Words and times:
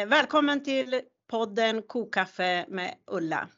Eh, 0.00 0.06
välkommen 0.06 0.64
till 0.64 1.00
podden 1.30 1.82
Kokaffe 1.82 2.66
med 2.68 2.94
Ulla. 3.06 3.48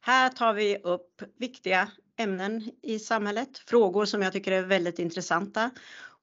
Här 0.00 0.28
tar 0.28 0.52
vi 0.52 0.76
upp 0.76 1.22
viktiga 1.38 1.88
ämnen 2.16 2.70
i 2.82 2.98
samhället, 2.98 3.58
frågor 3.58 4.04
som 4.04 4.22
jag 4.22 4.32
tycker 4.32 4.52
är 4.52 4.62
väldigt 4.62 4.98
intressanta. 4.98 5.70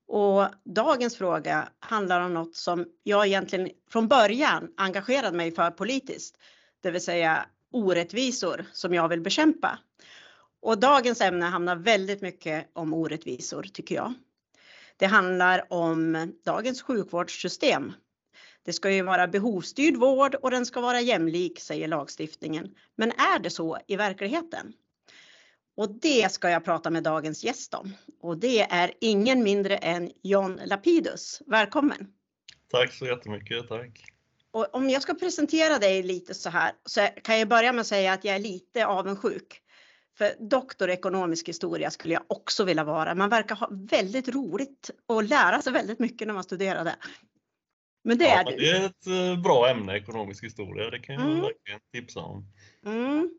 Och 0.08 0.46
dagens 0.64 1.18
fråga 1.18 1.70
handlar 1.80 2.22
om 2.22 2.34
något 2.34 2.56
som 2.56 2.86
jag 3.04 3.28
egentligen 3.28 3.70
från 3.92 4.08
början 4.08 4.74
engagerade 4.78 5.38
mig 5.38 5.52
för 5.52 5.72
politiskt, 5.72 6.38
det 6.82 6.92
vill 6.92 7.04
säga 7.04 7.46
orättvisor 7.72 8.66
som 8.74 8.94
jag 8.94 9.10
vill 9.10 9.22
bekämpa. 9.22 9.80
Och 10.62 10.80
dagens 10.80 11.22
ämne 11.22 11.46
handlar 11.46 11.76
väldigt 11.76 12.22
mycket 12.22 12.70
om 12.74 12.94
orättvisor 12.94 13.64
tycker 13.74 13.96
jag. 13.96 14.14
Det 14.98 15.06
handlar 15.06 15.74
om 15.74 16.32
dagens 16.46 16.82
sjukvårdssystem. 16.82 17.94
Det 18.66 18.74
ska 18.74 18.92
ju 18.92 19.02
vara 19.02 19.28
behovsstyrd 19.28 19.98
vård 19.98 20.36
och 20.36 20.52
den 20.52 20.66
ska 20.66 20.82
vara 20.82 21.02
jämlik, 21.02 21.60
säger 21.60 21.88
lagstiftningen. 21.88 22.76
Men 22.96 23.12
är 23.12 23.40
det 23.40 23.50
så 23.50 23.78
i 23.88 23.96
verkligheten? 23.96 24.74
Och 25.76 26.00
det 26.00 26.32
ska 26.32 26.50
jag 26.50 26.66
prata 26.66 26.90
med 26.90 27.04
dagens 27.04 27.44
gäst 27.44 27.74
om. 27.74 27.94
Och 28.22 28.38
det 28.38 28.62
är 28.62 28.94
ingen 29.02 29.44
mindre 29.44 29.78
än 29.78 30.12
John 30.24 30.60
Lapidus. 30.66 31.42
Välkommen! 31.46 32.08
Tack 32.72 32.94
så 32.94 33.06
jättemycket, 33.06 33.68
tack! 33.68 34.06
Och 34.52 34.76
om 34.76 34.90
jag 34.90 35.02
ska 35.02 35.14
presentera 35.14 35.80
dig 35.80 36.04
lite 36.04 36.34
så 36.34 36.50
här 36.50 36.72
så 36.86 37.08
kan 37.24 37.40
jag 37.40 37.48
börja 37.48 37.74
med 37.74 37.82
att 37.82 37.88
säga 37.88 38.14
att 38.14 38.24
jag 38.24 38.36
är 38.36 38.40
lite 38.40 38.86
avundsjuk. 38.86 39.60
För 40.18 40.34
doktor 40.50 40.90
i 40.90 40.94
ekonomisk 40.94 41.50
historia 41.50 41.92
skulle 41.92 42.14
jag 42.14 42.24
också 42.28 42.64
vilja 42.64 42.84
vara. 42.84 43.16
Man 43.16 43.30
verkar 43.30 43.56
ha 43.56 43.70
väldigt 43.72 44.30
roligt 44.30 44.92
och 45.08 45.24
lära 45.24 45.62
sig 45.62 45.74
väldigt 45.74 46.00
mycket 46.00 46.28
när 46.28 46.34
man 46.34 46.44
studerar 46.44 46.84
det. 46.84 46.96
Men 48.04 48.18
det 48.18 48.26
ja, 48.26 48.40
är 48.40 48.44
du. 48.44 48.58
Det 48.58 48.70
är 48.70 48.86
ett 48.86 49.08
eh, 49.08 49.42
bra 49.42 49.70
ämne, 49.70 49.98
ekonomisk 49.98 50.44
historia. 50.44 50.90
Det 50.90 51.00
kan 51.00 51.16
jag 51.16 51.26
mm. 51.26 51.42
verkligen 51.42 51.80
tipsa 51.94 52.20
om. 52.20 52.46
Mm. 52.86 53.30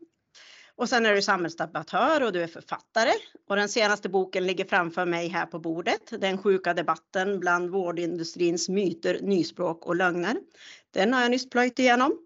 Och 0.77 0.89
sen 0.89 1.05
är 1.05 1.15
du 1.15 1.21
samhällsdebattör 1.21 2.23
och 2.23 2.31
du 2.31 2.43
är 2.43 2.47
författare. 2.47 3.11
Och 3.49 3.55
den 3.55 3.69
senaste 3.69 4.09
boken 4.09 4.47
ligger 4.47 4.65
framför 4.65 5.05
mig 5.05 5.27
här 5.27 5.45
på 5.45 5.59
bordet. 5.59 6.21
Den 6.21 6.37
sjuka 6.37 6.73
debatten 6.73 7.39
bland 7.39 7.69
vårdindustrins 7.69 8.69
myter, 8.69 9.19
nyspråk 9.21 9.85
och 9.85 9.95
lögner. 9.95 10.35
Den 10.93 11.13
har 11.13 11.21
jag 11.21 11.31
nyss 11.31 11.49
plöjt 11.49 11.79
igenom. 11.79 12.17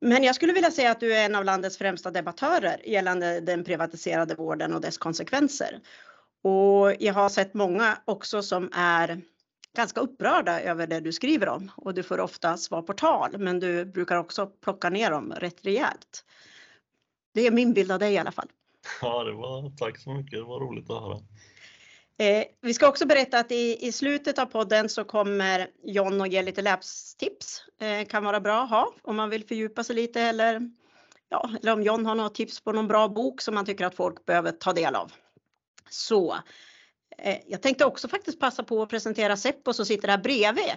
Men 0.00 0.24
jag 0.24 0.34
skulle 0.34 0.52
vilja 0.52 0.70
säga 0.70 0.90
att 0.90 1.00
du 1.00 1.14
är 1.14 1.24
en 1.24 1.34
av 1.34 1.44
landets 1.44 1.78
främsta 1.78 2.10
debattörer 2.10 2.88
gällande 2.88 3.40
den 3.40 3.64
privatiserade 3.64 4.34
vården 4.34 4.74
och 4.74 4.80
dess 4.80 4.98
konsekvenser. 4.98 5.80
Och 6.42 6.94
jag 6.98 7.14
har 7.14 7.28
sett 7.28 7.54
många 7.54 7.98
också 8.04 8.42
som 8.42 8.70
är 8.72 9.22
ganska 9.76 10.00
upprörda 10.00 10.60
över 10.60 10.86
det 10.86 11.00
du 11.00 11.12
skriver 11.12 11.48
om 11.48 11.70
och 11.76 11.94
du 11.94 12.02
får 12.02 12.20
ofta 12.20 12.56
svar 12.56 12.82
på 12.82 12.92
tal, 12.92 13.38
men 13.38 13.60
du 13.60 13.84
brukar 13.84 14.16
också 14.16 14.46
plocka 14.46 14.90
ner 14.90 15.10
dem 15.10 15.32
rätt 15.32 15.64
rejält. 15.66 16.24
Det 17.34 17.46
är 17.46 17.50
min 17.50 17.72
bild 17.72 17.92
av 17.92 17.98
dig 17.98 18.14
i 18.14 18.18
alla 18.18 18.32
fall. 18.32 18.48
Ja, 19.02 19.24
det 19.24 19.32
var, 19.32 19.76
tack 19.76 19.98
så 19.98 20.10
mycket. 20.10 20.38
Det 20.38 20.44
var 20.44 20.60
roligt 20.60 20.90
att 20.90 21.02
höra. 21.02 21.20
Eh, 22.18 22.44
vi 22.60 22.74
ska 22.74 22.88
också 22.88 23.06
berätta 23.06 23.38
att 23.38 23.52
i, 23.52 23.86
i 23.86 23.92
slutet 23.92 24.38
av 24.38 24.46
podden 24.46 24.88
så 24.88 25.04
kommer 25.04 25.70
John 25.82 26.20
att 26.20 26.32
ge 26.32 26.42
lite 26.42 26.62
lästips. 26.62 27.64
Eh, 27.80 28.06
kan 28.06 28.24
vara 28.24 28.40
bra 28.40 28.62
att 28.62 28.70
ha 28.70 28.92
om 29.02 29.16
man 29.16 29.30
vill 29.30 29.46
fördjupa 29.46 29.84
sig 29.84 29.96
lite 29.96 30.20
eller, 30.20 30.70
ja, 31.28 31.50
eller 31.62 31.72
om 31.72 31.82
John 31.82 32.06
har 32.06 32.14
något 32.14 32.34
tips 32.34 32.60
på 32.60 32.72
någon 32.72 32.88
bra 32.88 33.08
bok 33.08 33.40
som 33.40 33.54
man 33.54 33.66
tycker 33.66 33.86
att 33.86 33.94
folk 33.94 34.24
behöver 34.24 34.52
ta 34.52 34.72
del 34.72 34.94
av. 34.94 35.12
Så 35.90 36.36
Eh, 37.18 37.38
jag 37.46 37.62
tänkte 37.62 37.84
också 37.84 38.08
faktiskt 38.08 38.40
passa 38.40 38.62
på 38.62 38.82
att 38.82 38.88
presentera 38.88 39.36
Seppo 39.36 39.72
som 39.72 39.86
sitter 39.86 40.08
här 40.08 40.18
bredvid. 40.18 40.72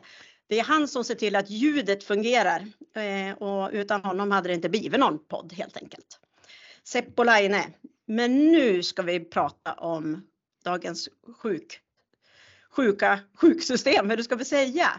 Det 0.48 0.60
är 0.60 0.64
han 0.64 0.88
som 0.88 1.04
ser 1.04 1.16
till 1.16 1.36
att 1.36 1.50
ljudet 1.50 2.04
fungerar 2.04 2.68
eh, 2.96 3.38
och 3.38 3.70
utan 3.74 4.04
honom 4.04 4.32
hade 4.32 4.50
det 4.50 4.56
inte 4.56 4.70
blivit 4.70 5.00
någon 5.00 5.28
podd 5.28 5.54
helt 5.54 5.78
enkelt. 5.78 6.20
Seppo 6.84 7.24
Laine. 7.24 7.64
Men 8.06 8.52
nu 8.52 8.84
ska 8.84 9.02
vi 9.02 9.20
prata 9.20 9.74
om 9.74 10.28
dagens 10.64 11.10
sjuk, 11.38 11.80
sjuka 12.72 13.20
sjuksystem, 13.34 14.10
hur 14.10 14.24
ska 14.24 14.36
vi 14.36 14.46
säga? 14.46 14.90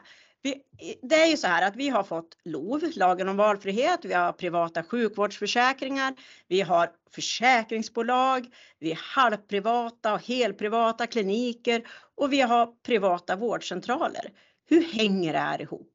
Vi, 0.43 0.63
det 1.03 1.15
är 1.15 1.27
ju 1.27 1.37
så 1.37 1.47
här 1.47 1.69
att 1.69 1.77
vi 1.77 1.89
har 1.89 2.03
fått 2.03 2.37
LOV, 2.45 2.81
lagen 2.97 3.29
om 3.29 3.37
valfrihet, 3.37 4.01
vi 4.05 4.15
har 4.15 4.33
privata 4.33 4.83
sjukvårdsförsäkringar, 4.83 6.15
vi 6.49 6.61
har 6.61 6.91
försäkringsbolag, 7.15 8.47
vi 8.79 8.89
har 8.89 9.23
halvprivata 9.23 10.15
och 10.15 10.27
helprivata 10.27 11.07
kliniker 11.07 11.83
och 12.15 12.33
vi 12.33 12.41
har 12.41 12.83
privata 12.83 13.37
vårdcentraler. 13.37 14.33
Hur 14.69 14.85
hänger 14.93 15.33
det 15.33 15.39
här 15.39 15.61
ihop? 15.63 15.87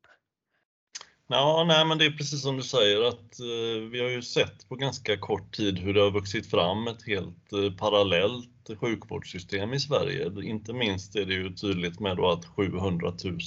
Ja, 1.28 1.66
nej, 1.68 1.86
men 1.86 1.98
det 1.98 2.06
är 2.06 2.12
precis 2.12 2.42
som 2.42 2.58
du 2.58 2.64
säger 2.64 3.08
att 3.08 3.40
eh, 3.40 3.90
vi 3.92 4.02
har 4.02 4.10
ju 4.10 4.22
sett 4.22 4.70
på 4.70 4.76
ganska 4.76 5.18
kort 5.18 5.56
tid 5.56 5.80
hur 5.80 5.94
det 5.94 6.02
har 6.02 6.12
vuxit 6.12 6.50
fram 6.50 6.88
ett 6.88 7.08
helt 7.08 7.54
eh, 7.54 7.72
parallellt 7.78 8.80
sjukvårdssystem 8.82 9.74
i 9.74 9.80
Sverige. 9.80 10.32
Inte 10.44 10.74
minst 10.74 11.16
är 11.16 11.26
det 11.26 11.34
ju 11.34 11.54
tydligt 11.54 12.00
med 12.00 12.18
då 12.18 12.32
att 12.32 12.46
700 12.46 13.14
000 13.24 13.40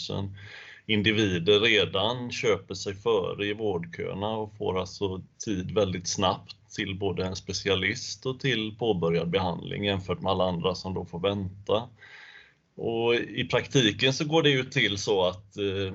individer 0.89 1.61
redan 1.61 2.31
köper 2.31 2.75
sig 2.75 2.95
före 2.95 3.47
i 3.47 3.53
vårdköerna 3.53 4.29
och 4.29 4.57
får 4.57 4.81
alltså 4.81 5.23
tid 5.45 5.75
väldigt 5.75 6.09
snabbt 6.09 6.75
till 6.75 6.99
både 6.99 7.27
en 7.27 7.37
specialist 7.37 8.27
och 8.27 8.41
till 8.41 8.77
påbörjad 8.79 9.31
behandling 9.31 9.85
jämfört 9.85 10.21
med 10.21 10.33
alla 10.33 10.45
andra 10.45 10.75
som 10.75 10.95
då 10.95 11.05
får 11.05 11.21
vänta. 11.21 11.89
Och 12.77 13.15
I 13.15 13.45
praktiken 13.45 14.13
så 14.13 14.25
går 14.25 14.43
det 14.43 14.51
ju 14.51 14.65
till 14.65 14.99
så 14.99 15.25
att 15.25 15.57
eh, 15.57 15.95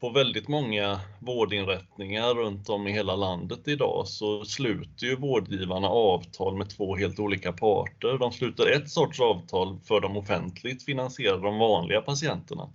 på 0.00 0.10
väldigt 0.10 0.48
många 0.48 1.00
vårdinrättningar 1.18 2.34
runt 2.34 2.68
om 2.68 2.86
i 2.86 2.92
hela 2.92 3.16
landet 3.16 3.68
idag 3.68 4.08
så 4.08 4.44
sluter 4.44 5.06
ju 5.06 5.16
vårdgivarna 5.16 5.88
avtal 5.88 6.56
med 6.56 6.70
två 6.70 6.96
helt 6.96 7.18
olika 7.18 7.52
parter. 7.52 8.18
De 8.18 8.32
sluter 8.32 8.70
ett 8.76 8.90
sorts 8.90 9.20
avtal 9.20 9.78
för 9.84 10.00
de 10.00 10.16
offentligt 10.16 10.84
finansierade, 10.84 11.42
de 11.42 11.58
vanliga 11.58 12.00
patienterna. 12.00 12.68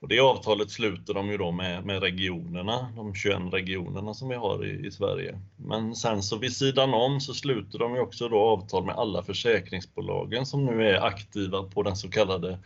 Och 0.00 0.08
det 0.08 0.20
avtalet 0.20 0.70
sluter 0.70 1.14
de 1.14 1.30
ju 1.30 1.36
då 1.36 1.50
med, 1.50 1.86
med 1.86 2.02
regionerna, 2.02 2.92
de 2.96 3.14
21 3.14 3.38
regionerna 3.52 4.14
som 4.14 4.28
vi 4.28 4.34
har 4.34 4.66
i, 4.66 4.86
i, 4.86 4.90
Sverige. 4.90 5.40
Men 5.56 5.94
sen 5.94 6.22
så 6.22 6.38
vid 6.38 6.56
sidan 6.56 6.94
om 6.94 7.20
så 7.20 7.34
sluter 7.34 7.78
de 7.78 7.94
ju 7.94 8.00
också 8.00 8.28
då 8.28 8.38
avtal 8.38 8.84
med 8.84 8.94
alla 8.94 9.22
försäkringsbolagen 9.22 10.46
som 10.46 10.64
nu 10.64 10.88
är 10.88 11.00
aktiva 11.00 11.62
på 11.62 11.82
den 11.82 11.96
så 11.96 12.10
kallade 12.10 12.58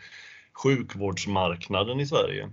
sjukvårdsmarknaden 0.53 2.01
i 2.01 2.07
Sverige. 2.07 2.51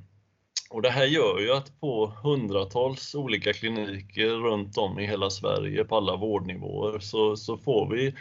Och 0.70 0.82
det 0.82 0.90
här 0.90 1.06
gör 1.06 1.40
ju 1.40 1.54
att 1.54 1.80
på 1.80 2.14
hundratals 2.24 3.16
olika 3.16 3.54
kliniker 3.54 4.30
runt 4.30 4.78
om 4.78 5.00
i 5.00 5.08
hela 5.08 5.30
Sverige 5.30 5.84
på 5.84 5.98
alla 5.98 6.16
vårdnivåer 6.16 7.00
så, 7.00 7.36
så 7.36 7.58
får 7.58 7.90
vi 7.90 8.16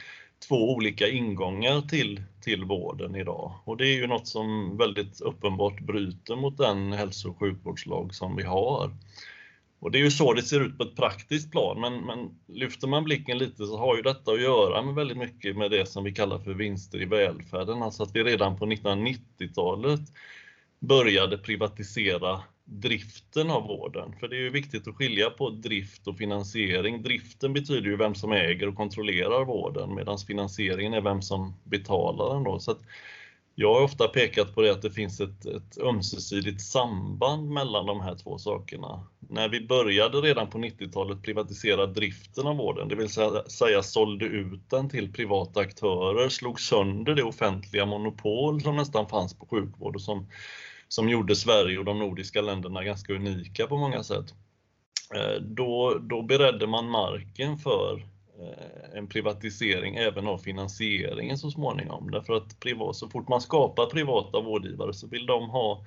två 0.49 0.75
olika 0.75 1.09
ingångar 1.09 1.81
till, 1.81 2.23
till 2.41 2.65
vården 2.65 3.17
idag. 3.17 3.53
Och 3.65 3.77
det 3.77 3.87
är 3.87 3.95
ju 3.95 4.07
något 4.07 4.27
som 4.27 4.77
väldigt 4.77 5.21
uppenbart 5.21 5.81
bryter 5.81 6.37
mot 6.37 6.59
den 6.59 6.93
hälso 6.93 7.31
och 7.31 7.39
sjukvårdslag 7.39 8.15
som 8.15 8.37
vi 8.37 8.43
har. 8.43 8.91
Och 9.81 9.91
det 9.91 9.99
är 9.99 10.03
ju 10.03 10.11
så 10.11 10.33
det 10.33 10.43
ser 10.43 10.61
ut 10.61 10.79
på 10.79 10.85
ett 10.85 10.97
praktiskt 10.97 11.53
plan, 11.53 11.81
men, 11.81 12.01
men 12.01 12.31
lyfter 12.47 12.89
man 12.89 13.05
blicken 13.05 13.39
lite 13.39 13.67
så 13.67 13.79
har 13.79 13.97
ju 13.97 14.03
detta 14.03 14.33
att 14.33 14.43
göra 14.43 14.83
med 14.83 14.95
väldigt 14.95 15.19
mycket 15.19 15.57
med 15.57 15.71
det 15.71 15.87
som 15.87 16.05
vi 16.05 16.13
kallar 16.13 16.39
för 16.39 16.55
vinster 16.55 17.03
i 17.03 17.05
välfärden, 17.05 17.83
alltså 17.83 18.03
att 18.03 18.17
vi 18.17 18.25
redan 18.25 18.59
på 18.59 18.67
1990-talet 18.67 20.01
började 20.81 21.39
privatisera 21.39 22.43
driften 22.71 23.51
av 23.51 23.63
vården. 23.63 24.15
För 24.21 24.29
det 24.29 24.37
är 24.37 24.41
ju 24.41 24.51
viktigt 24.51 24.89
att 24.89 24.95
skilja 24.95 25.31
på 25.31 25.51
drift 25.51 26.07
och 26.07 26.19
finansiering. 26.19 27.03
Driften 27.03 27.53
betyder 27.53 27.91
ju 27.91 27.97
vem 27.97 28.15
som 28.15 28.33
äger 28.33 28.69
och 28.69 28.77
kontrollerar 28.77 29.45
vården 29.45 29.95
medan 29.95 30.19
finansieringen 30.19 30.95
är 30.95 31.01
vem 31.01 31.23
som 31.23 31.55
betalar 31.65 32.35
den. 32.35 32.45
Då. 32.45 32.59
Så 32.59 32.75
jag 33.55 33.75
har 33.75 33.83
ofta 33.83 34.09
pekat 34.09 34.55
på 34.55 34.63
det 34.63 34.71
att 34.71 34.83
det 34.83 34.91
finns 34.91 35.21
ett, 35.21 35.47
ett 35.47 35.79
ömsesidigt 35.79 36.61
samband 36.61 37.51
mellan 37.51 37.87
de 37.87 38.01
här 38.01 38.15
två 38.15 38.39
sakerna. 38.39 39.07
När 39.19 39.49
vi 39.49 39.67
började 39.67 40.21
redan 40.21 40.51
på 40.51 40.59
90-talet 40.59 41.23
privatisera 41.23 41.87
driften 41.87 42.47
av 42.47 42.57
vården, 42.57 42.89
det 42.89 42.95
vill 42.95 43.09
säga, 43.09 43.45
säga 43.49 43.83
sålde 43.83 44.25
ut 44.25 44.71
den 44.71 44.91
till 44.91 45.13
privata 45.13 45.61
aktörer, 45.61 46.29
slog 46.29 46.61
sönder 46.61 47.15
det 47.15 47.23
offentliga 47.23 47.87
monopol 47.87 48.61
som 48.61 48.77
nästan 48.77 49.09
fanns 49.09 49.35
på 49.35 49.47
sjukvård 49.47 49.95
och 49.95 50.03
som 50.03 50.27
som 50.89 51.09
gjorde 51.09 51.37
Sverige 51.37 51.79
och 51.79 51.85
de 51.85 51.99
nordiska 51.99 52.41
länderna 52.41 52.85
ganska 52.85 53.13
unika 53.13 53.67
på 53.67 53.77
många 53.77 54.03
sätt. 54.03 54.35
Eh, 55.15 55.41
då, 55.41 55.99
då 56.03 56.23
beredde 56.23 56.67
man 56.67 56.91
marken 56.91 57.59
för 57.59 58.07
eh, 58.41 58.99
en 58.99 59.09
privatisering 59.09 59.97
även 59.97 60.29
av 60.29 60.39
finansieringen 60.39 61.39
så 61.39 61.51
småningom. 61.51 62.11
Därför 62.11 62.33
att 62.33 62.61
privat, 62.61 62.97
så 62.97 63.09
fort 63.09 63.29
man 63.29 63.41
skapar 63.41 63.87
privata 63.87 64.41
vårdgivare 64.41 64.95
så 64.95 65.07
vill 65.07 65.27
de 65.27 65.51
ha 65.51 65.85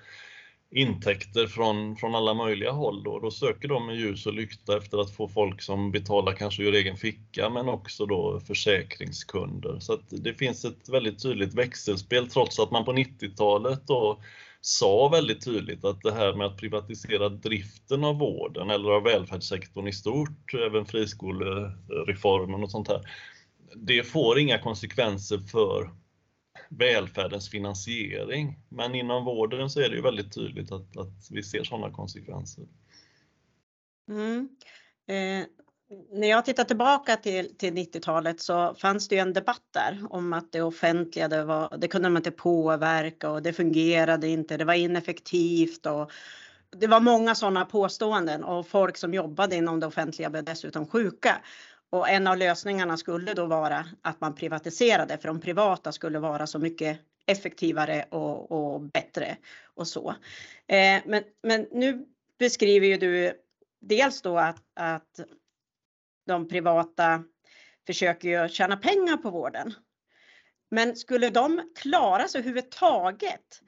intäkter 0.72 1.48
från, 1.48 1.96
från 1.96 2.16
alla 2.16 2.34
möjliga 2.34 2.72
håll. 2.72 3.04
Då. 3.04 3.20
då 3.20 3.32
söker 3.32 3.68
de 3.68 3.86
med 3.86 3.96
ljus 3.96 4.26
och 4.26 4.34
lykta 4.34 4.78
efter 4.78 4.98
att 4.98 5.16
få 5.16 5.28
folk 5.28 5.62
som 5.62 5.92
betalar 5.92 6.34
kanske 6.34 6.64
ur 6.64 6.74
egen 6.74 6.98
ficka 6.98 7.50
men 7.50 7.70
också 7.70 8.06
då 8.06 8.40
försäkringskunder. 8.40 9.80
Så 9.80 9.98
det 10.10 10.34
finns 10.34 10.66
ett 10.66 10.90
väldigt 10.90 11.24
tydligt 11.24 11.54
växelspel 11.54 12.30
trots 12.30 12.60
att 12.60 12.72
man 12.72 12.86
på 12.86 12.94
90-talet 12.94 13.88
då 13.88 14.20
sa 14.62 15.10
väldigt 15.10 15.46
tydligt 15.46 15.86
att 15.86 16.02
det 16.02 16.12
här 16.12 16.34
med 16.34 16.48
att 16.48 16.58
privatisera 16.58 17.30
driften 17.30 18.04
av 18.04 18.18
vården 18.18 18.70
eller 18.70 18.90
av 18.90 19.04
välfärdssektorn 19.04 19.88
i 19.88 19.94
stort, 19.94 20.54
även 20.54 20.86
friskolereformen 20.86 22.64
och 22.64 22.72
sånt 22.72 22.88
här, 22.88 23.02
det 23.76 24.04
får 24.04 24.40
inga 24.40 24.60
konsekvenser 24.60 25.38
för 25.38 25.90
välfärdens 26.70 27.50
finansiering. 27.50 28.60
Men 28.70 28.96
inom 28.96 29.26
vården 29.26 29.70
så 29.70 29.80
är 29.80 29.90
det 29.90 29.96
ju 29.96 30.02
väldigt 30.02 30.34
tydligt 30.34 30.72
att, 30.72 30.98
att 30.98 31.28
vi 31.32 31.44
ser 31.44 31.64
sådana 31.64 31.92
konsekvenser. 31.92 32.68
Mm. 34.10 34.50
Eh, 35.08 35.46
när 36.12 36.28
jag 36.28 36.46
tittar 36.46 36.64
tillbaka 36.64 37.16
till, 37.16 37.58
till 37.58 37.74
90-talet 37.74 38.40
så 38.40 38.76
fanns 38.76 39.08
det 39.08 39.16
ju 39.16 39.22
en 39.22 39.34
debatt 39.34 39.64
där 39.72 40.00
om 40.10 40.34
att 40.34 40.52
det 40.52 40.62
offentliga, 40.62 41.28
det, 41.28 41.44
var, 41.44 41.78
det 41.78 41.88
kunde 41.88 42.10
man 42.10 42.20
inte 42.20 42.32
påverka 42.32 43.30
och 43.30 43.42
det 43.42 43.54
fungerade 43.54 44.28
inte, 44.28 44.58
det 44.58 44.66
var 44.66 44.74
ineffektivt 44.74 45.86
och 45.86 46.12
det 46.70 46.88
var 46.88 47.00
många 47.00 47.36
sådana 47.36 47.66
påståenden 47.66 48.44
och 48.44 48.68
folk 48.68 48.98
som 48.98 49.14
jobbade 49.14 49.56
inom 49.56 49.80
det 49.80 49.88
offentliga 49.88 50.30
blev 50.30 50.44
dessutom 50.44 50.88
sjuka. 50.88 51.42
Och 51.90 52.10
en 52.10 52.28
av 52.28 52.38
lösningarna 52.38 52.98
skulle 52.98 53.34
då 53.34 53.46
vara 53.46 53.86
att 54.02 54.22
man 54.22 54.36
privatiserade 54.36 55.18
för 55.18 55.28
de 55.28 55.42
privata 55.42 55.92
skulle 55.92 56.20
vara 56.20 56.48
så 56.48 56.60
mycket 56.60 57.00
effektivare 57.26 58.06
och, 58.10 58.52
och 58.52 58.82
bättre 58.82 59.38
och 59.76 59.88
så. 59.88 60.10
Eh, 60.68 61.02
men, 61.06 61.24
men 61.44 61.68
nu 61.72 62.06
beskriver 62.40 62.88
ju 62.88 62.98
du 62.98 63.34
dels 63.82 64.22
då 64.22 64.38
att, 64.38 64.64
att 64.76 65.20
de 66.28 66.48
privata 66.48 67.24
försöker 67.88 68.30
ju 68.30 68.50
tjäna 68.50 68.78
pengar 68.78 69.18
på 69.18 69.30
vården. 69.30 69.74
Men 70.72 70.96
skulle 70.96 71.30
de 71.30 71.72
klara 71.76 72.28
sig 72.28 72.40
överhuvudtaget 72.40 73.62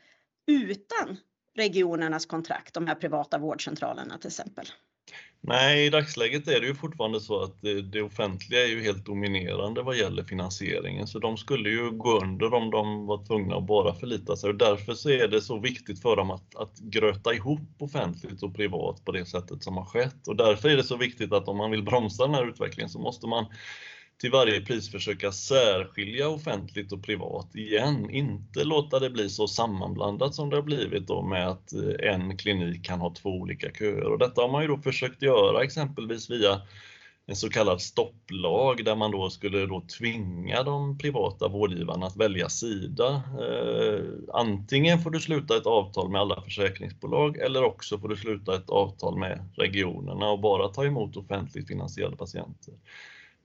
utan 0.48 1.18
regionernas 1.56 2.26
kontrakt, 2.26 2.74
de 2.74 2.88
här 2.88 2.96
privata 2.96 3.38
vårdcentralerna 3.38 4.18
till 4.18 4.28
exempel? 4.28 4.66
Nej, 5.48 5.86
i 5.86 5.90
dagsläget 5.90 6.48
är 6.48 6.60
det 6.62 6.68
ju 6.68 6.76
fortfarande 6.76 7.20
så 7.20 7.44
att 7.44 7.62
det, 7.92 8.02
offentliga 8.02 8.64
är 8.64 8.68
ju 8.68 8.82
helt 8.82 9.06
dominerande 9.06 9.82
vad 9.82 9.96
gäller 9.96 10.24
finansieringen, 10.24 11.08
så 11.08 11.20
de 11.20 11.38
skulle 11.38 11.70
ju 11.70 11.92
gå 11.92 12.20
under 12.20 12.54
om 12.54 12.72
de 12.72 13.06
var 13.06 13.26
tvungna 13.26 13.56
att 13.56 13.68
bara 13.68 13.94
förlita 13.94 14.36
sig. 14.36 14.50
Och 14.50 14.56
därför 14.56 14.94
så 14.94 15.10
är 15.10 15.28
det 15.28 15.42
så 15.42 15.60
viktigt 15.60 16.02
för 16.02 16.16
dem 16.16 16.32
att, 16.32 16.56
att 16.56 16.80
gröta 16.80 17.34
ihop 17.34 17.60
offentligt 17.80 18.44
och 18.44 18.56
privat 18.56 19.06
på 19.06 19.12
det 19.12 19.26
sättet 19.26 19.64
som 19.64 19.78
har 19.78 19.86
skett. 19.86 20.28
Och 20.28 20.36
därför 20.36 20.70
är 20.70 20.78
det 20.78 20.84
så 20.84 20.98
viktigt 20.98 21.34
att 21.34 21.48
om 21.48 21.58
man 21.58 21.72
vill 21.72 21.84
bromsa 21.84 22.26
den 22.26 22.36
här 22.36 22.50
utvecklingen 22.50 22.90
så 22.90 23.00
måste 23.00 23.28
man 23.28 23.46
till 24.24 24.32
varje 24.32 24.62
pris 24.62 24.92
försöka 24.92 25.32
särskilja 25.32 26.30
offentligt 26.30 26.92
och 26.92 27.04
privat 27.04 27.56
igen. 27.56 28.10
Inte 28.10 28.64
låta 28.64 29.00
det 29.00 29.10
bli 29.10 29.30
så 29.30 29.48
sammanblandat 29.48 30.36
som 30.36 30.50
det 30.50 30.56
har 30.56 30.64
blivit 30.64 31.08
då 31.08 31.22
med 31.22 31.48
att 31.48 31.74
eh, 31.74 32.14
en 32.14 32.38
klinik 32.38 32.86
kan 32.86 33.00
ha 33.00 33.14
två 33.14 33.30
olika 33.30 33.72
köer. 33.72 34.12
Och 34.12 34.20
detta 34.20 34.42
har 34.42 34.50
man 34.50 34.62
ju 34.62 34.68
då 34.68 34.78
försökt 34.78 35.22
göra 35.22 35.64
exempelvis 35.64 36.30
via 36.30 36.62
en 37.26 37.36
så 37.36 37.50
kallad 37.50 37.82
stopplag 37.82 38.86
där 38.86 38.96
man 38.96 39.12
då 39.12 39.30
skulle 39.30 39.66
då 39.66 39.84
tvinga 40.00 40.64
de 40.64 40.98
privata 40.98 41.48
vårdgivarna 41.48 42.06
att 42.06 42.18
välja 42.18 42.50
sida. 42.50 43.24
Eh, 43.42 44.06
antingen 44.34 45.00
får 45.00 45.10
du 45.10 45.20
sluta 45.20 45.58
ett 45.58 45.66
avtal 45.66 46.10
med 46.10 46.22
alla 46.22 46.42
försäkringsbolag 46.42 47.38
eller 47.38 47.64
också 47.64 48.00
får 48.00 48.08
du 48.08 48.16
sluta 48.16 48.56
ett 48.56 48.70
avtal 48.70 49.20
med 49.20 49.50
regionerna 49.56 50.30
och 50.30 50.40
bara 50.40 50.68
ta 50.68 50.86
emot 50.86 51.18
offentligt 51.18 51.68
finansierade 51.68 52.16
patienter. 52.16 52.74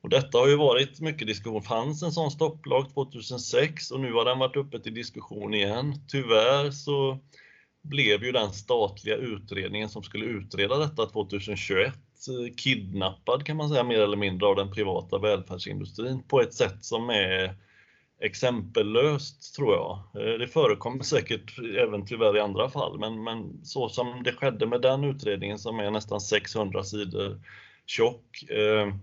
Och 0.00 0.08
detta 0.08 0.38
har 0.38 0.48
ju 0.48 0.56
varit 0.56 1.00
mycket 1.00 1.26
diskussion. 1.26 1.62
fanns 1.62 2.02
en 2.02 2.12
sån 2.12 2.30
stopplag 2.30 2.94
2006 2.94 3.90
och 3.90 4.00
nu 4.00 4.12
har 4.12 4.24
den 4.24 4.38
varit 4.38 4.56
uppe 4.56 4.80
till 4.80 4.94
diskussion 4.94 5.54
igen. 5.54 5.94
Tyvärr 6.08 6.70
så 6.70 7.18
blev 7.82 8.24
ju 8.24 8.32
den 8.32 8.52
statliga 8.52 9.16
utredningen 9.16 9.88
som 9.88 10.02
skulle 10.02 10.24
utreda 10.24 10.78
detta 10.78 11.06
2021 11.06 11.94
kidnappad 12.56 13.46
kan 13.46 13.56
man 13.56 13.68
säga 13.68 13.84
mer 13.84 14.00
eller 14.00 14.16
mindre 14.16 14.48
av 14.48 14.56
den 14.56 14.72
privata 14.72 15.18
välfärdsindustrin 15.18 16.22
på 16.22 16.40
ett 16.40 16.54
sätt 16.54 16.84
som 16.84 17.10
är 17.10 17.54
exempellöst 18.20 19.54
tror 19.54 19.74
jag. 19.74 19.98
Eh, 20.14 20.38
det 20.38 20.46
förekommer 20.46 21.02
säkert 21.02 21.58
även 21.58 22.06
tyvärr 22.06 22.36
i 22.36 22.40
andra 22.40 22.70
fall, 22.70 22.98
men, 22.98 23.24
men 23.24 23.64
så 23.64 23.88
som 23.88 24.22
det 24.22 24.32
skedde 24.32 24.66
med 24.66 24.82
den 24.82 25.04
utredningen 25.04 25.58
som 25.58 25.78
är 25.78 25.90
nästan 25.90 26.20
600 26.20 26.84
sidor 26.84 27.40
tjock, 27.86 28.42
eh, 28.50 28.94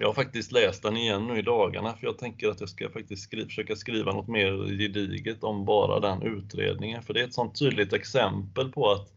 jag 0.00 0.08
har 0.08 0.14
faktiskt 0.14 0.52
läst 0.52 0.82
den 0.82 0.96
igen 0.96 1.26
nu 1.26 1.38
i 1.38 1.42
dagarna 1.42 1.94
för 1.94 2.06
jag 2.06 2.18
tänker 2.18 2.48
att 2.48 2.60
jag 2.60 2.68
ska 2.68 2.90
faktiskt 2.90 3.22
skri 3.22 3.44
försöka 3.44 3.76
skriva 3.76 4.12
något 4.12 4.28
mer 4.28 4.78
gediget 4.78 5.44
om 5.44 5.64
bara 5.64 6.00
den 6.00 6.22
utredningen. 6.22 7.02
För 7.02 7.14
det 7.14 7.20
är 7.20 7.24
ett 7.24 7.34
sånt 7.34 7.58
tydligt 7.58 7.92
exempel 7.92 8.72
på 8.72 8.90
att 8.90 9.12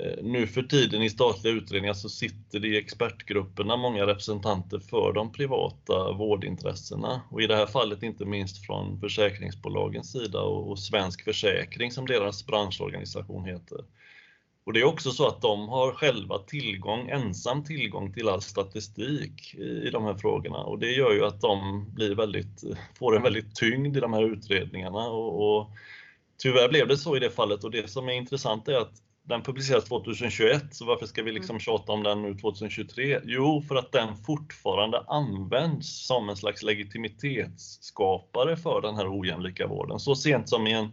eh, 0.00 0.24
nu 0.24 0.46
för 0.46 0.62
tiden 0.62 1.02
i 1.02 1.10
statliga 1.10 1.54
utredningar 1.54 1.94
så 1.94 2.08
sitter 2.08 2.60
det 2.60 2.68
i 2.68 2.78
expertgrupperna 2.78 3.76
många 3.76 4.06
representanter 4.06 4.78
för 4.78 5.12
de 5.12 5.32
privata 5.32 6.12
vårdintressena 6.12 7.20
och 7.30 7.42
i 7.42 7.46
det 7.46 7.56
här 7.56 7.66
fallet 7.66 8.02
inte 8.02 8.24
minst 8.24 8.66
från 8.66 9.00
försäkringsbolagens 9.00 10.12
sida 10.12 10.40
och 10.40 10.78
Svensk 10.78 11.24
Försäkring 11.24 11.90
som 11.90 12.06
deras 12.06 12.46
branschorganisation 12.46 13.44
heter. 13.44 13.84
Och 14.70 14.74
det 14.74 14.80
är 14.80 14.84
också 14.84 15.10
så 15.10 15.28
att 15.28 15.42
de 15.42 15.68
har 15.68 15.92
själva 15.92 16.38
tillgång, 16.38 17.08
ensam 17.08 17.64
tillgång 17.64 18.12
till 18.12 18.28
all 18.28 18.42
statistik 18.42 19.54
i 19.54 19.90
de 19.92 20.04
här 20.04 20.14
frågorna 20.14 20.58
och 20.58 20.78
det 20.78 20.90
gör 20.90 21.12
ju 21.12 21.24
att 21.24 21.40
de 21.40 21.84
blir 21.94 22.14
väldigt, 22.14 22.62
får 22.98 23.16
en 23.16 23.22
väldigt 23.22 23.54
tyngd 23.54 23.96
i 23.96 24.00
de 24.00 24.12
här 24.12 24.32
utredningarna 24.32 25.08
och, 25.08 25.58
och 25.58 25.70
tyvärr 26.42 26.68
blev 26.68 26.88
det 26.88 26.96
så 26.96 27.16
i 27.16 27.20
det 27.20 27.30
fallet 27.30 27.64
och 27.64 27.70
det 27.70 27.90
som 27.90 28.08
är 28.08 28.12
intressant 28.12 28.68
är 28.68 28.76
att 28.76 28.92
den 29.22 29.42
publiceras 29.42 29.84
2021, 29.84 30.74
så 30.74 30.84
varför 30.84 31.06
ska 31.06 31.22
vi 31.22 31.32
liksom 31.32 31.54
mm. 31.54 31.60
tjata 31.60 31.92
om 31.92 32.02
den 32.02 32.22
nu 32.22 32.34
2023? 32.34 33.20
Jo, 33.24 33.62
för 33.68 33.74
att 33.74 33.92
den 33.92 34.16
fortfarande 34.16 35.04
används 35.06 36.06
som 36.06 36.28
en 36.28 36.36
slags 36.36 36.62
legitimitetsskapare 36.62 38.56
för 38.56 38.80
den 38.80 38.96
här 38.96 39.20
ojämlika 39.20 39.66
vården. 39.66 40.00
Så 40.00 40.14
sent 40.14 40.48
som 40.48 40.66
i 40.66 40.72
en 40.72 40.88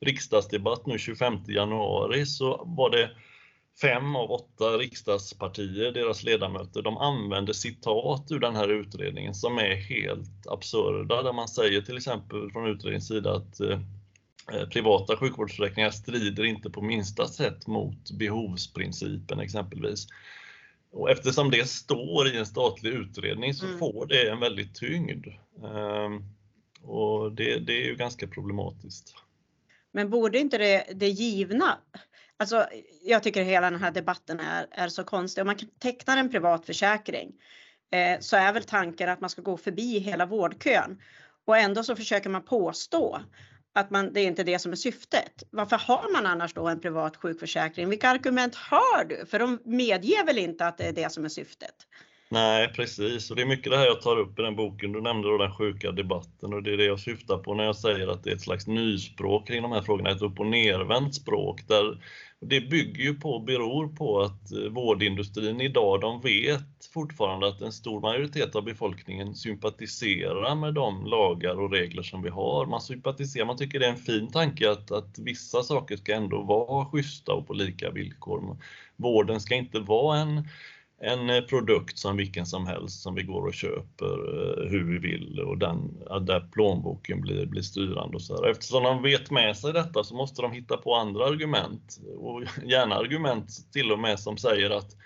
riksdagsdebatt 0.00 0.86
nu 0.86 0.98
25 0.98 1.38
januari 1.48 2.26
så 2.26 2.64
var 2.66 2.90
det 2.90 3.10
fem 3.80 4.16
av 4.16 4.30
åtta 4.30 4.64
riksdagspartier, 4.64 5.92
deras 5.92 6.22
ledamöter, 6.22 6.82
de 6.82 6.98
använde 6.98 7.54
citat 7.54 8.32
ur 8.32 8.40
den 8.40 8.56
här 8.56 8.68
utredningen 8.68 9.34
som 9.34 9.58
är 9.58 9.74
helt 9.74 10.46
absurda, 10.50 11.22
där 11.22 11.32
man 11.32 11.48
säger 11.48 11.80
till 11.80 11.96
exempel 11.96 12.50
från 12.50 12.66
utredningens 12.66 13.08
sida 13.08 13.34
att 13.34 13.60
eh, 13.60 14.68
privata 14.72 15.16
sjukvårdsförsäkringar 15.16 15.90
strider 15.90 16.44
inte 16.44 16.70
på 16.70 16.82
minsta 16.82 17.26
sätt 17.26 17.66
mot 17.66 18.10
behovsprincipen 18.10 19.40
exempelvis. 19.40 20.06
Och 20.90 21.10
eftersom 21.10 21.50
det 21.50 21.68
står 21.68 22.28
i 22.28 22.36
en 22.36 22.46
statlig 22.46 22.90
utredning 22.90 23.54
så 23.54 23.66
mm. 23.66 23.78
får 23.78 24.06
det 24.06 24.30
en 24.30 24.40
väldigt 24.40 24.74
tyngd. 24.74 25.26
Um, 25.62 26.24
och 26.82 27.32
det, 27.32 27.58
det 27.58 27.72
är 27.72 27.84
ju 27.84 27.96
ganska 27.96 28.26
problematiskt. 28.26 29.14
Men 29.92 30.10
borde 30.10 30.38
inte 30.38 30.58
det, 30.58 30.86
det 30.94 31.08
givna, 31.08 31.78
alltså 32.36 32.66
jag 33.02 33.22
tycker 33.22 33.42
hela 33.42 33.70
den 33.70 33.80
här 33.80 33.90
debatten 33.90 34.40
är, 34.40 34.66
är 34.70 34.88
så 34.88 35.04
konstig. 35.04 35.42
Om 35.42 35.46
man 35.46 35.56
tecknar 35.78 36.16
en 36.16 36.30
privat 36.30 36.66
försäkring 36.66 37.32
eh, 37.92 38.20
så 38.20 38.36
är 38.36 38.52
väl 38.52 38.64
tanken 38.64 39.08
att 39.08 39.20
man 39.20 39.30
ska 39.30 39.42
gå 39.42 39.56
förbi 39.56 39.98
hela 39.98 40.26
vårdkön 40.26 41.02
och 41.46 41.56
ändå 41.56 41.82
så 41.82 41.96
försöker 41.96 42.30
man 42.30 42.42
påstå 42.42 43.20
att 43.74 43.90
man, 43.90 44.12
det 44.12 44.20
är 44.20 44.26
inte 44.26 44.44
det 44.44 44.58
som 44.58 44.72
är 44.72 44.76
syftet. 44.76 45.42
Varför 45.50 45.76
har 45.76 46.12
man 46.12 46.26
annars 46.26 46.54
då 46.54 46.68
en 46.68 46.80
privat 46.80 47.16
sjukförsäkring? 47.16 47.88
Vilka 47.88 48.08
argument 48.08 48.54
har 48.54 49.04
du? 49.04 49.26
För 49.26 49.38
de 49.38 49.58
medger 49.64 50.26
väl 50.26 50.38
inte 50.38 50.66
att 50.66 50.78
det 50.78 50.84
är 50.84 50.92
det 50.92 51.12
som 51.12 51.24
är 51.24 51.28
syftet? 51.28 51.74
Nej, 52.28 52.72
precis. 52.72 53.30
Och 53.30 53.36
det 53.36 53.42
är 53.42 53.46
mycket 53.46 53.72
det 53.72 53.78
här 53.78 53.86
jag 53.86 54.00
tar 54.00 54.18
upp 54.18 54.38
i 54.38 54.42
den 54.42 54.56
boken. 54.56 54.92
Du 54.92 55.00
nämnde 55.00 55.28
då 55.28 55.38
den 55.38 55.54
sjuka 55.54 55.92
debatten 55.92 56.52
och 56.54 56.62
det 56.62 56.72
är 56.72 56.76
det 56.76 56.84
jag 56.84 57.00
syftar 57.00 57.38
på 57.38 57.54
när 57.54 57.64
jag 57.64 57.76
säger 57.76 58.08
att 58.08 58.24
det 58.24 58.30
är 58.30 58.34
ett 58.34 58.40
slags 58.40 58.66
nyspråk 58.66 59.46
kring 59.46 59.62
de 59.62 59.72
här 59.72 59.82
frågorna, 59.82 60.10
ett 60.10 60.22
upp 60.22 60.40
och 60.40 60.46
nervänt 60.46 61.14
språk. 61.14 61.68
Där 61.68 61.98
det 62.40 62.60
bygger 62.60 63.02
ju 63.02 63.14
på, 63.14 63.38
beror 63.38 63.88
på 63.88 64.20
att 64.20 64.52
eh, 64.52 64.58
vårdindustrin 64.58 65.60
idag, 65.60 66.00
de 66.00 66.20
vet 66.20 66.86
fortfarande 66.94 67.48
att 67.48 67.60
en 67.60 67.72
stor 67.72 68.00
majoritet 68.00 68.56
av 68.56 68.64
befolkningen 68.64 69.34
sympatiserar 69.34 70.54
med 70.54 70.74
de 70.74 71.06
lagar 71.06 71.60
och 71.60 71.70
regler 71.70 72.02
som 72.02 72.22
vi 72.22 72.28
har. 72.28 72.66
Man 72.66 72.80
sympatiserar, 72.80 73.46
man 73.46 73.56
tycker 73.56 73.80
det 73.80 73.86
är 73.86 73.90
en 73.90 73.96
fin 73.96 74.30
tanke 74.30 74.70
att, 74.70 74.90
att 74.90 75.18
vissa 75.18 75.62
saker 75.62 75.96
ska 75.96 76.14
ändå 76.14 76.42
vara 76.42 76.86
schyssta 76.86 77.32
och 77.32 77.46
på 77.46 77.54
lika 77.54 77.90
villkor. 77.90 78.56
Vården 78.96 79.40
ska 79.40 79.54
inte 79.54 79.78
vara 79.78 80.18
en 80.18 80.48
en 81.00 81.30
eh, 81.30 81.40
produkt 81.40 81.98
som 81.98 82.16
vilken 82.16 82.46
som 82.46 82.66
helst 82.66 83.02
som 83.02 83.14
vi 83.14 83.22
går 83.22 83.46
och 83.46 83.54
köper 83.54 84.06
eh, 84.06 84.70
hur 84.70 84.84
vi 84.84 84.98
vill 84.98 85.40
och 85.40 85.58
den, 85.58 85.98
där 86.26 86.48
plånboken 86.52 87.20
blir, 87.20 87.46
blir 87.46 87.62
styrande. 87.62 88.16
Och 88.16 88.22
så 88.22 88.36
här. 88.36 88.50
Eftersom 88.50 88.82
de 88.82 89.02
vet 89.02 89.30
med 89.30 89.56
sig 89.56 89.72
detta 89.72 90.04
så 90.04 90.14
måste 90.14 90.42
de 90.42 90.52
hitta 90.52 90.76
på 90.76 90.94
andra 90.94 91.26
argument 91.26 91.98
och 92.18 92.42
gärna 92.64 92.94
argument 92.94 93.72
till 93.72 93.92
och 93.92 93.98
med 93.98 94.20
som 94.20 94.36
säger 94.36 94.70
att 94.70 94.96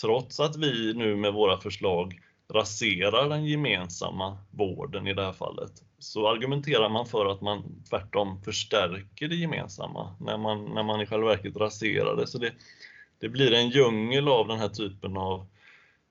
trots 0.00 0.40
att 0.40 0.56
vi 0.56 0.94
nu 0.94 1.16
med 1.16 1.32
våra 1.32 1.60
förslag 1.60 2.20
raserar 2.52 3.28
den 3.28 3.44
gemensamma 3.44 4.38
vården 4.50 5.06
i 5.06 5.14
det 5.14 5.24
här 5.24 5.32
fallet, 5.32 5.72
så 5.98 6.28
argumenterar 6.28 6.88
man 6.88 7.06
för 7.06 7.26
att 7.26 7.40
man 7.40 7.82
tvärtom 7.90 8.42
förstärker 8.42 9.28
det 9.28 9.34
gemensamma 9.34 10.16
när 10.20 10.38
man, 10.38 10.64
när 10.64 10.82
man 10.82 11.00
i 11.00 11.06
själva 11.06 11.26
verket 11.26 11.56
raserar 11.56 12.16
det. 12.16 12.26
Så 12.26 12.38
det, 12.38 12.52
det 13.24 13.28
blir 13.28 13.52
en 13.52 13.68
djungel 13.68 14.28
av 14.28 14.48
den 14.48 14.58
här 14.58 14.68
typen 14.68 15.16
av 15.16 15.46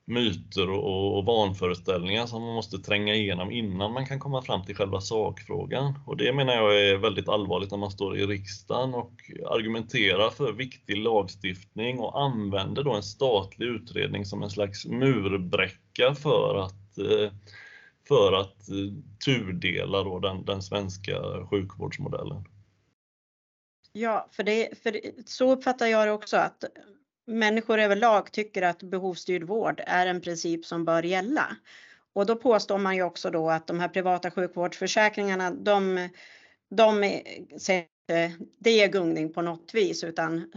myter 0.06 0.70
och, 0.70 1.18
och 1.18 1.26
vanföreställningar 1.26 2.26
som 2.26 2.42
man 2.42 2.56
måste 2.56 2.78
tränga 2.78 3.16
igenom 3.16 3.52
innan 3.52 3.94
man 3.94 4.06
kan 4.06 4.20
komma 4.20 4.42
fram 4.42 4.66
till 4.66 4.76
själva 4.76 5.02
sakfrågan. 5.02 6.00
Och 6.06 6.18
det 6.18 6.34
menar 6.34 6.54
jag 6.54 6.90
är 6.90 6.98
väldigt 6.98 7.30
allvarligt 7.30 7.72
när 7.72 7.78
man 7.78 7.92
står 7.92 8.18
i 8.18 8.26
riksdagen 8.26 8.94
och 8.94 9.12
argumenterar 9.50 10.30
för 10.30 10.54
viktig 10.54 10.98
lagstiftning 10.98 12.00
och 12.00 12.22
använder 12.22 12.84
då 12.84 12.94
en 12.94 13.04
statlig 13.04 13.68
utredning 13.68 14.26
som 14.26 14.44
en 14.44 14.50
slags 14.50 14.86
murbräcka 14.86 16.16
för 16.16 16.56
att 16.66 16.98
eh, 16.98 17.32
för 18.08 18.34
att 18.34 18.70
eh, 18.70 18.76
tudela 19.26 20.04
då 20.04 20.20
den, 20.20 20.46
den 20.46 20.62
svenska 20.62 21.46
sjukvårdsmodellen. 21.50 22.44
Ja, 23.92 24.30
för, 24.32 24.44
det, 24.44 24.84
för 24.84 24.92
det, 24.92 25.30
så 25.30 25.52
uppfattar 25.52 25.88
jag 25.88 26.08
det 26.08 26.12
också 26.12 26.38
att 26.38 26.64
människor 27.26 27.80
överlag 27.80 28.32
tycker 28.32 28.62
att 28.62 28.84
behovsstyrd 28.84 29.44
vård 29.44 29.82
är 29.88 30.08
en 30.08 30.22
princip 30.22 30.66
som 30.66 30.86
bör 30.86 31.04
gälla. 31.04 31.58
Och 32.14 32.26
då 32.26 32.36
påstår 32.36 32.78
man 32.78 32.96
ju 32.96 33.04
också 33.04 33.30
då 33.30 33.50
att 33.50 33.68
de 33.68 33.80
här 33.80 33.88
privata 33.88 34.32
sjukvårdsförsäkringarna, 34.32 35.52
de, 35.52 36.10
de 36.70 37.22
säger 37.60 37.88
det 38.60 38.84
är 38.84 38.88
gungning 38.88 39.34
på 39.34 39.42
något 39.42 39.74
vis 39.74 40.04
utan 40.04 40.52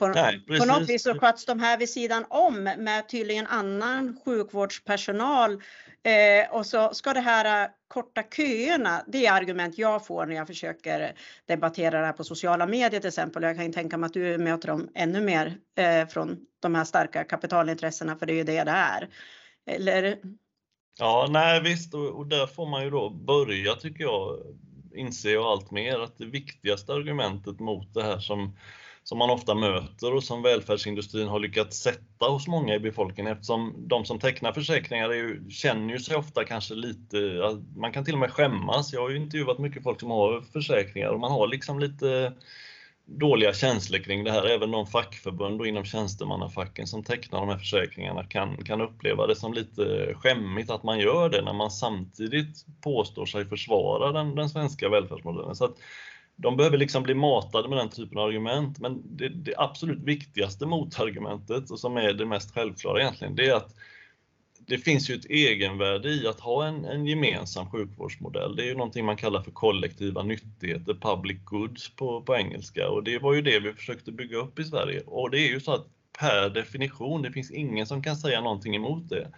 på, 0.00 0.08
Nej, 0.08 0.58
på 0.58 0.64
något 0.64 0.88
vis 0.88 1.02
så 1.02 1.18
sköts 1.18 1.46
de 1.46 1.60
här 1.60 1.78
vid 1.78 1.90
sidan 1.90 2.24
om 2.28 2.62
med 2.62 3.08
tydligen 3.08 3.46
annan 3.46 4.20
sjukvårdspersonal 4.24 5.62
Eh, 6.02 6.54
och 6.54 6.66
så 6.66 6.94
ska 6.94 7.12
det 7.12 7.20
här 7.20 7.64
äh, 7.64 7.70
korta 7.88 8.22
köerna, 8.36 9.04
det 9.06 9.26
är 9.26 9.32
argument 9.32 9.78
jag 9.78 10.06
får 10.06 10.26
när 10.26 10.36
jag 10.36 10.46
försöker 10.46 11.12
debattera 11.46 12.00
det 12.00 12.06
här 12.06 12.12
på 12.12 12.24
sociala 12.24 12.66
medier 12.66 13.00
till 13.00 13.08
exempel. 13.08 13.42
Jag 13.42 13.56
kan 13.56 13.72
tänka 13.72 13.96
mig 13.96 14.06
att 14.06 14.12
du 14.12 14.38
möter 14.38 14.68
dem 14.68 14.88
ännu 14.94 15.20
mer 15.20 15.58
eh, 15.76 16.06
från 16.06 16.38
de 16.60 16.74
här 16.74 16.84
starka 16.84 17.24
kapitalintressena, 17.24 18.16
för 18.16 18.26
det 18.26 18.32
är 18.32 18.36
ju 18.36 18.44
det 18.44 18.64
det 18.64 18.70
är. 18.70 19.08
Eller? 19.66 20.18
Ja, 20.98 21.28
nej 21.30 21.62
visst, 21.62 21.94
och, 21.94 22.08
och 22.08 22.26
där 22.26 22.46
får 22.46 22.66
man 22.66 22.84
ju 22.84 22.90
då 22.90 23.10
börja 23.10 23.74
tycker 23.74 24.04
jag, 24.04 24.38
inser 24.94 25.32
jag 25.32 25.44
allt 25.44 25.70
mer 25.70 26.00
att 26.00 26.18
det 26.18 26.26
viktigaste 26.26 26.92
argumentet 26.92 27.60
mot 27.60 27.94
det 27.94 28.02
här 28.02 28.18
som 28.18 28.56
som 29.04 29.18
man 29.18 29.30
ofta 29.30 29.54
möter 29.54 30.14
och 30.14 30.24
som 30.24 30.42
välfärdsindustrin 30.42 31.28
har 31.28 31.38
lyckats 31.38 31.78
sätta 31.78 32.26
hos 32.26 32.46
många 32.46 32.74
i 32.74 32.78
befolkningen 32.78 33.32
eftersom 33.32 33.74
de 33.88 34.04
som 34.04 34.18
tecknar 34.18 34.52
försäkringar 34.52 35.10
ju, 35.10 35.50
känner 35.50 35.94
ju 35.94 36.00
sig 36.00 36.16
ofta 36.16 36.44
kanske 36.44 36.74
lite, 36.74 37.40
man 37.76 37.92
kan 37.92 38.04
till 38.04 38.14
och 38.14 38.20
med 38.20 38.30
skämmas. 38.30 38.92
Jag 38.92 39.00
har 39.00 39.10
ju 39.10 39.16
intervjuat 39.16 39.58
mycket 39.58 39.82
folk 39.82 40.00
som 40.00 40.10
har 40.10 40.40
försäkringar 40.52 41.08
och 41.08 41.20
man 41.20 41.32
har 41.32 41.48
liksom 41.48 41.78
lite 41.78 42.32
dåliga 43.04 43.52
känslor 43.52 43.98
kring 43.98 44.24
det 44.24 44.32
här. 44.32 44.46
Även 44.46 44.70
de 44.70 44.86
fackförbund 44.86 45.60
och 45.60 45.66
inom 45.66 45.84
tjänstemannafacken 45.84 46.86
som 46.86 47.04
tecknar 47.04 47.40
de 47.40 47.48
här 47.48 47.58
försäkringarna 47.58 48.24
kan, 48.24 48.64
kan 48.64 48.80
uppleva 48.80 49.26
det 49.26 49.36
som 49.36 49.54
lite 49.54 50.14
skämmigt 50.14 50.70
att 50.70 50.82
man 50.82 50.98
gör 50.98 51.28
det 51.28 51.42
när 51.42 51.52
man 51.52 51.70
samtidigt 51.70 52.66
påstår 52.80 53.26
sig 53.26 53.44
försvara 53.44 54.12
den, 54.12 54.34
den 54.34 54.48
svenska 54.48 54.88
välfärdsmodellen. 54.88 55.56
Så 55.56 55.64
att 55.64 55.76
de 56.40 56.56
behöver 56.56 56.78
liksom 56.78 57.02
bli 57.02 57.14
matade 57.14 57.68
med 57.68 57.78
den 57.78 57.88
typen 57.88 58.18
av 58.18 58.28
argument, 58.28 58.78
men 58.78 59.16
det, 59.16 59.28
det, 59.28 59.54
absolut 59.56 59.98
viktigaste 59.98 60.66
motargumentet, 60.66 61.70
och 61.70 61.80
som 61.80 61.96
är 61.96 62.12
det 62.12 62.26
mest 62.26 62.54
självklara 62.54 63.00
egentligen, 63.00 63.36
det 63.36 63.48
är 63.48 63.54
att 63.54 63.74
det 64.66 64.78
finns 64.78 65.10
ju 65.10 65.14
ett 65.14 65.24
egenvärde 65.24 66.08
i 66.08 66.26
att 66.26 66.40
ha 66.40 66.66
en, 66.66 66.84
en 66.84 67.06
gemensam 67.06 67.70
sjukvårdsmodell. 67.70 68.56
Det 68.56 68.62
är 68.62 68.66
ju 68.66 68.74
någonting 68.74 69.04
man 69.04 69.16
kallar 69.16 69.42
för 69.42 69.50
kollektiva 69.50 70.22
nyttigheter, 70.22 70.94
public 70.94 71.38
goods 71.44 71.96
på, 71.96 72.22
på 72.22 72.36
engelska, 72.36 72.88
och 72.88 73.04
det 73.04 73.18
var 73.18 73.34
ju 73.34 73.42
det 73.42 73.60
vi 73.60 73.72
försökte 73.72 74.12
bygga 74.12 74.36
upp 74.36 74.58
i 74.58 74.64
Sverige. 74.64 75.00
Och 75.06 75.30
det 75.30 75.38
är 75.38 75.48
ju 75.48 75.60
så 75.60 75.72
att 75.72 75.86
per 76.18 76.50
definition, 76.50 77.22
det 77.22 77.32
finns 77.32 77.50
ingen 77.50 77.86
som 77.86 78.02
kan 78.02 78.16
säga 78.16 78.40
någonting 78.40 78.76
emot 78.76 79.08
det. 79.08 79.32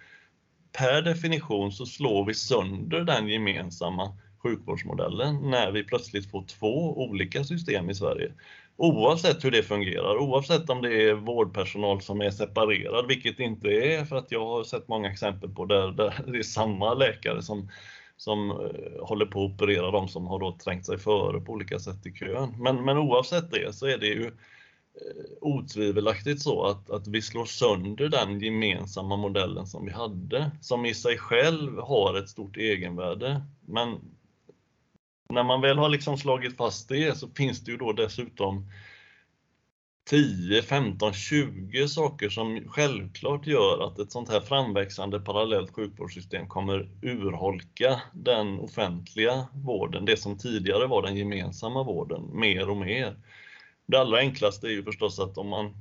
Per 0.79 1.03
definition 1.03 1.73
så 1.73 1.87
slår 1.87 2.25
vi 2.25 2.35
sönder 2.35 3.01
den 3.01 3.29
gemensamma 3.29 4.17
sjukvårdsmodellen 4.43 5.51
när 5.51 5.71
vi 5.71 5.85
plötsligt 5.85 6.31
får 6.31 6.45
två 6.47 7.03
olika 7.03 7.45
system 7.45 7.91
i 7.91 7.95
Sverige. 7.95 8.33
Oavsett 8.77 9.45
hur 9.45 9.51
det 9.51 9.63
fungerar, 9.63 10.19
oavsett 10.19 10.71
om 10.71 10.83
det 10.83 11.09
är 11.09 11.15
vårdpersonal 11.15 12.01
som 12.01 12.21
är 12.21 12.31
separerad, 12.31 13.07
vilket 13.09 13.37
det 13.37 13.43
inte 13.43 13.69
är 13.69 14.05
för 14.05 14.17
att 14.17 14.33
jag 14.33 14.47
har 14.47 14.65
sett 14.65 14.89
många 14.89 15.11
exempel 15.11 15.51
på 15.51 15.65
där, 15.65 15.93
där 15.93 16.15
det 16.27 16.39
är 16.39 16.43
samma 16.43 16.95
läkare 16.95 17.43
som, 17.43 17.71
som 18.17 18.51
eh, 18.51 19.07
håller 19.07 19.27
på 19.27 19.45
att 19.45 19.51
operera 19.53 19.91
de 19.91 20.09
som 20.09 20.27
har 20.27 20.39
då 20.39 20.59
trängt 20.65 20.87
sig 20.87 20.99
före 20.99 21.41
på 21.41 21.53
olika 21.53 21.79
sätt 21.79 22.07
i 22.07 22.13
kön. 22.13 22.55
Men, 22.59 22.85
men 22.85 22.99
oavsett 22.99 23.51
det 23.51 23.73
så 23.73 23.87
är 23.87 23.99
det 23.99 24.07
ju 24.07 24.27
eh, 24.27 24.33
otvivelaktigt 25.41 26.43
så 26.43 26.65
att, 26.65 26.91
att 26.91 27.07
vi 27.07 27.23
slår 27.23 27.45
sönder 27.45 28.09
den 28.09 28.41
gemensamma 28.41 29.17
modellen 29.17 29.67
som 29.67 29.85
vi 29.85 29.93
hade, 29.93 30.51
som 30.61 30.87
i 30.87 30.95
sig 30.95 31.19
själv 31.19 31.79
har 31.79 32.19
ett 32.19 32.29
stort 32.29 32.57
egenvärde. 32.57 33.43
Men 33.67 34.01
när 35.33 35.43
man 35.43 35.61
väl 35.61 35.79
har 35.79 35.89
liksom 35.89 36.19
slagit 36.19 36.57
fast 36.57 36.89
det 36.89 37.19
så 37.19 37.29
finns 37.29 37.65
det 37.65 37.71
ju 37.71 37.77
då 37.77 37.93
dessutom 37.93 38.67
10, 40.05 40.63
15, 40.63 41.13
20 41.13 41.89
saker 41.89 42.29
som 42.29 42.69
självklart 42.69 43.47
gör 43.47 43.87
att 43.87 43.99
ett 43.99 44.13
sånt 44.13 44.29
här 44.29 44.41
framväxande 44.41 45.21
parallellt 45.21 45.75
sjukvårdssystem 45.75 46.49
kommer 46.49 46.89
urholka 47.03 48.03
den 48.13 48.59
offentliga 48.59 49.49
vården, 49.53 50.05
det 50.05 50.17
som 50.17 50.39
tidigare 50.39 50.87
var 50.87 51.03
den 51.03 51.17
gemensamma 51.17 51.83
vården, 51.83 52.31
mer 52.33 52.71
och 52.71 52.77
mer. 52.77 53.17
Det 53.87 54.01
allra 54.01 54.19
enklaste 54.19 54.67
är 54.67 54.71
ju 54.71 54.85
förstås 54.85 55.21
att 55.21 55.39
om 55.39 55.49
man 55.49 55.75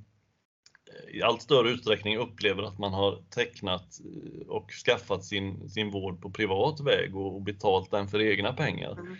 i 1.13 1.21
allt 1.21 1.41
större 1.41 1.69
utsträckning 1.69 2.17
upplever 2.17 2.63
att 2.63 2.79
man 2.79 2.93
har 2.93 3.23
tecknat 3.29 3.99
eh, 3.99 4.47
och 4.47 4.71
skaffat 4.85 5.25
sin, 5.25 5.69
sin 5.69 5.91
vård 5.91 6.21
på 6.21 6.29
privat 6.29 6.79
väg 6.79 7.15
och 7.15 7.41
betalt 7.41 7.91
den 7.91 8.07
för 8.07 8.21
egna 8.21 8.53
pengar, 8.53 8.91
mm 8.91 9.17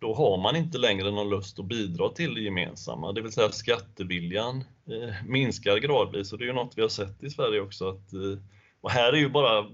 då 0.00 0.14
har 0.14 0.38
man 0.38 0.56
inte 0.56 0.78
längre 0.78 1.10
någon 1.10 1.30
lust 1.30 1.58
att 1.58 1.64
bidra 1.64 2.08
till 2.08 2.34
det 2.34 2.40
gemensamma, 2.40 3.12
det 3.12 3.22
vill 3.22 3.32
säga 3.32 3.50
skatteviljan 3.50 4.64
eh, 4.86 5.14
minskar 5.26 5.76
gradvis 5.76 6.32
och 6.32 6.38
det 6.38 6.44
är 6.44 6.46
ju 6.46 6.52
något 6.52 6.72
vi 6.76 6.82
har 6.82 6.88
sett 6.88 7.22
i 7.22 7.30
Sverige 7.30 7.60
också. 7.60 7.88
Att, 7.88 8.12
eh, 8.12 8.38
och 8.80 8.90
här 8.90 9.12
är 9.12 9.16
ju 9.16 9.28
bara 9.28 9.66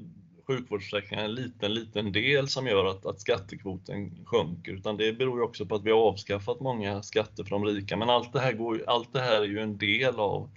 sjukvårdsförsäkringen 0.46 1.24
en 1.24 1.34
liten, 1.34 1.74
liten 1.74 2.12
del 2.12 2.48
som 2.48 2.66
gör 2.66 2.84
att, 2.84 3.06
att 3.06 3.20
skattekvoten 3.20 4.24
sjunker, 4.26 4.72
utan 4.72 4.96
det 4.96 5.12
beror 5.12 5.38
ju 5.38 5.44
också 5.44 5.66
på 5.66 5.74
att 5.74 5.84
vi 5.84 5.90
har 5.90 5.98
avskaffat 5.98 6.60
många 6.60 7.02
skatter 7.02 7.44
från 7.44 7.64
de 7.64 7.74
rika. 7.74 7.96
Men 7.96 8.10
allt 8.10 8.32
det 8.32 8.40
här, 8.40 8.52
går, 8.52 8.84
allt 8.86 9.12
det 9.12 9.20
här 9.20 9.42
är 9.42 9.46
ju 9.46 9.60
en 9.60 9.78
del 9.78 10.20
av, 10.20 10.50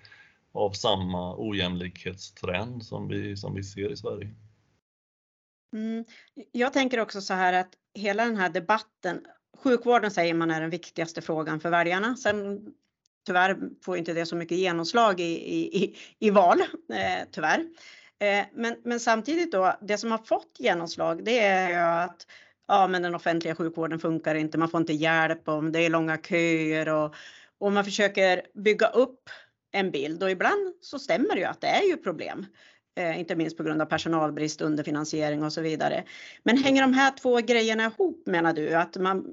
av 0.52 0.72
samma 0.72 1.36
ojämlikhetstrend 1.38 2.86
som 2.86 3.08
vi, 3.08 3.38
som 3.38 3.56
vi 3.56 3.64
ser 3.64 3.92
i 3.92 3.98
Sverige. 3.98 4.34
Mm. 5.74 6.06
Jag 6.52 6.74
tänker 6.74 7.00
också 7.00 7.22
så 7.22 7.34
här 7.34 7.54
att 7.54 7.74
hela 7.94 8.26
den 8.26 8.38
här 8.38 8.50
debatten 8.50 9.26
sjukvården 9.58 10.12
säger 10.12 10.34
man 10.34 10.52
är 10.52 10.62
den 10.62 10.70
viktigaste 10.70 11.22
frågan 11.22 11.60
för 11.60 11.70
väljarna. 11.70 12.16
Sen 12.16 12.62
tyvärr 13.26 13.58
får 13.84 13.98
inte 13.98 14.14
det 14.14 14.26
så 14.26 14.36
mycket 14.36 14.58
genomslag 14.58 15.20
i, 15.20 15.34
i, 15.84 15.98
i 16.20 16.30
val, 16.30 16.62
eh, 16.94 17.28
tyvärr. 17.32 17.60
Eh, 18.20 18.46
men, 18.54 18.76
men 18.84 19.00
samtidigt 19.00 19.52
då, 19.52 19.78
det 19.82 19.98
som 19.98 20.12
har 20.12 20.18
fått 20.18 20.56
genomslag 20.60 21.26
det 21.26 21.40
är 21.40 21.70
ju 21.70 21.76
att 21.76 22.28
ja, 22.68 22.88
men 22.88 23.02
den 23.02 23.16
offentliga 23.16 23.56
sjukvården 23.56 24.00
funkar 24.00 24.36
inte, 24.36 24.58
man 24.58 24.70
får 24.70 24.80
inte 24.80 24.94
hjälp 24.94 25.48
om 25.48 25.72
det 25.72 25.80
är 25.80 25.90
långa 25.90 26.18
köer 26.18 26.90
och, 26.90 27.16
och 27.58 27.72
man 27.72 27.86
försöker 27.86 28.42
bygga 28.54 28.88
upp 28.88 29.30
en 29.72 29.92
bild 29.92 30.24
och 30.24 30.32
ibland 30.32 30.74
så 30.82 31.00
stämmer 31.00 31.36
det 31.36 31.40
ju 31.40 31.46
att 31.46 31.62
det 31.62 31.68
är 31.68 31.84
ju 31.84 31.98
problem. 31.98 32.46
Eh, 32.98 33.20
inte 33.20 33.36
minst 33.36 33.58
på 33.58 33.64
grund 33.64 33.82
av 33.82 33.86
personalbrist, 33.86 34.62
underfinansiering 34.62 35.44
och 35.44 35.54
så 35.54 35.62
vidare. 35.62 36.04
Men 36.44 36.58
hänger 36.58 36.82
de 36.82 36.94
här 36.94 37.12
två 37.12 37.38
grejerna 37.38 37.84
ihop 37.86 38.24
menar 38.26 38.54
du? 38.54 38.74
Att 38.74 38.98
man 38.98 39.26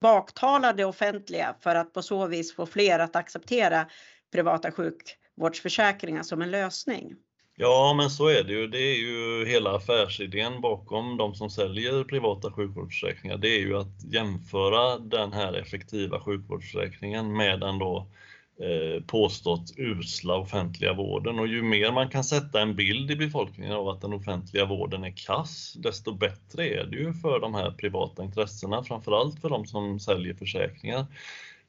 baktalar 0.00 0.74
det 0.74 0.84
offentliga 0.84 1.54
för 1.60 1.74
att 1.74 1.92
på 1.92 2.02
så 2.02 2.26
vis 2.26 2.54
få 2.54 2.66
fler 2.66 2.98
att 2.98 3.16
acceptera 3.16 3.86
privata 4.32 4.70
sjukvårdsförsäkringar 4.72 6.22
som 6.22 6.42
en 6.42 6.50
lösning? 6.50 7.14
Ja, 7.56 7.94
men 7.96 8.10
så 8.10 8.28
är 8.28 8.44
det 8.44 8.52
ju. 8.52 8.66
Det 8.66 8.78
är 8.78 8.96
ju 8.96 9.46
hela 9.46 9.76
affärsidén 9.76 10.60
bakom 10.60 11.16
de 11.16 11.34
som 11.34 11.50
säljer 11.50 12.04
privata 12.04 12.52
sjukvårdsförsäkringar. 12.52 13.36
Det 13.36 13.48
är 13.48 13.60
ju 13.60 13.76
att 13.76 14.04
jämföra 14.12 14.98
den 14.98 15.32
här 15.32 15.52
effektiva 15.52 16.20
sjukvårdsförsäkringen 16.20 17.36
med 17.36 17.60
den 17.60 17.78
då 17.78 18.06
Eh, 18.06 18.29
Eh, 18.60 19.02
påstått 19.02 19.72
usla 19.76 20.36
offentliga 20.36 20.92
vården 20.92 21.38
och 21.38 21.46
ju 21.46 21.62
mer 21.62 21.92
man 21.92 22.08
kan 22.08 22.24
sätta 22.24 22.60
en 22.60 22.76
bild 22.76 23.10
i 23.10 23.16
befolkningen 23.16 23.72
av 23.72 23.88
att 23.88 24.00
den 24.00 24.12
offentliga 24.12 24.64
vården 24.64 25.04
är 25.04 25.10
kass, 25.16 25.74
desto 25.78 26.12
bättre 26.12 26.68
är 26.68 26.84
det 26.84 26.96
ju 26.96 27.12
för 27.12 27.40
de 27.40 27.54
här 27.54 27.70
privata 27.70 28.24
intressena, 28.24 28.84
framförallt 28.84 29.40
för 29.40 29.48
de 29.48 29.66
som 29.66 30.00
säljer 30.00 30.34
försäkringar. 30.34 31.06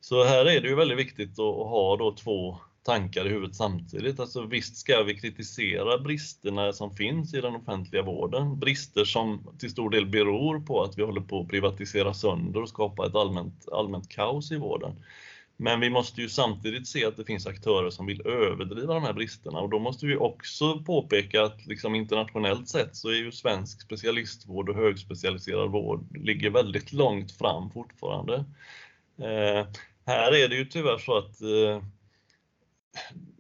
Så 0.01 0.24
här 0.24 0.45
är 0.45 0.62
det 0.62 0.67
ju 0.67 0.75
väldigt 0.75 0.98
viktigt 0.98 1.39
att 1.39 1.55
ha 1.55 1.98
då 1.98 2.12
två, 2.12 2.57
tankar 2.83 3.25
i 3.25 3.29
huvudet 3.29 3.55
samtidigt. 3.55 4.19
Alltså 4.19 4.41
visst 4.41 4.77
ska 4.77 5.03
vi 5.03 5.15
kritisera 5.15 5.98
bristerna 5.98 6.74
som 6.74 6.95
finns 6.95 7.33
i 7.33 7.41
den 7.41 7.55
offentliga 7.55 8.01
vården, 8.01 8.60
brister 8.60 9.05
som 9.05 9.48
till 9.60 9.71
stor 9.71 9.89
del 9.89 10.05
beror 10.05 10.60
på 10.60 10.83
att 10.83 10.98
vi 10.98 11.03
håller 11.03 11.21
på 11.21 11.41
att 11.41 11.50
privatisera 11.50 12.13
sönder 12.13 12.62
och 12.62 12.69
skapa 12.69 13.07
ett 13.07 13.15
allmänt, 13.15 13.69
allmänt 13.71 14.10
kaos 14.10 14.51
i 14.51 14.57
vården. 14.57 14.95
Men 15.63 15.80
vi 15.80 15.89
måste 15.89 16.22
ju 16.22 16.30
samtidigt 16.30 16.88
se 16.88 17.06
att 17.06 17.18
det 17.18 17.25
finns 17.25 17.48
aktörer 17.48 17.89
som 17.89 18.06
vill 18.06 18.27
överdriva 18.27 18.94
de 18.94 19.03
här 19.03 19.13
bristerna 19.13 19.60
och 19.60 19.70
då 19.70 19.80
måste 19.80 20.06
vi 20.06 20.15
också 20.15 20.80
påpeka 20.80 21.44
att 21.44 21.65
liksom 21.65 21.96
internationellt 21.96 22.70
sett 22.70 22.96
så 22.96 23.10
är 23.10 23.13
ju 23.13 23.32
svensk 23.32 23.82
specialistvård 23.82 24.70
och 24.70 24.75
högspecialiserad 24.75 25.72
vård 25.72 26.18
ligger 26.18 26.50
väldigt 26.50 26.94
långt 26.94 27.32
fram 27.32 27.70
fortfarande. 27.72 28.36
Eh, 29.18 29.68
här 30.06 30.32
är 30.32 30.50
det 30.50 30.56
ju 30.56 30.65
tyvärr 30.65 30.98
så 30.98 31.18
att 31.18 31.41
eh, 31.41 31.84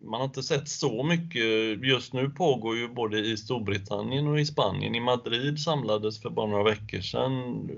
man 0.01 0.19
har 0.19 0.25
inte 0.25 0.43
sett 0.43 0.69
så 0.69 1.03
mycket. 1.03 1.85
Just 1.85 2.13
nu 2.13 2.29
pågår 2.29 2.77
ju 2.77 2.87
både 2.87 3.19
i 3.19 3.37
Storbritannien 3.37 4.27
och 4.27 4.39
i 4.39 4.45
Spanien. 4.45 4.95
I 4.95 4.99
Madrid 4.99 5.59
samlades 5.59 6.21
för 6.21 6.29
bara 6.29 6.47
några 6.47 6.63
veckor 6.63 7.01
sedan. 7.01 7.69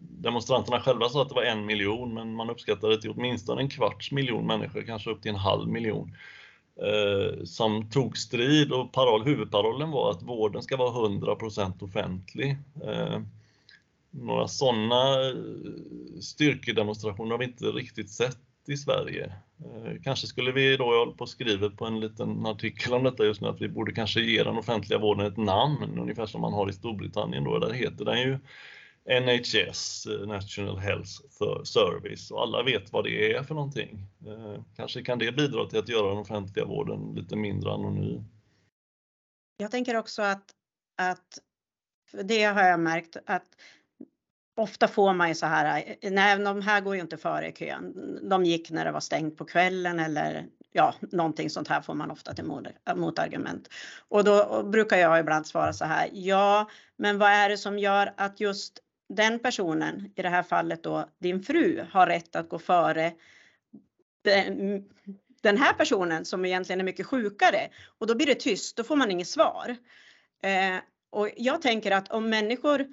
Demonstranterna 0.00 0.80
själva 0.80 1.08
sa 1.08 1.22
att 1.22 1.28
det 1.28 1.34
var 1.34 1.42
en 1.42 1.66
miljon, 1.66 2.14
men 2.14 2.34
man 2.34 2.50
uppskattade 2.50 3.00
till 3.00 3.10
åtminstone 3.10 3.62
en 3.62 3.68
kvarts 3.68 4.12
miljon 4.12 4.46
människor, 4.46 4.82
kanske 4.82 5.10
upp 5.10 5.22
till 5.22 5.30
en 5.30 5.36
halv 5.36 5.68
miljon, 5.68 6.16
eh, 6.76 7.44
som 7.44 7.90
tog 7.90 8.18
strid 8.18 8.72
och 8.72 8.92
parol, 8.92 9.24
huvudparollen 9.24 9.90
var 9.90 10.10
att 10.10 10.22
vården 10.22 10.62
ska 10.62 10.76
vara 10.76 11.08
100% 11.08 11.82
offentlig. 11.82 12.56
Eh, 12.84 13.20
några 14.10 14.48
sådana 14.48 15.28
eh, 15.28 15.34
styrkedemonstrationer 16.20 17.30
har 17.30 17.38
vi 17.38 17.44
inte 17.44 17.64
riktigt 17.64 18.10
sett 18.10 18.38
i 18.68 18.76
Sverige. 18.76 19.32
Eh, 19.64 20.00
kanske 20.02 20.26
skulle 20.26 20.52
vi 20.52 20.76
då, 20.76 20.84
jag 20.84 20.98
håller 20.98 21.12
på 21.12 21.22
och 21.22 21.28
skriver 21.28 21.70
på 21.70 21.86
en 21.86 22.00
liten 22.00 22.46
artikel 22.46 22.94
om 22.94 23.02
detta 23.02 23.24
just 23.24 23.40
nu, 23.40 23.48
att 23.48 23.60
vi 23.60 23.68
borde 23.68 23.92
kanske 23.92 24.20
ge 24.20 24.42
den 24.42 24.58
offentliga 24.58 24.98
vården 24.98 25.26
ett 25.26 25.36
namn, 25.36 25.98
ungefär 25.98 26.26
som 26.26 26.40
man 26.40 26.52
har 26.52 26.70
i 26.70 26.72
Storbritannien 26.72 27.44
då, 27.44 27.58
där 27.58 27.72
heter 27.72 28.04
den 28.04 28.20
ju 28.20 28.38
NHS, 29.20 30.06
eh, 30.06 30.26
National 30.26 30.78
Health 30.78 31.10
Service, 31.64 32.30
och 32.30 32.42
alla 32.42 32.62
vet 32.62 32.92
vad 32.92 33.04
det 33.04 33.34
är 33.34 33.42
för 33.42 33.54
någonting. 33.54 34.06
Eh, 34.26 34.62
kanske 34.76 35.02
kan 35.02 35.18
det 35.18 35.32
bidra 35.32 35.66
till 35.66 35.78
att 35.78 35.88
göra 35.88 36.08
den 36.08 36.18
offentliga 36.18 36.64
vården 36.64 37.14
lite 37.14 37.36
mindre 37.36 37.72
anonym. 37.72 38.24
Jag 39.56 39.70
tänker 39.70 39.96
också 39.96 40.22
att, 40.22 40.54
att 40.96 41.38
det 42.22 42.42
har 42.42 42.62
jag 42.62 42.80
märkt 42.80 43.16
att 43.26 43.56
Ofta 44.54 44.88
får 44.88 45.14
man 45.14 45.28
ju 45.28 45.34
så 45.34 45.46
här, 45.46 45.96
eh, 46.00 46.12
nej 46.12 46.38
de 46.38 46.62
här 46.62 46.80
går 46.80 46.94
ju 46.94 47.00
inte 47.00 47.16
före 47.16 47.48
i 47.48 47.52
kön. 47.52 48.18
De 48.28 48.44
gick 48.44 48.70
när 48.70 48.84
det 48.84 48.92
var 48.92 49.00
stängt 49.00 49.36
på 49.36 49.44
kvällen 49.44 49.98
eller 49.98 50.46
ja, 50.72 50.94
någonting 51.00 51.50
sånt 51.50 51.68
här 51.68 51.80
får 51.80 51.94
man 51.94 52.10
ofta 52.10 52.34
till 52.34 52.44
eh, 52.44 52.94
motargument. 52.94 53.68
Och 54.08 54.24
då 54.24 54.62
brukar 54.62 54.96
jag 54.96 55.20
ibland 55.20 55.46
svara 55.46 55.72
så 55.72 55.84
här, 55.84 56.08
ja, 56.12 56.70
men 56.96 57.18
vad 57.18 57.30
är 57.30 57.48
det 57.48 57.58
som 57.58 57.78
gör 57.78 58.14
att 58.16 58.40
just 58.40 58.78
den 59.08 59.38
personen, 59.38 60.12
i 60.16 60.22
det 60.22 60.28
här 60.28 60.42
fallet 60.42 60.82
då 60.82 61.08
din 61.18 61.42
fru, 61.42 61.86
har 61.90 62.06
rätt 62.06 62.36
att 62.36 62.48
gå 62.48 62.58
före 62.58 63.12
den, 64.22 64.84
den 65.42 65.56
här 65.56 65.72
personen 65.72 66.24
som 66.24 66.44
egentligen 66.44 66.80
är 66.80 66.84
mycket 66.84 67.06
sjukare? 67.06 67.68
Och 67.98 68.06
då 68.06 68.14
blir 68.14 68.26
det 68.26 68.34
tyst, 68.34 68.76
då 68.76 68.84
får 68.84 68.96
man 68.96 69.10
inget 69.10 69.28
svar. 69.28 69.76
Eh, 70.42 70.76
och 71.10 71.28
jag 71.36 71.62
tänker 71.62 71.90
att 71.90 72.12
om 72.12 72.30
människor 72.30 72.86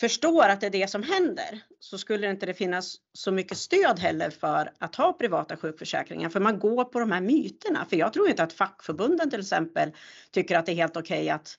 förstår 0.00 0.48
att 0.48 0.60
det 0.60 0.66
är 0.66 0.70
det 0.70 0.90
som 0.90 1.02
händer 1.02 1.60
så 1.80 1.98
skulle 1.98 2.26
det 2.26 2.30
inte 2.30 2.54
finnas 2.54 2.96
så 3.12 3.32
mycket 3.32 3.58
stöd 3.58 3.98
heller 3.98 4.30
för 4.30 4.72
att 4.78 4.94
ha 4.94 5.12
privata 5.12 5.56
sjukförsäkringar 5.56 6.28
för 6.28 6.40
man 6.40 6.58
går 6.58 6.84
på 6.84 7.00
de 7.00 7.12
här 7.12 7.20
myterna. 7.20 7.86
För 7.90 7.96
jag 7.96 8.12
tror 8.12 8.28
inte 8.28 8.42
att 8.42 8.52
fackförbunden 8.52 9.30
till 9.30 9.40
exempel 9.40 9.92
tycker 10.30 10.58
att 10.58 10.66
det 10.66 10.72
är 10.72 10.76
helt 10.76 10.96
okej 10.96 11.22
okay 11.22 11.30
att 11.30 11.58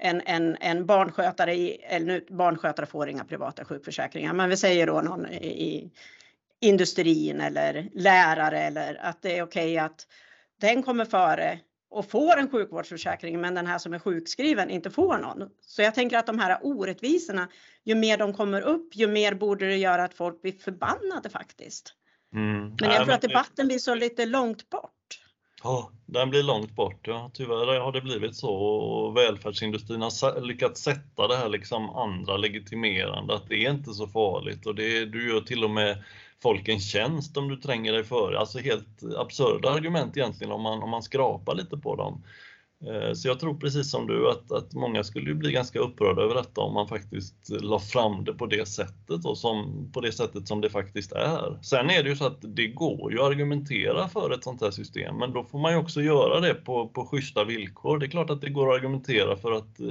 en, 0.00 0.20
en, 0.20 0.56
en 0.60 0.86
barnskötare, 0.86 1.54
i, 1.54 1.70
eller 1.70 2.06
nu, 2.06 2.26
barnskötare 2.30 2.86
får 2.86 3.08
inga 3.08 3.24
privata 3.24 3.64
sjukförsäkringar, 3.64 4.32
men 4.32 4.50
vi 4.50 4.56
säger 4.56 4.86
då 4.86 5.00
någon 5.00 5.26
i 5.26 5.90
industrin 6.60 7.40
eller 7.40 7.88
lärare 7.94 8.60
eller 8.60 8.94
att 9.02 9.22
det 9.22 9.38
är 9.38 9.42
okej 9.42 9.72
okay 9.72 9.78
att 9.78 10.06
den 10.60 10.82
kommer 10.82 11.04
före 11.04 11.58
och 11.90 12.10
får 12.10 12.38
en 12.38 12.50
sjukvårdsförsäkring 12.50 13.40
men 13.40 13.54
den 13.54 13.66
här 13.66 13.78
som 13.78 13.94
är 13.94 13.98
sjukskriven 13.98 14.70
inte 14.70 14.90
får 14.90 15.18
någon. 15.18 15.48
Så 15.60 15.82
jag 15.82 15.94
tänker 15.94 16.18
att 16.18 16.26
de 16.26 16.38
här 16.38 16.58
orättvisorna, 16.62 17.48
ju 17.84 17.94
mer 17.94 18.18
de 18.18 18.32
kommer 18.32 18.60
upp, 18.60 18.96
ju 18.96 19.06
mer 19.06 19.34
borde 19.34 19.66
det 19.66 19.76
göra 19.76 20.04
att 20.04 20.14
folk 20.14 20.42
blir 20.42 20.52
förbannade 20.52 21.30
faktiskt. 21.30 21.94
Mm. 22.34 22.76
Men 22.80 22.90
jag 22.90 23.04
tror 23.04 23.14
att 23.14 23.22
debatten 23.22 23.66
blir 23.66 23.78
så 23.78 23.94
lite 23.94 24.26
långt 24.26 24.70
bort. 24.70 24.92
Ja, 25.62 25.90
den 26.06 26.30
blir 26.30 26.42
långt 26.42 26.70
bort. 26.70 27.06
Ja. 27.06 27.30
Tyvärr 27.34 27.80
har 27.80 27.92
det 27.92 28.00
blivit 28.00 28.36
så 28.36 28.54
och 28.54 29.16
välfärdsindustrin 29.16 30.02
har 30.02 30.40
lyckats 30.40 30.82
sätta 30.82 31.28
det 31.28 31.36
här 31.36 31.48
liksom 31.48 31.90
andra 31.90 32.36
legitimerande 32.36 33.34
att 33.34 33.48
det 33.48 33.66
är 33.66 33.70
inte 33.70 33.92
så 33.92 34.06
farligt 34.06 34.66
och 34.66 34.74
det, 34.74 35.04
du 35.04 35.28
gör 35.28 35.40
till 35.40 35.64
och 35.64 35.70
med 35.70 36.04
folk 36.46 36.68
en 36.68 36.80
tjänst 36.80 37.36
om 37.36 37.48
du 37.48 37.56
tränger 37.56 37.92
dig 37.92 38.04
före. 38.04 38.38
Alltså 38.38 38.58
helt 38.58 39.02
absurda 39.18 39.70
argument 39.70 40.16
egentligen 40.16 40.52
om 40.52 40.62
man, 40.62 40.82
om 40.82 40.90
man 40.90 41.02
skrapar 41.02 41.54
lite 41.54 41.76
på 41.76 41.96
dem. 41.96 42.22
Eh, 42.86 43.12
så 43.12 43.28
jag 43.28 43.40
tror 43.40 43.54
precis 43.54 43.90
som 43.90 44.06
du 44.06 44.30
att, 44.30 44.52
att 44.52 44.74
många 44.74 45.04
skulle 45.04 45.34
bli 45.34 45.52
ganska 45.52 45.78
upprörda 45.78 46.22
över 46.22 46.34
detta 46.34 46.60
om 46.60 46.74
man 46.74 46.88
faktiskt 46.88 47.34
la 47.48 47.78
fram 47.78 48.24
det 48.24 48.32
på 48.32 48.46
det 48.46 48.68
sättet 48.68 49.24
och 49.24 49.38
som, 49.38 49.90
på 49.92 50.00
det 50.00 50.12
sättet 50.12 50.48
som 50.48 50.60
det 50.60 50.70
faktiskt 50.70 51.12
är. 51.12 51.58
Sen 51.62 51.90
är 51.90 52.02
det 52.02 52.08
ju 52.08 52.16
så 52.16 52.26
att 52.26 52.38
det 52.40 52.66
går 52.66 53.12
ju 53.12 53.18
att 53.18 53.26
argumentera 53.26 54.08
för 54.08 54.34
ett 54.34 54.44
sånt 54.44 54.60
här 54.60 54.70
system 54.70 55.16
men 55.18 55.32
då 55.32 55.44
får 55.44 55.58
man 55.58 55.72
ju 55.72 55.78
också 55.78 56.02
göra 56.02 56.40
det 56.40 56.54
på, 56.54 56.88
på 56.88 57.06
schyssta 57.06 57.44
villkor. 57.44 57.98
Det 57.98 58.06
är 58.06 58.10
klart 58.10 58.30
att 58.30 58.40
det 58.40 58.50
går 58.50 58.68
att 58.68 58.78
argumentera 58.78 59.36
för 59.36 59.52
att 59.52 59.80
eh, 59.80 59.86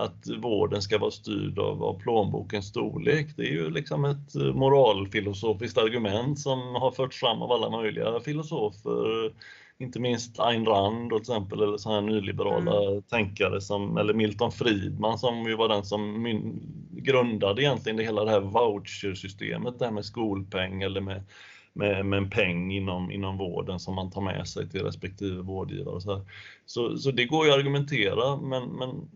att 0.00 0.26
vården 0.42 0.82
ska 0.82 0.98
vara 0.98 1.10
styrd 1.10 1.58
av, 1.58 1.84
av 1.84 2.00
plånbokens 2.00 2.66
storlek. 2.66 3.26
Det 3.36 3.42
är 3.42 3.52
ju 3.52 3.70
liksom 3.70 4.04
ett 4.04 4.34
moralfilosofiskt 4.34 5.78
argument 5.78 6.38
som 6.38 6.58
har 6.74 6.90
förts 6.90 7.20
fram 7.20 7.42
av 7.42 7.52
alla 7.52 7.70
möjliga 7.70 8.20
filosofer 8.20 9.32
inte 9.80 10.00
minst 10.00 10.40
Ayn 10.40 10.66
Rand 10.66 11.10
till 11.10 11.20
exempel, 11.20 11.62
eller 11.62 11.76
sådana 11.76 12.00
här 12.00 12.06
nyliberala 12.06 12.90
mm. 12.90 13.02
tänkare 13.02 13.60
som, 13.60 13.96
eller 13.96 14.14
Milton 14.14 14.52
Friedman 14.52 15.18
som 15.18 15.44
ju 15.44 15.56
var 15.56 15.68
den 15.68 15.84
som 15.84 16.24
grundade 16.90 17.62
egentligen 17.62 17.96
det 17.96 18.02
hela 18.02 18.24
det 18.24 18.30
här 18.30 18.40
vouchersystemet, 18.40 19.78
det 19.78 19.84
här 19.84 19.92
med 19.92 20.04
skolpeng 20.04 20.82
eller 20.82 21.00
med, 21.00 21.22
med, 21.72 22.06
med 22.06 22.16
en 22.16 22.30
peng 22.30 22.72
inom, 22.72 23.10
inom 23.10 23.38
vården 23.38 23.78
som 23.78 23.94
man 23.94 24.10
tar 24.10 24.20
med 24.20 24.48
sig 24.48 24.70
till 24.70 24.84
respektive 24.84 25.42
vårdgivare. 25.42 26.00
Så, 26.00 26.26
så, 26.66 26.98
så, 26.98 27.10
det 27.10 27.24
går 27.24 27.46
ju 27.46 27.52
att 27.52 27.58
argumentera, 27.58 28.36
men, 28.36 28.68
men 28.68 29.08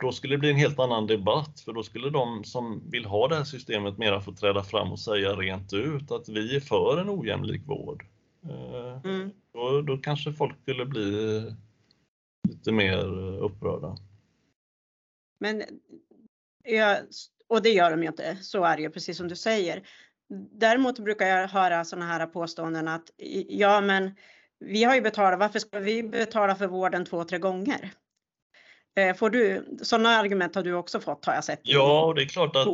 då 0.00 0.12
skulle 0.12 0.34
det 0.34 0.38
bli 0.38 0.50
en 0.50 0.56
helt 0.56 0.78
annan 0.78 1.06
debatt, 1.06 1.60
för 1.60 1.72
då 1.72 1.82
skulle 1.82 2.10
de 2.10 2.44
som 2.44 2.90
vill 2.90 3.04
ha 3.04 3.28
det 3.28 3.36
här 3.36 3.44
systemet 3.44 3.98
mera 3.98 4.20
få 4.20 4.32
träda 4.32 4.62
fram 4.62 4.92
och 4.92 5.00
säga 5.00 5.32
rent 5.32 5.72
ut 5.72 6.10
att 6.10 6.28
vi 6.28 6.56
är 6.56 6.60
för 6.60 7.00
en 7.00 7.10
ojämlik 7.10 7.62
vård. 7.66 8.06
Eh, 8.44 9.00
mm. 9.04 9.30
Då, 9.52 9.82
då 9.82 9.98
kanske 9.98 10.32
folk 10.32 10.62
skulle 10.62 10.86
bli 10.86 11.42
lite 12.48 12.72
mer 12.72 13.04
upprörda. 13.38 13.96
Men, 15.40 15.62
ja, 16.64 16.98
och 17.48 17.62
det 17.62 17.70
gör 17.70 17.90
de 17.90 18.02
ju 18.02 18.08
inte, 18.08 18.36
så 18.36 18.64
är 18.64 18.76
det 18.76 18.82
ju 18.82 18.90
precis 18.90 19.16
som 19.16 19.28
du 19.28 19.36
säger. 19.36 19.82
Däremot 20.52 20.98
brukar 20.98 21.26
jag 21.26 21.48
höra 21.48 21.84
sådana 21.84 22.06
här 22.06 22.26
påståenden 22.26 22.88
att 22.88 23.10
ja 23.48 23.80
men 23.80 24.14
vi 24.58 24.84
har 24.84 24.94
ju 24.94 25.00
betalat, 25.00 25.38
varför 25.38 25.58
ska 25.58 25.78
vi 25.78 26.02
betala 26.02 26.54
för 26.54 26.66
vården 26.66 27.04
två, 27.04 27.24
tre 27.24 27.38
gånger? 27.38 27.92
Eh, 28.98 29.14
får 29.14 29.30
du, 29.30 29.64
sådana 29.82 30.08
argument 30.08 30.54
har 30.54 30.62
du 30.62 30.74
också 30.74 31.00
fått 31.00 31.24
har 31.24 31.34
jag 31.34 31.44
sett. 31.44 31.60
Ja, 31.62 32.12
det 32.16 32.22
är 32.22 32.26
klart 32.26 32.56
att 32.56 32.66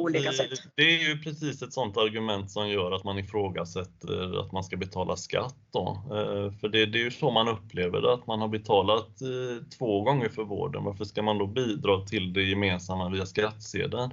det 0.74 0.82
är 0.82 1.08
ju 1.08 1.18
precis 1.18 1.62
ett 1.62 1.72
sådant 1.72 1.96
argument 1.96 2.50
som 2.50 2.68
gör 2.68 2.92
att 2.92 3.04
man 3.04 3.18
ifrågasätter 3.18 4.40
att 4.40 4.52
man 4.52 4.64
ska 4.64 4.76
betala 4.76 5.16
skatt. 5.16 5.56
Då. 5.72 6.02
Eh, 6.10 6.52
för 6.60 6.68
det, 6.68 6.86
det 6.86 6.98
är 6.98 7.04
ju 7.04 7.10
så 7.10 7.30
man 7.30 7.48
upplever 7.48 8.00
det, 8.00 8.12
att 8.12 8.26
man 8.26 8.40
har 8.40 8.48
betalat 8.48 9.22
eh, 9.22 9.66
två 9.78 10.02
gånger 10.02 10.28
för 10.28 10.44
vården. 10.44 10.84
Varför 10.84 11.04
ska 11.04 11.22
man 11.22 11.38
då 11.38 11.46
bidra 11.46 12.00
till 12.00 12.32
det 12.32 12.42
gemensamma 12.42 13.08
via 13.08 13.26
skattsedeln? 13.26 14.10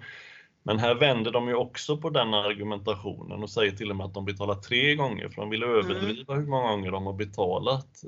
Men 0.64 0.80
här 0.80 0.96
vänder 0.96 1.32
de 1.32 1.48
ju 1.48 1.56
också 1.56 1.98
på 1.98 2.10
den 2.10 2.34
argumentationen 2.34 3.44
och 3.44 3.50
säger 3.50 3.72
till 3.72 3.90
och 3.90 3.96
med 3.96 4.06
att 4.06 4.14
de 4.14 4.26
betalar 4.26 4.56
tre 4.56 4.96
gånger 4.96 5.30
för 5.30 5.42
de 5.42 5.50
vill 5.50 5.64
överdriva 5.64 6.34
mm. 6.34 6.46
hur 6.46 6.52
många 6.52 6.72
gånger 6.72 6.92
de 6.92 7.06
har 7.06 7.14
betalat. 7.14 8.04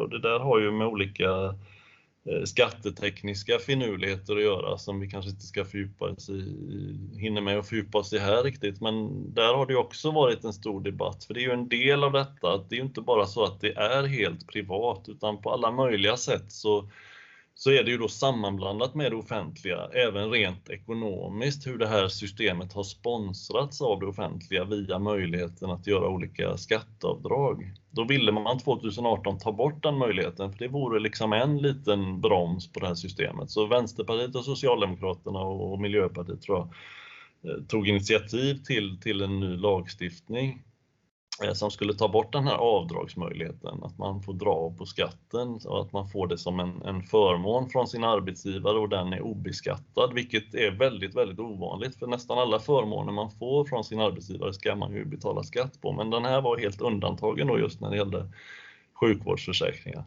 Och 0.00 0.10
det 0.10 0.20
där 0.20 0.38
har 0.38 0.60
ju 0.60 0.70
med 0.70 0.86
olika 0.86 1.24
Eh, 1.28 1.54
Eh, 2.30 2.44
skattetekniska 2.44 3.58
finurligheter 3.58 4.36
att 4.36 4.42
göra 4.42 4.78
som 4.78 5.00
vi 5.00 5.10
kanske 5.10 5.30
inte 5.30 5.46
ska 5.46 5.64
fördjupa 5.64 6.04
oss 6.04 6.28
i, 6.28 6.56
hinner 7.18 7.40
med 7.40 7.58
att 7.58 7.68
fördjupa 7.68 7.98
oss 7.98 8.12
i 8.12 8.18
här 8.18 8.42
riktigt. 8.42 8.80
Men 8.80 9.24
där 9.34 9.54
har 9.54 9.66
det 9.66 9.76
också 9.76 10.10
varit 10.10 10.44
en 10.44 10.52
stor 10.52 10.80
debatt, 10.80 11.24
för 11.24 11.34
det 11.34 11.40
är 11.40 11.42
ju 11.42 11.52
en 11.52 11.68
del 11.68 12.04
av 12.04 12.12
detta. 12.12 12.56
Det 12.56 12.74
är 12.74 12.76
ju 12.76 12.84
inte 12.84 13.00
bara 13.00 13.26
så 13.26 13.44
att 13.44 13.60
det 13.60 13.72
är 13.76 14.02
helt 14.06 14.46
privat, 14.46 15.08
utan 15.08 15.42
på 15.42 15.52
alla 15.52 15.70
möjliga 15.70 16.16
sätt 16.16 16.52
så, 16.52 16.90
så 17.60 17.70
är 17.70 17.84
det 17.84 17.90
ju 17.90 17.98
då 17.98 18.08
sammanblandat 18.08 18.94
med 18.94 19.12
det 19.12 19.16
offentliga, 19.16 19.88
även 19.92 20.30
rent 20.30 20.68
ekonomiskt, 20.68 21.66
hur 21.66 21.78
det 21.78 21.86
här 21.86 22.08
systemet 22.08 22.72
har 22.72 22.82
sponsrats 22.82 23.80
av 23.80 24.00
det 24.00 24.06
offentliga 24.06 24.64
via 24.64 24.98
möjligheten 24.98 25.70
att 25.70 25.86
göra 25.86 26.08
olika 26.08 26.56
skatteavdrag. 26.56 27.72
Då 27.90 28.04
ville 28.04 28.32
man 28.32 28.58
2018 28.58 29.38
ta 29.38 29.52
bort 29.52 29.82
den 29.82 29.98
möjligheten, 29.98 30.52
för 30.52 30.58
det 30.58 30.68
vore 30.68 31.00
liksom 31.00 31.32
en 31.32 31.58
liten 31.58 32.20
broms 32.20 32.72
på 32.72 32.80
det 32.80 32.86
här 32.86 32.94
systemet. 32.94 33.50
Så 33.50 33.66
Vänsterpartiet 33.66 34.34
och 34.34 34.44
Socialdemokraterna 34.44 35.40
och 35.40 35.80
Miljöpartiet 35.80 36.42
tror 36.42 36.58
jag 36.58 36.68
eh, 37.52 37.62
tog 37.64 37.88
initiativ 37.88 38.54
till, 38.54 39.00
till 39.00 39.20
en 39.20 39.40
ny 39.40 39.56
lagstiftning 39.56 40.62
Eh, 41.42 41.52
som 41.52 41.70
skulle 41.70 41.94
ta 41.94 42.08
bort 42.08 42.32
den 42.32 42.46
här 42.46 42.56
avdragsmöjligheten, 42.56 43.82
att 43.82 43.98
man 43.98 44.22
får 44.22 44.32
dra 44.32 44.74
på 44.78 44.86
skatten 44.86 45.60
och 45.64 45.80
att 45.80 45.92
man 45.92 46.08
får 46.08 46.26
det 46.26 46.38
som 46.38 46.60
en, 46.60 46.82
en 46.82 47.02
förmån 47.02 47.70
från 47.70 47.88
sin 47.88 48.04
arbetsgivare 48.04 48.78
och 48.78 48.88
den 48.88 49.12
är 49.12 49.20
obeskattad, 49.20 50.14
vilket 50.14 50.54
är 50.54 50.70
väldigt, 50.70 51.14
väldigt 51.14 51.38
ovanligt. 51.38 51.96
För 51.98 52.06
nästan 52.06 52.38
alla 52.38 52.58
förmåner 52.58 53.12
man 53.12 53.30
får 53.30 53.64
från 53.64 53.84
sin 53.84 54.00
arbetsgivare 54.00 54.52
ska 54.52 54.76
man 54.76 54.94
ju 54.94 55.04
betala 55.04 55.42
skatt 55.42 55.80
på, 55.80 55.92
men 55.92 56.10
den 56.10 56.24
här 56.24 56.40
var 56.40 56.58
helt 56.58 56.80
undantagen 56.80 57.46
då 57.46 57.58
just 57.58 57.80
när 57.80 57.90
det 57.90 57.96
gällde 57.96 58.26
sjukvårdsförsäkringar. 59.00 60.04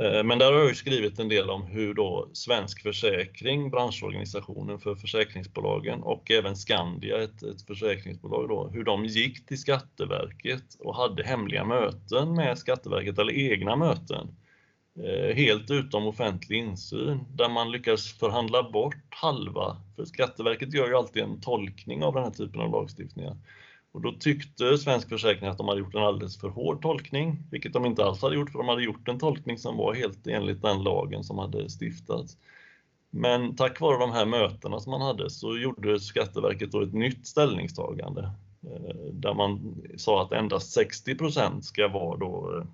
Eh, 0.00 0.24
men 0.24 0.38
där 0.38 0.52
har 0.52 0.58
jag 0.58 0.68
ju 0.68 0.74
skrivit 0.74 1.18
en 1.18 1.28
del 1.28 1.50
om 1.50 1.66
hur 1.66 1.94
då 1.94 2.28
Svensk 2.32 2.82
Försäkring, 2.82 3.70
branschorganisationen 3.70 4.78
för 4.78 4.94
försäkringsbolagen 4.94 6.02
och 6.02 6.30
även 6.30 6.56
Skandia, 6.56 7.22
ett, 7.22 7.42
ett 7.42 7.62
försäkringsbolag, 7.62 8.48
då, 8.48 8.68
hur 8.72 8.84
de 8.84 9.04
gick 9.04 9.46
till 9.46 9.60
Skatteverket 9.60 10.74
och 10.78 10.96
hade 10.96 11.24
hemliga 11.24 11.64
möten 11.64 12.34
med 12.34 12.58
Skatteverket, 12.58 13.18
eller 13.18 13.32
egna 13.32 13.76
möten, 13.76 14.36
eh, 14.98 15.36
helt 15.36 15.70
utom 15.70 16.06
offentlig 16.06 16.58
insyn, 16.58 17.20
där 17.34 17.48
man 17.48 17.70
lyckas 17.70 18.12
förhandla 18.12 18.70
bort 18.70 18.96
halva, 19.08 19.76
för 19.96 20.04
Skatteverket 20.04 20.74
gör 20.74 20.88
ju 20.88 20.96
alltid 20.96 21.22
en 21.22 21.40
tolkning 21.40 22.02
av 22.04 22.14
den 22.14 22.24
här 22.24 22.30
typen 22.30 22.60
av 22.60 22.70
lagstiftningar. 22.70 23.36
Och 23.92 24.00
då 24.00 24.12
tyckte 24.12 24.78
Svensk 24.78 25.08
Försäkring 25.08 25.48
att 25.48 25.58
de 25.58 25.68
hade 25.68 25.80
gjort 25.80 25.94
en 25.94 26.02
alldeles 26.02 26.40
för 26.40 26.48
hård 26.48 26.82
tolkning, 26.82 27.38
vilket 27.50 27.72
de 27.72 27.86
inte 27.86 28.04
alls 28.04 28.22
hade 28.22 28.34
gjort, 28.34 28.50
för 28.50 28.58
de 28.58 28.68
hade 28.68 28.82
gjort 28.82 29.08
en 29.08 29.18
tolkning 29.18 29.58
som 29.58 29.76
var 29.76 29.94
helt 29.94 30.26
enligt 30.26 30.62
den 30.62 30.82
lagen 30.82 31.24
som 31.24 31.38
hade 31.38 31.68
stiftats. 31.68 32.36
Men 33.10 33.56
tack 33.56 33.80
vare 33.80 33.98
de 33.98 34.12
här 34.12 34.26
mötena 34.26 34.80
som 34.80 34.90
man 34.90 35.00
hade 35.00 35.30
så 35.30 35.58
gjorde 35.58 36.00
Skatteverket 36.00 36.72
då 36.72 36.82
ett 36.82 36.94
nytt 36.94 37.26
ställningstagande 37.26 38.30
eh, 38.62 39.04
där 39.12 39.34
man 39.34 39.82
sa 39.96 40.22
att 40.22 40.32
endast 40.32 40.72
60 40.72 41.16
ska 41.62 41.88
vara 41.88 42.16
då 42.16 42.64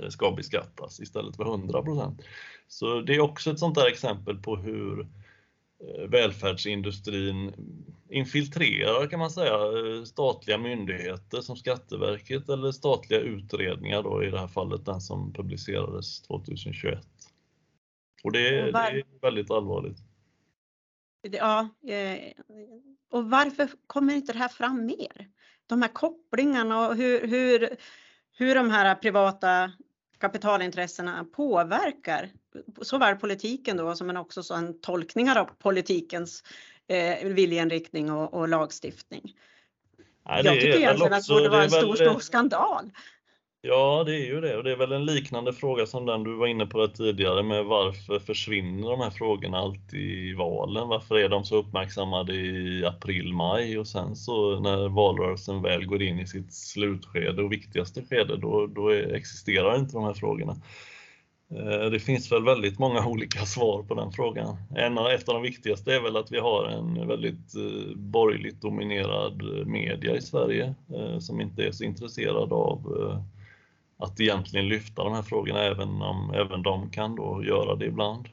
eh, 0.00 0.08
ska 0.08 0.30
beskattas 0.30 1.00
istället 1.00 1.36
för 1.36 1.44
100% 1.44 2.22
Så 2.68 3.00
det 3.00 3.14
är 3.14 3.20
också 3.20 3.50
ett 3.50 3.58
sånt 3.58 3.74
där 3.74 3.88
exempel 3.88 4.36
på 4.36 4.56
hur 4.56 5.06
välfärdsindustrin 6.08 7.54
infiltrerar 8.10 9.06
kan 9.06 9.18
man 9.18 9.30
säga 9.30 9.54
eh, 9.54 10.04
statliga 10.04 10.58
myndigheter 10.58 11.40
som 11.40 11.56
Skatteverket 11.56 12.48
eller 12.48 12.72
statliga 12.72 13.20
utredningar 13.20 14.02
då 14.02 14.24
i 14.24 14.30
det 14.30 14.38
här 14.38 14.48
fallet 14.48 14.84
den 14.84 15.00
som 15.00 15.32
publicerades 15.32 16.22
2021. 16.22 16.98
Och 18.22 18.32
det, 18.32 18.66
och 18.66 18.72
var... 18.72 18.92
det 18.92 18.98
är 18.98 19.20
väldigt 19.22 19.50
allvarligt. 19.50 19.98
Ja, 21.30 21.68
eh, 21.88 22.32
och 23.10 23.30
varför 23.30 23.68
kommer 23.86 24.14
inte 24.14 24.32
det 24.32 24.38
här 24.38 24.48
fram 24.48 24.86
mer? 24.86 25.28
De 25.66 25.82
här 25.82 25.88
kopplingarna 25.88 26.88
och 26.88 26.96
hur, 26.96 27.26
hur, 27.26 27.76
hur 28.32 28.54
de 28.54 28.70
här 28.70 28.94
privata 28.94 29.72
kapitalintressena 30.18 31.26
påverkar 31.32 32.30
såväl 32.82 33.16
politiken 33.16 33.76
då 33.76 33.94
som 33.94 34.06
men 34.06 34.16
också 34.16 34.42
så 34.42 34.54
en 34.54 34.80
tolkningar 34.80 35.36
av 35.38 35.44
politikens 35.44 36.44
eh, 36.88 37.28
viljeinriktning 37.28 38.12
och, 38.12 38.34
och 38.34 38.48
lagstiftning. 38.48 39.34
Nej, 40.28 40.44
jag 40.44 40.54
tycker 40.54 40.78
egentligen 40.78 41.12
att 41.12 41.26
det 41.26 41.34
borde 41.34 41.48
vara 41.48 41.64
en 41.64 41.70
stor, 41.70 41.94
stor 41.94 42.20
skandal. 42.20 42.90
Ja, 43.62 44.04
det 44.06 44.14
är 44.14 44.26
ju 44.26 44.40
det 44.40 44.56
och 44.56 44.64
det 44.64 44.72
är 44.72 44.76
väl 44.76 44.92
en 44.92 45.04
liknande 45.04 45.52
fråga 45.52 45.86
som 45.86 46.06
den 46.06 46.22
du 46.22 46.36
var 46.36 46.46
inne 46.46 46.66
på 46.66 46.88
tidigare 46.88 47.42
med 47.42 47.64
varför 47.64 48.18
försvinner 48.18 48.90
de 48.90 49.00
här 49.00 49.10
frågorna 49.10 49.58
alltid 49.58 50.00
i 50.00 50.34
valen? 50.34 50.88
Varför 50.88 51.18
är 51.18 51.28
de 51.28 51.44
så 51.44 51.56
uppmärksammade 51.56 52.34
i 52.34 52.84
april, 52.86 53.32
maj 53.32 53.78
och 53.78 53.86
sen 53.86 54.16
så 54.16 54.60
när 54.60 54.88
valrörelsen 54.88 55.62
väl 55.62 55.86
går 55.86 56.02
in 56.02 56.20
i 56.20 56.26
sitt 56.26 56.54
slutskede 56.54 57.42
och 57.42 57.52
viktigaste 57.52 58.02
skede, 58.10 58.36
då, 58.36 58.66
då 58.66 58.90
existerar 58.90 59.78
inte 59.78 59.92
de 59.92 60.04
här 60.04 60.14
frågorna. 60.14 60.56
Eh, 61.50 61.90
det 61.90 62.00
finns 62.00 62.32
väl 62.32 62.44
väldigt 62.44 62.78
många 62.78 63.06
olika 63.06 63.46
svar 63.46 63.82
på 63.82 63.94
den 63.94 64.12
frågan. 64.12 64.56
En 64.76 64.98
av, 64.98 65.06
ett 65.06 65.28
av 65.28 65.34
de 65.34 65.42
viktigaste 65.42 65.94
är 65.94 66.00
väl 66.00 66.16
att 66.16 66.32
vi 66.32 66.38
har 66.38 66.64
en 66.64 67.08
väldigt 67.08 67.54
eh, 67.56 67.96
borgerligt 67.96 68.60
dominerad 68.60 69.42
eh, 69.42 69.66
media 69.66 70.16
i 70.16 70.20
Sverige 70.20 70.74
som 71.20 71.40
inte 71.40 71.62
är 71.62 71.72
så 71.72 71.84
intresserad 71.84 72.52
av 72.52 73.20
att 73.98 74.20
egentligen 74.20 74.68
lyfta 74.68 75.04
de 75.04 75.14
här 75.14 75.22
frågorna 75.22 75.62
även 75.62 76.02
om 76.02 76.32
även 76.34 76.62
de 76.62 76.90
kan 76.90 77.16
då 77.16 77.44
göra 77.44 77.74
det 77.76 77.86
ibland. 77.86 78.28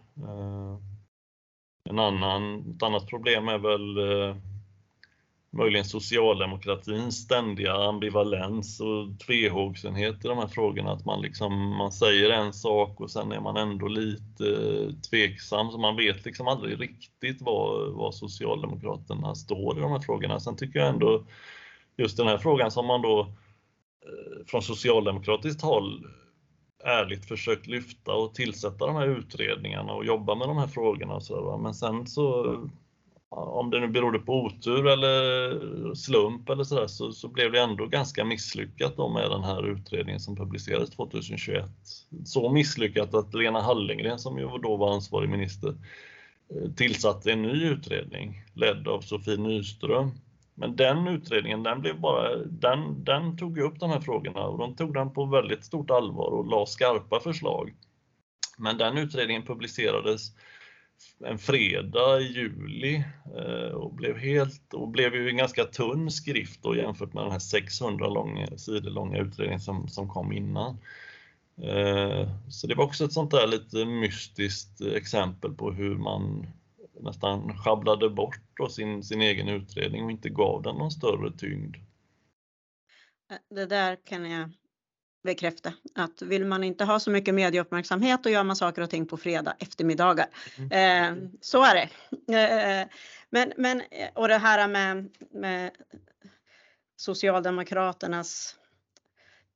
En 1.89 1.99
annan, 1.99 2.71
ett 2.75 2.83
annat 2.83 3.07
problem 3.07 3.47
är 3.47 3.57
väl 3.57 3.97
möjligen 5.51 5.85
socialdemokratins 5.85 7.15
ständiga 7.15 7.73
ambivalens 7.73 8.79
och 8.79 9.19
tvehågsenhet 9.19 10.25
i 10.25 10.27
de 10.27 10.37
här 10.37 10.47
frågorna. 10.47 10.91
Att 10.91 11.05
man, 11.05 11.21
liksom, 11.21 11.77
man 11.77 11.91
säger 11.91 12.29
en 12.29 12.53
sak 12.53 13.01
och 13.01 13.11
sen 13.11 13.31
är 13.31 13.39
man 13.39 13.57
ändå 13.57 13.87
lite 13.87 14.45
eh, 14.45 14.93
tveksam, 15.09 15.71
så 15.71 15.77
man 15.77 15.95
vet 15.95 16.25
liksom 16.25 16.47
aldrig 16.47 16.81
riktigt 16.81 17.41
var, 17.41 17.89
var 17.91 18.11
Socialdemokraterna 18.11 19.35
står 19.35 19.77
i 19.77 19.81
de 19.81 19.91
här 19.91 19.99
frågorna. 19.99 20.39
Sen 20.39 20.55
tycker 20.55 20.79
jag 20.79 20.89
ändå 20.89 21.23
just 21.97 22.17
den 22.17 22.27
här 22.27 22.37
frågan 22.37 22.71
som 22.71 22.85
man 22.85 23.01
då 23.01 23.19
eh, 23.19 24.45
från 24.47 24.61
socialdemokratiskt 24.61 25.61
håll 25.61 26.07
ärligt 26.83 27.25
försökt 27.25 27.67
lyfta 27.67 28.13
och 28.13 28.35
tillsätta 28.35 28.85
de 28.85 28.95
här 28.95 29.07
utredningarna 29.07 29.93
och 29.93 30.05
jobba 30.05 30.35
med 30.35 30.47
de 30.47 30.57
här 30.57 30.67
frågorna 30.67 31.13
och 31.15 31.23
så 31.23 31.57
Men 31.57 31.73
sen 31.73 32.07
så 32.07 32.55
om 33.29 33.69
det 33.69 33.79
nu 33.79 33.87
berodde 33.87 34.19
på 34.19 34.33
otur 34.33 34.87
eller 34.87 35.93
slump 35.93 36.49
eller 36.49 36.63
sådär 36.63 36.87
så, 36.87 37.11
så 37.11 37.27
blev 37.27 37.51
det 37.51 37.61
ändå 37.61 37.85
ganska 37.85 38.25
misslyckat 38.25 38.97
då 38.97 39.09
med 39.09 39.31
den 39.31 39.43
här 39.43 39.67
utredningen 39.67 40.19
som 40.19 40.35
publicerades 40.35 40.89
2021. 40.89 41.65
Så 42.25 42.49
misslyckat 42.49 43.13
att 43.13 43.33
Lena 43.33 43.61
Hallengren 43.61 44.19
som 44.19 44.37
ju 44.37 44.47
då 44.57 44.77
var 44.77 44.93
ansvarig 44.93 45.29
minister 45.29 45.75
eh, 46.49 46.71
tillsatte 46.71 47.31
en 47.31 47.41
ny 47.41 47.63
utredning 47.63 48.43
ledd 48.53 48.87
av 48.87 49.01
Sofie 49.01 49.37
Nyström. 49.37 50.11
Men 50.55 50.75
den 50.75 51.07
utredningen, 51.07 51.63
den 51.63 51.81
blev 51.81 51.99
bara, 51.99 52.35
den, 52.45 53.03
den 53.03 53.37
tog 53.37 53.57
upp 53.57 53.79
de 53.79 53.89
här 53.89 54.01
frågorna 54.01 54.41
och 54.41 54.57
de 54.57 54.75
tog 54.75 54.93
den 54.93 55.13
på 55.13 55.25
väldigt 55.25 55.65
stort 55.65 55.91
allvar 55.91 56.29
och 56.29 56.45
la 56.45 56.65
skarpa 56.65 57.19
förslag. 57.19 57.73
Men 58.57 58.77
den 58.77 58.97
utredningen 58.97 59.45
publicerades 59.45 60.31
en 61.25 61.37
fredag 61.37 62.21
i 62.21 62.23
juli 62.23 63.03
eh, 63.37 63.71
och 63.71 63.93
blev 63.93 64.17
helt 64.17 64.73
och 64.73 64.87
blev 64.87 65.15
ju 65.15 65.29
en 65.29 65.37
ganska 65.37 65.63
tunn 65.63 66.11
skrift 66.11 66.63
då 66.63 66.75
jämfört 66.75 67.13
med 67.13 67.23
den 67.23 67.31
här 67.31 67.39
600 67.39 68.07
långa, 68.07 68.57
sidor 68.57 68.89
långa 68.89 69.17
utredningen 69.17 69.59
som, 69.59 69.87
som 69.87 70.09
kom 70.09 70.31
innan. 70.31 70.77
Eh, 71.61 72.29
så 72.49 72.67
det 72.67 72.75
var 72.75 72.83
också 72.83 73.05
ett 73.05 73.13
sånt 73.13 73.31
där 73.31 73.47
lite 73.47 73.85
mystiskt 73.85 74.81
exempel 74.81 75.53
på 75.53 75.71
hur 75.71 75.95
man 75.95 76.47
nästan 76.99 77.57
sjabblade 77.57 78.09
bort 78.09 78.41
då 78.53 78.69
sin, 78.69 79.03
sin 79.03 79.21
egen 79.21 79.49
utredning 79.49 80.05
och 80.05 80.11
inte 80.11 80.29
gav 80.29 80.61
den 80.61 80.75
någon 80.75 80.91
större 80.91 81.31
tyngd. 81.31 81.75
Eh, 83.31 83.55
det 83.55 83.65
där 83.65 83.97
kan 84.05 84.31
jag 84.31 84.51
bekräfta 85.27 85.73
att 85.95 86.21
vill 86.21 86.45
man 86.45 86.63
inte 86.63 86.85
ha 86.85 86.99
så 86.99 87.11
mycket 87.11 87.33
medieuppmärksamhet 87.33 88.23
då 88.23 88.29
gör 88.29 88.43
man 88.43 88.55
saker 88.55 88.81
och 88.81 88.89
ting 88.89 89.05
på 89.05 89.17
fredag 89.17 89.55
eftermiddagar. 89.59 90.27
Mm. 90.57 90.71
Eh, 90.71 91.29
så 91.41 91.63
är 91.63 91.75
det. 91.75 91.89
Eh, 92.33 92.87
men, 93.29 93.53
men, 93.57 93.81
och 94.15 94.27
det 94.27 94.37
här 94.37 94.67
med, 94.67 95.09
med 95.31 95.71
Socialdemokraternas 96.95 98.55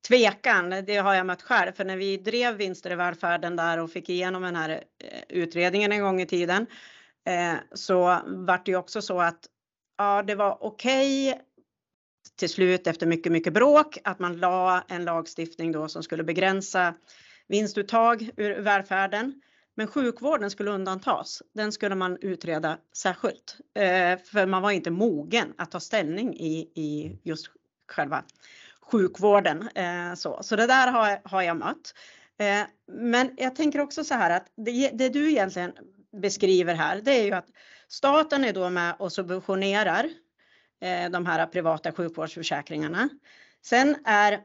tvekan, 0.08 0.70
det 0.70 0.96
har 0.96 1.14
jag 1.14 1.26
mött 1.26 1.42
själv. 1.42 1.72
För 1.72 1.84
när 1.84 1.96
vi 1.96 2.16
drev 2.16 2.54
vinster 2.54 2.92
i 2.92 2.94
välfärden 2.94 3.56
där 3.56 3.78
och 3.78 3.90
fick 3.90 4.08
igenom 4.08 4.42
den 4.42 4.56
här 4.56 4.70
eh, 4.70 5.22
utredningen 5.28 5.92
en 5.92 6.02
gång 6.02 6.20
i 6.20 6.26
tiden 6.26 6.66
eh, 7.26 7.54
så 7.74 8.20
vart 8.26 8.66
det 8.66 8.72
ju 8.72 8.76
också 8.76 9.02
så 9.02 9.20
att 9.20 9.46
ja, 9.98 10.22
det 10.22 10.34
var 10.34 10.58
okej 10.60 11.28
okay 11.28 11.40
till 12.42 12.48
slut 12.48 12.86
efter 12.86 13.06
mycket, 13.06 13.32
mycket 13.32 13.52
bråk 13.52 13.98
att 14.04 14.18
man 14.18 14.36
la 14.36 14.84
en 14.88 15.04
lagstiftning 15.04 15.72
då 15.72 15.88
som 15.88 16.02
skulle 16.02 16.24
begränsa 16.24 16.94
vinstuttag 17.48 18.30
ur 18.36 18.60
välfärden. 18.60 19.42
Men 19.74 19.86
sjukvården 19.86 20.50
skulle 20.50 20.70
undantas. 20.70 21.42
Den 21.54 21.72
skulle 21.72 21.94
man 21.94 22.18
utreda 22.20 22.78
särskilt 22.96 23.56
eh, 23.74 24.18
för 24.24 24.46
man 24.46 24.62
var 24.62 24.70
inte 24.70 24.90
mogen 24.90 25.52
att 25.58 25.70
ta 25.70 25.80
ställning 25.80 26.36
i, 26.36 26.58
i 26.74 27.18
just 27.22 27.46
själva 27.88 28.24
sjukvården. 28.80 29.68
Eh, 29.74 30.14
så. 30.14 30.42
så 30.42 30.56
det 30.56 30.66
där 30.66 30.92
har, 30.92 31.20
har 31.24 31.42
jag 31.42 31.56
mött. 31.56 31.94
Eh, 32.38 32.62
men 32.92 33.30
jag 33.36 33.56
tänker 33.56 33.80
också 33.80 34.04
så 34.04 34.14
här 34.14 34.36
att 34.36 34.46
det, 34.56 34.90
det, 34.94 35.08
du 35.08 35.30
egentligen 35.30 35.72
beskriver 36.12 36.74
här, 36.74 37.00
det 37.00 37.20
är 37.20 37.24
ju 37.24 37.32
att 37.32 37.48
staten 37.88 38.44
är 38.44 38.52
då 38.52 38.70
med 38.70 38.94
och 38.98 39.12
subventionerar 39.12 40.10
Eh, 40.82 41.10
de 41.10 41.26
här 41.26 41.46
privata 41.46 41.92
sjukvårdsförsäkringarna. 41.92 43.08
Sen 43.64 43.96
är 44.04 44.40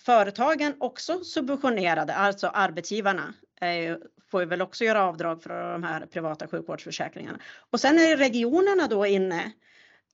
företagen 0.00 0.74
också 0.80 1.24
subventionerade, 1.24 2.14
alltså 2.14 2.46
arbetsgivarna 2.46 3.34
eh, 3.60 3.96
får 4.30 4.40
ju 4.40 4.46
väl 4.46 4.62
också 4.62 4.84
göra 4.84 5.04
avdrag 5.04 5.42
för 5.42 5.72
de 5.72 5.82
här 5.82 6.06
privata 6.06 6.48
sjukvårdsförsäkringarna. 6.48 7.38
Och 7.70 7.80
sen 7.80 7.98
är 7.98 8.16
regionerna 8.16 8.86
då 8.86 9.06
inne 9.06 9.52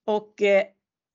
och 0.05 0.41
eh, 0.41 0.63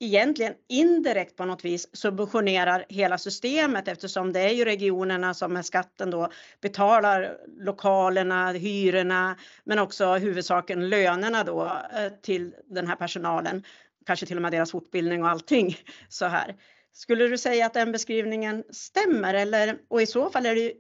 egentligen 0.00 0.54
indirekt 0.68 1.36
på 1.36 1.44
något 1.44 1.64
vis 1.64 1.96
subventionerar 1.96 2.84
hela 2.88 3.18
systemet 3.18 3.88
eftersom 3.88 4.32
det 4.32 4.40
är 4.40 4.54
ju 4.54 4.64
regionerna 4.64 5.34
som 5.34 5.52
med 5.52 5.66
skatten 5.66 6.10
då 6.10 6.28
betalar 6.60 7.36
lokalerna, 7.58 8.52
hyrorna, 8.52 9.36
men 9.64 9.78
också 9.78 10.14
huvudsaken 10.14 10.88
lönerna 10.88 11.44
då 11.44 11.82
till 12.22 12.54
den 12.66 12.86
här 12.86 12.96
personalen, 12.96 13.64
kanske 14.06 14.26
till 14.26 14.36
och 14.36 14.42
med 14.42 14.52
deras 14.52 14.70
fortbildning 14.70 15.22
och 15.22 15.28
allting 15.28 15.76
så 16.08 16.24
här. 16.26 16.56
Skulle 16.92 17.26
du 17.26 17.38
säga 17.38 17.66
att 17.66 17.74
den 17.74 17.92
beskrivningen 17.92 18.64
stämmer 18.70 19.34
eller 19.34 19.78
och 19.88 20.02
i 20.02 20.06
så 20.06 20.30
fall 20.30 20.46
är 20.46 20.54
det 20.54 20.72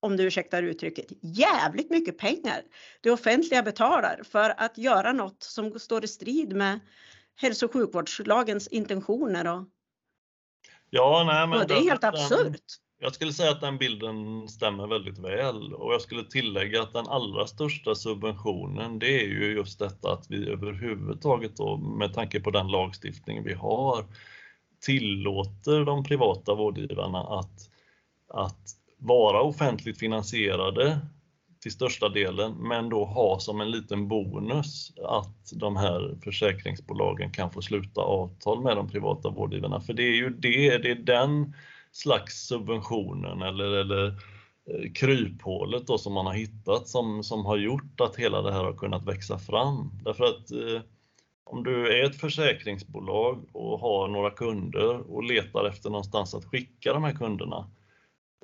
om 0.00 0.16
du 0.16 0.22
ursäktar 0.22 0.62
uttrycket, 0.62 1.06
jävligt 1.20 1.90
mycket 1.90 2.18
pengar 2.18 2.62
det 3.00 3.10
offentliga 3.10 3.62
betalar 3.62 4.22
för 4.24 4.54
att 4.56 4.78
göra 4.78 5.12
något 5.12 5.42
som 5.42 5.78
står 5.78 6.04
i 6.04 6.08
strid 6.08 6.56
med 6.56 6.80
hälso 7.36 7.66
och 7.66 7.72
sjukvårdslagens 7.72 8.68
intentioner. 8.68 9.46
Och, 9.46 9.64
ja, 10.90 11.24
nej, 11.26 11.46
men 11.46 11.60
och 11.60 11.66
det 11.66 11.74
är 11.74 11.80
helt 11.80 12.04
absurt. 12.04 12.62
Jag 12.98 13.14
skulle 13.14 13.32
säga 13.32 13.50
att 13.50 13.60
den 13.60 13.78
bilden 13.78 14.48
stämmer 14.48 14.86
väldigt 14.86 15.18
väl 15.18 15.74
och 15.74 15.92
jag 15.92 16.00
skulle 16.00 16.24
tillägga 16.24 16.82
att 16.82 16.92
den 16.92 17.08
allra 17.08 17.46
största 17.46 17.94
subventionen 17.94 18.98
det 18.98 19.22
är 19.22 19.26
ju 19.26 19.54
just 19.54 19.78
detta 19.78 20.12
att 20.12 20.30
vi 20.30 20.48
överhuvudtaget 20.48 21.56
då 21.56 21.76
med 21.76 22.14
tanke 22.14 22.40
på 22.40 22.50
den 22.50 22.68
lagstiftning 22.68 23.44
vi 23.44 23.54
har 23.54 24.04
tillåter 24.80 25.84
de 25.84 26.04
privata 26.04 26.54
vårdgivarna 26.54 27.18
att, 27.18 27.70
att 28.28 28.76
vara 28.98 29.42
offentligt 29.42 29.98
finansierade 29.98 30.98
till 31.60 31.72
största 31.72 32.08
delen, 32.08 32.52
men 32.52 32.88
då 32.88 33.04
ha 33.04 33.38
som 33.38 33.60
en 33.60 33.70
liten 33.70 34.08
bonus 34.08 34.92
att 35.04 35.52
de 35.52 35.76
här 35.76 36.18
försäkringsbolagen 36.24 37.30
kan 37.30 37.50
få 37.50 37.62
sluta 37.62 38.00
avtal 38.00 38.62
med 38.62 38.76
de 38.76 38.88
privata 38.88 39.30
vårdgivarna. 39.30 39.80
För 39.80 39.92
det 39.92 40.02
är 40.02 40.16
ju 40.16 40.30
det, 40.30 40.78
det 40.78 40.90
är 40.90 40.94
den 40.94 41.54
slags 41.96 42.46
subventionen 42.46 43.42
eller, 43.42 43.64
eller 43.64 44.06
eh, 44.06 44.92
kryphålet 44.94 45.86
då 45.86 45.98
som 45.98 46.12
man 46.12 46.26
har 46.26 46.34
hittat 46.34 46.88
som, 46.88 47.22
som 47.24 47.46
har 47.46 47.56
gjort 47.56 48.00
att 48.00 48.16
hela 48.16 48.42
det 48.42 48.52
här 48.52 48.64
har 48.64 48.72
kunnat 48.72 49.06
växa 49.06 49.38
fram. 49.38 49.90
Därför 50.04 50.24
att 50.24 50.50
eh, 50.50 50.80
om 51.44 51.64
du 51.64 51.98
är 51.98 52.04
ett 52.04 52.16
försäkringsbolag 52.16 53.44
och 53.52 53.80
har 53.80 54.08
några 54.08 54.30
kunder 54.30 55.10
och 55.10 55.24
letar 55.24 55.64
efter 55.64 55.90
någonstans 55.90 56.34
att 56.34 56.44
skicka 56.44 56.92
de 56.92 57.04
här 57.04 57.12
kunderna 57.12 57.70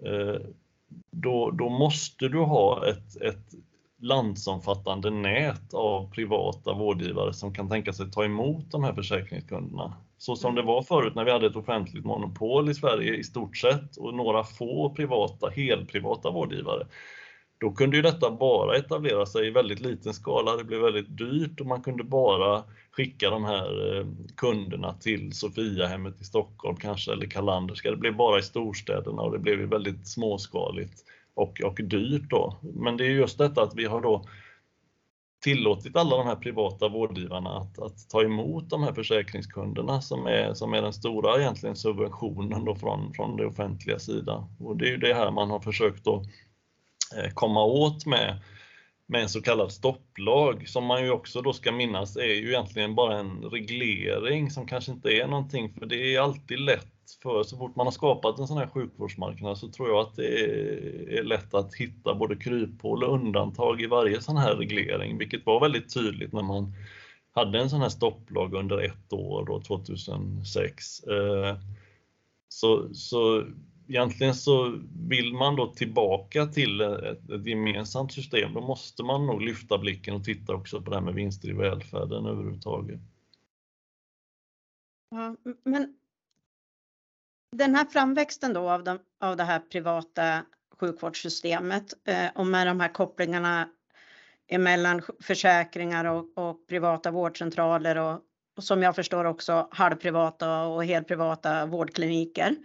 eh, 0.06 0.40
då, 1.10 1.50
då 1.50 1.68
måste 1.68 2.28
du 2.28 2.38
ha 2.38 2.88
ett, 2.88 3.16
ett 3.16 3.54
landsomfattande 4.00 5.10
nät 5.10 5.74
av 5.74 6.10
privata 6.10 6.72
vårdgivare 6.72 7.32
som 7.32 7.54
kan 7.54 7.68
tänka 7.68 7.92
sig 7.92 8.10
ta 8.10 8.24
emot 8.24 8.70
de 8.70 8.84
här 8.84 8.94
försäkringskunderna. 8.94 9.96
Så 10.22 10.36
som 10.36 10.54
det 10.54 10.62
var 10.62 10.82
förut 10.82 11.14
när 11.14 11.24
vi 11.24 11.30
hade 11.30 11.46
ett 11.46 11.56
offentligt 11.56 12.04
monopol 12.04 12.70
i 12.70 12.74
Sverige 12.74 13.14
i 13.14 13.24
stort 13.24 13.56
sett 13.56 13.96
och 13.96 14.14
några 14.14 14.44
få 14.44 14.94
privata, 14.94 15.50
helprivata 15.50 16.30
vårdgivare. 16.30 16.86
Då 17.58 17.70
kunde 17.72 17.96
ju 17.96 18.02
detta 18.02 18.30
bara 18.30 18.76
etablera 18.76 19.26
sig 19.26 19.46
i 19.46 19.50
väldigt 19.50 19.80
liten 19.80 20.14
skala, 20.14 20.56
det 20.56 20.64
blev 20.64 20.80
väldigt 20.80 21.18
dyrt 21.18 21.60
och 21.60 21.66
man 21.66 21.82
kunde 21.82 22.04
bara 22.04 22.62
skicka 22.90 23.30
de 23.30 23.44
här 23.44 23.98
eh, 23.98 24.06
kunderna 24.36 24.92
till 24.92 25.32
Sofiahemmet 25.32 26.20
i 26.20 26.24
Stockholm 26.24 26.76
kanske, 26.76 27.12
eller 27.12 27.26
Kalanderska. 27.26 27.90
Det 27.90 27.96
blev 27.96 28.16
bara 28.16 28.38
i 28.38 28.42
storstäderna 28.42 29.22
och 29.22 29.32
det 29.32 29.38
blev 29.38 29.58
väldigt 29.58 30.08
småskaligt 30.08 31.04
och, 31.34 31.60
och 31.64 31.80
dyrt 31.82 32.30
då. 32.30 32.56
Men 32.74 32.96
det 32.96 33.06
är 33.06 33.10
just 33.10 33.38
detta 33.38 33.62
att 33.62 33.74
vi 33.74 33.84
har 33.84 34.00
då 34.00 34.24
tillåtit 35.42 35.96
alla 35.96 36.16
de 36.16 36.26
här 36.26 36.36
privata 36.36 36.88
vårdgivarna 36.88 37.50
att, 37.50 37.78
att, 37.78 38.08
ta 38.08 38.22
emot 38.22 38.70
de 38.70 38.82
här 38.82 38.92
försäkringskunderna 38.92 40.00
som 40.00 40.26
är, 40.26 40.54
som 40.54 40.74
är 40.74 40.82
den 40.82 40.92
stora 40.92 41.40
egentligen 41.40 41.76
subventionen 41.76 42.64
då 42.64 42.74
från, 42.74 43.12
från 43.14 43.36
det 43.36 43.46
offentliga 43.46 43.98
sidan. 43.98 44.56
Och 44.58 44.76
det 44.76 44.86
är 44.86 44.90
ju 44.90 44.96
det 44.96 45.14
här 45.14 45.30
man 45.30 45.50
har 45.50 45.60
försökt 45.60 46.06
att 46.06 46.22
eh, 47.16 47.32
komma 47.34 47.64
åt 47.64 48.06
med 48.06 48.40
med 49.06 49.22
en 49.22 49.28
så 49.28 49.42
kallad 49.42 49.72
stopplag 49.72 50.68
som 50.68 50.84
man 50.84 51.04
ju 51.04 51.10
också 51.10 51.42
då 51.42 51.52
ska 51.52 51.72
minnas 51.72 52.16
är 52.16 52.34
ju 52.34 52.48
egentligen 52.48 52.94
bara 52.94 53.18
en 53.18 53.42
reglering 53.42 54.50
som 54.50 54.66
kanske 54.66 54.92
inte 54.92 55.08
är 55.08 55.26
någonting 55.26 55.72
för 55.72 55.86
det 55.86 56.14
är 56.14 56.20
alltid 56.20 56.60
lätt 56.60 56.91
för 57.22 57.42
så 57.42 57.56
fort 57.56 57.76
man 57.76 57.86
har 57.86 57.92
skapat 57.92 58.38
en 58.38 58.46
sån 58.46 58.58
här 58.58 58.66
sjukvårdsmarknad 58.66 59.58
så 59.58 59.68
tror 59.68 59.88
jag 59.88 59.98
att 59.98 60.16
det 60.16 60.40
är 61.18 61.22
lätt 61.22 61.54
att 61.54 61.74
hitta 61.74 62.14
både 62.14 62.36
kryphål 62.36 63.04
och 63.04 63.14
undantag 63.14 63.80
i 63.80 63.86
varje 63.86 64.20
sån 64.20 64.36
här 64.36 64.54
reglering, 64.54 65.18
vilket 65.18 65.46
var 65.46 65.60
väldigt 65.60 65.94
tydligt 65.94 66.32
när 66.32 66.42
man 66.42 66.72
hade 67.32 67.60
en 67.60 67.70
sån 67.70 67.80
här 67.80 67.88
stopplag 67.88 68.54
under 68.54 68.78
ett 68.78 69.12
år 69.12 69.44
då, 69.46 69.60
2006. 69.60 71.02
Eh, 71.02 71.58
så, 72.48 72.94
så 72.94 73.44
egentligen 73.88 74.34
så 74.34 74.78
vill 75.08 75.34
man 75.34 75.56
då 75.56 75.66
tillbaka 75.66 76.46
till 76.46 76.80
ett, 76.80 77.30
ett, 77.30 77.46
gemensamt 77.46 78.12
system, 78.12 78.54
då 78.54 78.60
måste 78.60 79.02
man 79.02 79.26
nog 79.26 79.42
lyfta 79.42 79.78
blicken 79.78 80.14
och 80.14 80.24
titta 80.24 80.54
också 80.54 80.82
på 80.82 80.90
det 80.90 80.96
här 80.96 81.04
med 81.04 81.14
vinster 81.14 81.48
i 81.48 81.52
välfärden 81.52 82.26
överhuvudtaget. 82.26 83.00
Ja, 85.10 85.36
men 85.64 85.96
den 87.52 87.74
här 87.74 87.84
framväxten 87.84 88.52
då 88.52 88.70
av, 88.70 88.84
de, 88.84 88.98
av 89.20 89.36
det 89.36 89.44
här 89.44 89.58
privata 89.58 90.44
sjukvårdssystemet 90.80 91.94
eh, 92.04 92.28
och 92.34 92.46
med 92.46 92.66
de 92.66 92.80
här 92.80 92.88
kopplingarna 92.88 93.68
emellan 94.48 95.02
försäkringar 95.20 96.04
och, 96.04 96.38
och 96.38 96.66
privata 96.66 97.10
vårdcentraler 97.10 97.98
och, 97.98 98.20
och, 98.56 98.64
som 98.64 98.82
jag 98.82 98.94
förstår 98.94 99.24
också 99.24 99.68
halvprivata 99.70 100.62
och 100.62 100.84
helprivata 100.84 101.66
vårdkliniker 101.66 102.56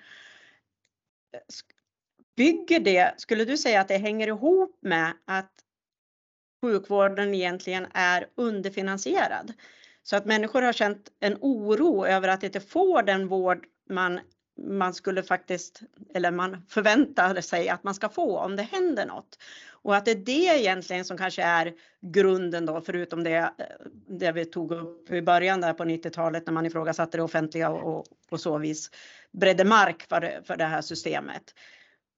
bygger 2.35 2.79
det, 2.79 3.13
skulle 3.17 3.45
du 3.45 3.57
säga 3.57 3.81
att 3.81 3.87
det 3.87 3.97
hänger 3.97 4.27
ihop 4.27 4.77
med 4.81 5.13
att 5.25 5.51
sjukvården 6.61 7.33
egentligen 7.33 7.87
är 7.93 8.27
underfinansierad? 8.35 9.53
Så 10.03 10.15
att 10.15 10.25
människor 10.25 10.61
har 10.61 10.73
känt 10.73 11.11
en 11.19 11.37
oro 11.41 12.05
över 12.05 12.27
att 12.27 12.43
inte 12.43 12.59
få 12.59 13.01
den 13.01 13.27
vård 13.27 13.65
man, 13.89 14.19
man 14.57 14.93
skulle 14.93 15.23
faktiskt, 15.23 15.81
eller 16.13 16.31
man 16.31 16.65
förväntade 16.69 17.41
sig 17.41 17.69
att 17.69 17.83
man 17.83 17.93
ska 17.93 18.09
få 18.09 18.37
om 18.37 18.55
det 18.55 18.63
händer 18.63 19.05
något. 19.05 19.37
Och 19.69 19.95
att 19.95 20.05
det 20.05 20.11
är 20.11 20.15
det 20.15 20.61
egentligen 20.61 21.05
som 21.05 21.17
kanske 21.17 21.43
är 21.43 21.73
grunden 22.01 22.65
då, 22.65 22.81
förutom 22.81 23.23
det, 23.23 23.53
det 24.07 24.31
vi 24.31 24.45
tog 24.45 24.71
upp 24.71 25.11
i 25.11 25.21
början 25.21 25.61
där 25.61 25.73
på 25.73 25.83
90-talet 25.83 26.45
när 26.45 26.53
man 26.53 26.65
ifrågasatte 26.65 27.17
det 27.17 27.23
offentliga 27.23 27.69
och 27.69 28.05
på 28.29 28.37
så 28.37 28.57
vis 28.57 28.91
bredde 29.31 29.63
mark 29.63 30.05
för, 30.09 30.41
för 30.43 30.57
det 30.57 30.65
här 30.65 30.81
systemet. 30.81 31.53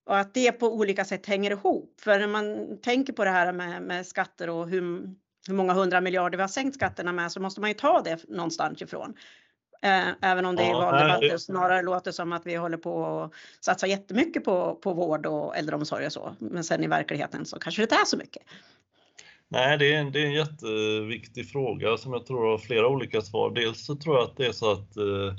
Och 0.06 0.18
att 0.18 0.34
det 0.34 0.52
på 0.52 0.74
olika 0.74 1.06
sätt 1.06 1.26
hänger 1.26 1.52
ihop. 1.52 2.02
För 2.02 2.20
när 2.20 2.28
man 2.28 2.78
tänker 2.82 3.14
på 3.14 3.24
det 3.24 3.32
här 3.32 3.54
med, 3.54 3.82
med 3.82 4.08
skatter 4.08 4.50
och 4.50 4.70
hur, 4.70 4.82
hur 5.48 5.54
många 5.54 5.74
hundra 5.74 6.02
miljarder 6.02 6.38
vi 6.38 6.42
har 6.42 6.48
sänkt 6.48 6.76
skatterna 6.76 7.12
med 7.12 7.32
så 7.32 7.40
måste 7.40 7.62
man 7.62 7.70
ju 7.70 7.74
ta 7.74 8.02
det 8.02 8.30
någonstans 8.30 8.82
ifrån. 8.82 9.14
Eh, 9.82 10.10
även 10.22 10.46
om 10.46 10.56
det 10.56 10.64
ja, 10.64 10.70
i 10.70 10.74
valdebatter 10.74 11.38
snarare 11.38 11.82
låter 11.82 12.12
som 12.12 12.34
att 12.34 12.46
vi 12.46 12.56
håller 12.56 12.78
på 12.78 13.22
att 13.24 13.34
satsa 13.66 13.88
jättemycket 13.88 14.44
på, 14.44 14.76
på 14.76 14.94
vård 14.94 15.26
och 15.26 15.58
äldreomsorg 15.58 16.06
och 16.06 16.14
så. 16.14 16.36
Men 16.40 16.64
sen 16.64 16.84
i 16.84 16.88
verkligheten 16.88 17.46
så 17.46 17.60
kanske 17.60 17.82
det 17.82 17.84
inte 17.84 17.96
är 17.96 18.06
så 18.06 18.18
mycket. 18.18 18.44
Nej, 19.48 19.78
det 19.78 19.94
är, 19.94 20.00
en, 20.00 20.12
det 20.12 20.20
är 20.22 20.26
en 20.26 20.34
jätteviktig 20.34 21.50
fråga 21.52 21.98
som 21.98 22.14
jag 22.14 22.26
tror 22.26 22.52
har 22.52 22.58
flera 22.58 22.88
olika 22.88 23.22
svar. 23.22 23.52
Dels 23.52 23.86
så 23.86 23.96
tror 23.96 24.16
jag 24.16 24.24
att 24.24 24.38
det 24.38 24.46
är 24.46 24.52
så 24.52 24.72
att 24.72 24.98
eh, 24.98 25.36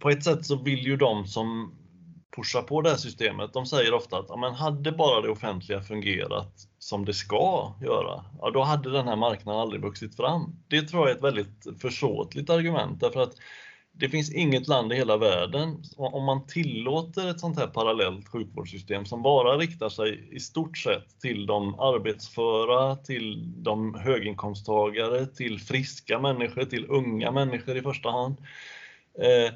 på 0.00 0.10
ett 0.10 0.24
sätt 0.24 0.46
så 0.46 0.62
vill 0.62 0.78
ju 0.78 0.96
de 0.96 1.26
som 1.26 1.74
pushar 2.36 2.62
på 2.62 2.82
det 2.82 2.90
här 2.90 2.96
systemet, 2.96 3.52
de 3.52 3.66
säger 3.66 3.94
ofta 3.94 4.18
att 4.18 4.26
ja, 4.28 4.36
men 4.36 4.54
hade 4.54 4.92
bara 4.92 5.20
det 5.20 5.28
offentliga 5.28 5.82
fungerat 5.82 6.52
som 6.78 7.04
det 7.04 7.14
ska 7.14 7.74
göra, 7.82 8.24
ja, 8.40 8.50
då 8.50 8.62
hade 8.62 8.90
den 8.90 9.08
här 9.08 9.16
marknaden 9.16 9.60
aldrig 9.60 9.82
vuxit 9.82 10.16
fram. 10.16 10.56
Det 10.68 10.82
tror 10.82 11.02
jag 11.02 11.10
är 11.10 11.16
ett 11.16 11.24
väldigt 11.24 11.80
försåtligt 11.80 12.50
argument 12.50 13.00
därför 13.00 13.20
att 13.22 13.34
det 13.92 14.08
finns 14.08 14.32
inget 14.32 14.68
land 14.68 14.92
i 14.92 14.96
hela 14.96 15.16
världen, 15.16 15.82
om 15.96 16.24
man 16.24 16.46
tillåter 16.46 17.30
ett 17.30 17.40
sånt 17.40 17.58
här 17.58 17.66
parallellt 17.66 18.28
sjukvårdssystem 18.28 19.04
som 19.04 19.22
bara 19.22 19.58
riktar 19.58 19.88
sig 19.88 20.28
i 20.30 20.40
stort 20.40 20.78
sett 20.78 21.20
till 21.20 21.46
de 21.46 21.80
arbetsföra, 21.80 22.96
till 22.96 23.62
de 23.62 23.94
höginkomsttagare, 23.94 25.26
till 25.26 25.60
friska 25.60 26.18
människor, 26.18 26.64
till 26.64 26.86
unga 26.88 27.30
människor 27.30 27.76
i 27.76 27.82
första 27.82 28.10
hand. 28.10 28.36
Eh, 29.18 29.54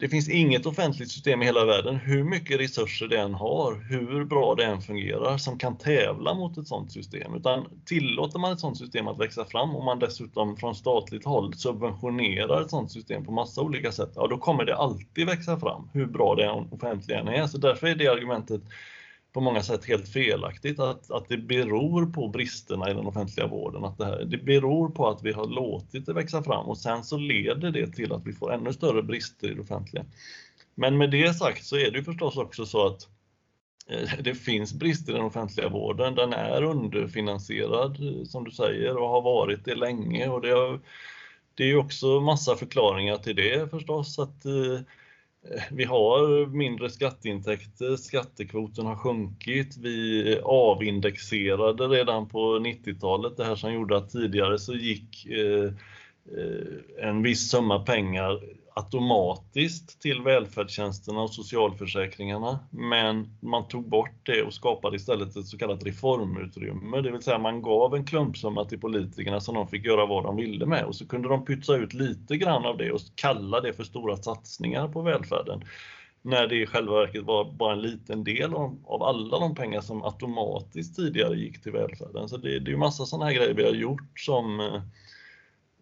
det 0.00 0.08
finns 0.08 0.28
inget 0.28 0.66
offentligt 0.66 1.10
system 1.10 1.42
i 1.42 1.44
hela 1.44 1.64
världen, 1.64 1.96
hur 1.96 2.24
mycket 2.24 2.60
resurser 2.60 3.08
det 3.08 3.18
än 3.18 3.34
har, 3.34 3.74
hur 3.74 4.24
bra 4.24 4.54
det 4.54 4.64
än 4.64 4.80
fungerar, 4.80 5.38
som 5.38 5.58
kan 5.58 5.76
tävla 5.78 6.34
mot 6.34 6.58
ett 6.58 6.68
sådant 6.68 6.92
system. 6.92 7.34
Utan 7.34 7.66
tillåter 7.84 8.38
man 8.38 8.52
ett 8.52 8.60
sådant 8.60 8.78
system 8.78 9.08
att 9.08 9.20
växa 9.20 9.44
fram 9.44 9.76
och 9.76 9.84
man 9.84 9.98
dessutom 9.98 10.56
från 10.56 10.74
statligt 10.74 11.24
håll 11.24 11.54
subventionerar 11.54 12.62
ett 12.62 12.70
sådant 12.70 12.92
system 12.92 13.24
på 13.24 13.32
massa 13.32 13.60
olika 13.60 13.92
sätt, 13.92 14.12
ja 14.14 14.26
då 14.26 14.38
kommer 14.38 14.64
det 14.64 14.76
alltid 14.76 15.26
växa 15.26 15.60
fram, 15.60 15.88
hur 15.92 16.06
bra 16.06 16.34
det 16.34 16.66
offentliga 16.70 17.18
än 17.18 17.28
är. 17.28 17.46
Så 17.46 17.58
därför 17.58 17.86
är 17.86 17.94
det 17.94 18.08
argumentet 18.08 18.62
på 19.32 19.40
många 19.40 19.62
sätt 19.62 19.84
helt 19.84 20.08
felaktigt 20.08 20.80
att, 20.80 21.10
att 21.10 21.28
det 21.28 21.36
beror 21.36 22.06
på 22.06 22.28
bristerna 22.28 22.90
i 22.90 22.94
den 22.94 23.06
offentliga 23.06 23.46
vården. 23.46 23.84
Att 23.84 23.98
det, 23.98 24.04
här, 24.04 24.24
det 24.24 24.38
beror 24.38 24.88
på 24.88 25.08
att 25.08 25.22
vi 25.22 25.32
har 25.32 25.46
låtit 25.46 26.06
det 26.06 26.12
växa 26.12 26.42
fram 26.42 26.66
och 26.66 26.78
sen 26.78 27.04
så 27.04 27.16
leder 27.16 27.70
det 27.70 27.86
till 27.86 28.12
att 28.12 28.26
vi 28.26 28.32
får 28.32 28.52
ännu 28.52 28.72
större 28.72 29.02
brister 29.02 29.50
i 29.50 29.54
det 29.54 29.60
offentliga. 29.60 30.04
Men 30.74 30.98
med 30.98 31.10
det 31.10 31.34
sagt 31.34 31.64
så 31.64 31.76
är 31.76 31.90
det 31.90 32.04
förstås 32.04 32.36
också 32.36 32.66
så 32.66 32.86
att 32.86 33.08
eh, 33.90 34.22
det 34.22 34.34
finns 34.34 34.72
brister 34.72 35.12
i 35.12 35.16
den 35.16 35.24
offentliga 35.24 35.68
vården. 35.68 36.14
Den 36.14 36.32
är 36.32 36.62
underfinansierad 36.62 38.00
eh, 38.00 38.24
som 38.24 38.44
du 38.44 38.50
säger 38.50 38.96
och 38.96 39.08
har 39.08 39.22
varit 39.22 39.64
det 39.64 39.74
länge. 39.74 40.28
Och 40.28 40.40
det, 40.40 40.50
har, 40.50 40.80
det 41.54 41.70
är 41.70 41.76
också 41.76 42.20
massa 42.20 42.56
förklaringar 42.56 43.16
till 43.16 43.36
det 43.36 43.70
förstås. 43.70 44.18
Att, 44.18 44.44
eh, 44.44 44.80
Eh, 45.48 45.62
vi 45.70 45.84
har 45.84 46.46
mindre 46.46 46.90
skatteintäkter, 46.90 47.96
skattekvoten 47.96 48.86
har 48.86 48.96
sjunkit, 48.96 49.76
vi 49.76 50.38
avindexerade 50.42 51.84
redan 51.88 52.28
på 52.28 52.58
90-talet, 52.58 53.36
det 53.36 53.44
här 53.44 53.56
som 53.56 53.72
gjorde 53.72 53.96
att 53.96 54.10
tidigare 54.10 54.58
så 54.58 54.74
gick 54.74 55.26
eh, 55.26 55.64
eh, 56.36 57.08
en 57.08 57.22
viss 57.22 57.50
summa 57.50 57.78
pengar 57.78 58.40
automatiskt 58.74 60.00
till 60.00 60.22
välfärdstjänsterna 60.22 61.20
och 61.20 61.34
socialförsäkringarna, 61.34 62.58
men 62.70 63.36
man 63.40 63.68
tog 63.68 63.88
bort 63.88 64.14
det 64.22 64.42
och 64.42 64.54
skapade 64.54 64.96
istället 64.96 65.36
ett 65.36 65.46
så 65.46 65.58
kallat 65.58 65.86
reformutrymme, 65.86 67.00
det 67.00 67.10
vill 67.10 67.22
säga 67.22 67.38
man 67.38 67.62
gav 67.62 67.94
en 67.94 68.04
klumpsumma 68.04 68.64
till 68.64 68.80
politikerna 68.80 69.40
som 69.40 69.54
de 69.54 69.68
fick 69.68 69.84
göra 69.84 70.06
vad 70.06 70.24
de 70.24 70.36
ville 70.36 70.66
med. 70.66 70.84
Och 70.84 70.96
så 70.96 71.08
kunde 71.08 71.28
de 71.28 71.44
pytsa 71.44 71.76
ut 71.76 71.94
lite 71.94 72.36
grann 72.36 72.66
av 72.66 72.76
det 72.76 72.92
och 72.92 73.00
kalla 73.14 73.60
det 73.60 73.72
för 73.72 73.84
stora 73.84 74.16
satsningar 74.16 74.88
på 74.88 75.02
välfärden. 75.02 75.64
När 76.22 76.46
det 76.46 76.56
i 76.56 76.66
själva 76.66 76.94
verket 76.94 77.22
var 77.22 77.52
bara 77.52 77.72
en 77.72 77.82
liten 77.82 78.24
del 78.24 78.54
av, 78.54 79.02
alla 79.02 79.38
de 79.38 79.54
pengar 79.54 79.80
som 79.80 80.04
automatiskt 80.04 80.96
tidigare 80.96 81.36
gick 81.36 81.62
till 81.62 81.72
välfärden. 81.72 82.28
Så 82.28 82.36
det, 82.36 82.58
det 82.58 82.68
är 82.68 82.72
ju 82.72 82.76
massa 82.76 83.06
sådana 83.06 83.24
här 83.24 83.34
grejer 83.34 83.54
vi 83.54 83.64
har 83.64 83.72
gjort 83.72 84.20
som 84.20 84.60
eh, 84.60 84.82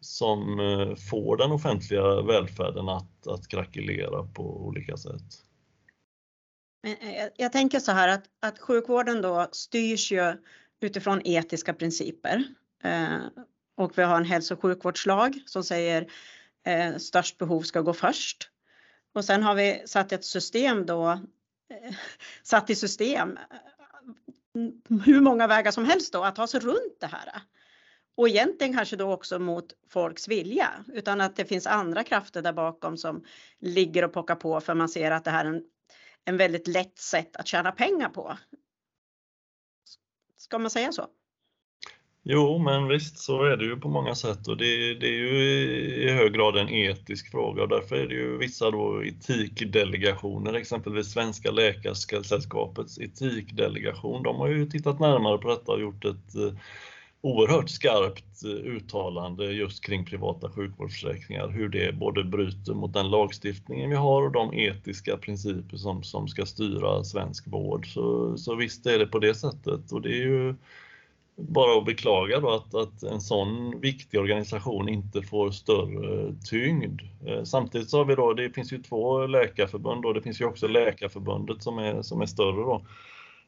som 0.01 0.61
eh, 0.61 0.97
får 0.97 1.37
den 1.37 1.53
offentliga 1.53 2.23
välfärden 2.23 2.89
att, 2.89 3.27
att 3.27 3.49
krackelera 3.49 4.23
på 4.23 4.67
olika 4.67 4.97
sätt. 4.97 5.45
Eh, 6.87 7.29
jag, 7.37 7.53
tänker 7.53 7.81
så 7.81 7.93
här 7.93 8.09
att, 8.09 8.25
att 8.41 8.59
sjukvården 8.59 9.23
då 9.23 9.49
styrs 9.53 10.13
ju 10.13 10.37
utifrån 10.81 11.21
etiska 11.25 11.75
principer. 11.75 12.45
Eh, 12.85 13.19
och 13.77 13.99
vi 13.99 14.03
har 14.03 14.17
en 14.17 14.25
hälso 14.25 14.55
och 14.55 14.63
sjukvårdslag 14.63 15.41
som 15.47 15.65
säger 15.65 16.07
eh, 16.67 16.97
störst 16.97 17.39
behov 17.39 17.63
ska 17.63 17.81
gå 17.81 17.93
först. 17.93 18.51
Och 19.15 19.25
sen 19.25 19.43
har 19.43 19.55
vi 19.55 19.83
satt 19.87 20.13
ett 20.13 20.25
system 20.25 20.87
då, 20.87 21.11
eh, 21.11 21.95
satt 22.43 22.71
i 22.71 22.75
system 22.75 23.39
eh, 23.39 24.99
hur 25.05 25.21
många 25.21 25.47
vägar 25.47 25.71
som 25.71 25.85
helst 25.85 26.13
då 26.13 26.25
att 26.25 26.37
ta 26.37 26.47
sig 26.47 26.61
runt 26.61 27.01
det 27.01 27.07
här. 27.07 27.43
Och 28.19 28.29
egentligen 28.29 28.73
kanske 28.73 28.97
då 28.97 29.13
också 29.13 29.39
mot 29.39 29.65
folks 29.91 30.29
vilja, 30.29 30.85
utan 30.95 31.21
att 31.21 31.37
det 31.37 31.45
finns 31.45 31.67
andra 31.67 32.05
krafter 32.05 32.43
där 32.43 32.53
bakom 32.53 32.97
som 32.97 33.25
ligger 33.61 34.05
och 34.05 34.13
pockar 34.13 34.35
på 34.35 34.61
för 34.61 34.75
man 34.75 34.89
ser 34.89 35.11
att 35.11 35.25
det 35.25 35.31
här 35.31 35.45
är 35.45 35.49
en, 35.49 35.63
en 36.25 36.37
väldigt 36.37 36.67
lätt 36.67 36.99
sätt 36.99 37.37
att 37.37 37.47
tjäna 37.47 37.73
pengar 37.73 38.09
på. 38.09 38.39
Ska 40.37 40.59
man 40.59 40.71
säga 40.71 40.93
så? 40.93 41.07
Jo, 42.23 42.59
men 42.59 42.89
visst 42.89 43.19
så 43.19 43.45
är 43.45 43.57
det 43.57 43.65
ju 43.65 43.77
på 43.77 43.89
många 43.89 44.15
sätt 44.15 44.49
och 44.49 44.57
det, 44.57 44.95
det, 44.95 45.07
är 45.07 45.19
ju 45.19 45.43
i 46.05 46.11
hög 46.11 46.33
grad 46.33 46.57
en 46.57 46.69
etisk 46.69 47.31
fråga 47.31 47.63
och 47.63 47.69
därför 47.69 47.97
är 47.97 48.07
det 48.07 48.15
ju 48.15 48.39
vissa 48.39 48.71
då 48.71 49.05
etikdelegationer, 49.05 50.55
exempelvis 50.55 51.13
Svenska 51.13 51.51
Läkarsällskapets 51.51 52.99
etikdelegation, 52.99 54.23
de 54.23 54.37
har 54.37 54.49
ju 54.49 54.67
tittat 54.67 55.01
närmare 55.01 55.39
på 55.39 55.49
detta 55.49 55.73
och 55.73 55.81
gjort 55.81 56.05
ett 56.05 56.35
oerhört 57.21 57.71
skarpt 57.71 58.45
eh, 58.45 58.51
uttalande 58.51 59.45
just 59.45 59.85
kring 59.85 60.05
privata 60.05 60.51
sjukvårdsförsäkringar, 60.51 61.49
hur 61.49 61.69
det 61.69 61.95
både 61.95 62.25
bryter 62.25 62.75
mot 62.75 62.93
den 62.93 63.11
lagstiftningen 63.11 63.91
vi 63.91 63.97
har 63.97 64.23
och 64.23 64.33
de 64.33 64.55
etiska 64.55 65.17
principer 65.17 65.77
som, 65.77 66.03
som 66.03 66.29
ska 66.29 66.47
styra 66.47 67.05
svensk 67.05 67.47
vård. 67.47 67.87
Så, 67.87 68.37
så 68.37 68.55
visst 68.55 68.87
är 68.87 68.99
det 68.99 69.07
på 69.07 69.19
det 69.19 69.35
sättet 69.35 69.93
och 69.93 70.03
det 70.03 70.09
är 70.09 70.23
ju 70.23 70.55
bara 71.37 71.79
att 71.79 71.85
beklaga 71.85 72.41
då 72.41 72.51
att, 72.51 72.75
att 72.75 73.03
en 73.03 73.21
sån 73.21 73.81
viktig 73.81 74.21
organisation 74.21 74.89
inte 74.89 75.23
får 75.23 75.51
större 75.51 76.35
tyngd. 76.51 77.01
Eh, 77.27 77.43
samtidigt 77.43 77.91
så 77.91 77.99
har 77.99 78.05
vi 78.05 78.15
då, 78.15 78.33
det 78.33 78.51
finns 78.51 78.73
ju 78.73 78.83
två 78.83 79.27
läkarförbund 79.27 80.05
och 80.05 80.15
det 80.15 80.23
finns 80.23 80.41
ju 80.41 80.45
också 80.45 80.69
Läkarförbundet 80.69 81.63
som 81.63 81.79
är, 81.79 82.03
som 82.03 82.21
är 82.21 82.27
större 82.27 82.63
då 82.63 82.83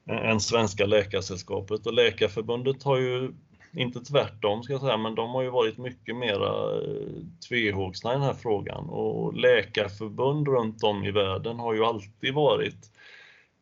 än 0.06 0.40
Svenska 0.40 0.87
Läkaresällskapet 0.87 1.87
och 1.87 1.92
Läkarförbundet 1.92 2.83
har 2.83 2.96
ju 2.96 3.33
inte 3.72 4.00
tvärtom 4.00 4.62
ska 4.62 4.72
jag 4.72 4.80
säga, 4.80 4.96
men 4.96 5.14
de 5.14 5.30
har 5.30 5.42
ju 5.42 5.50
varit 5.50 5.78
mycket 5.78 6.16
mera 6.16 6.74
eh, 6.74 7.22
tvehågsna 7.48 8.11
i 8.11 8.14
den 8.14 8.22
här 8.22 8.35
frågan 8.35 8.88
och 8.88 9.35
läkarförbund 9.35 10.48
runt 10.48 10.83
om 10.83 11.04
i 11.04 11.11
världen 11.11 11.59
har 11.59 11.74
ju 11.74 11.85
alltid 11.85 12.35
varit 12.35 12.90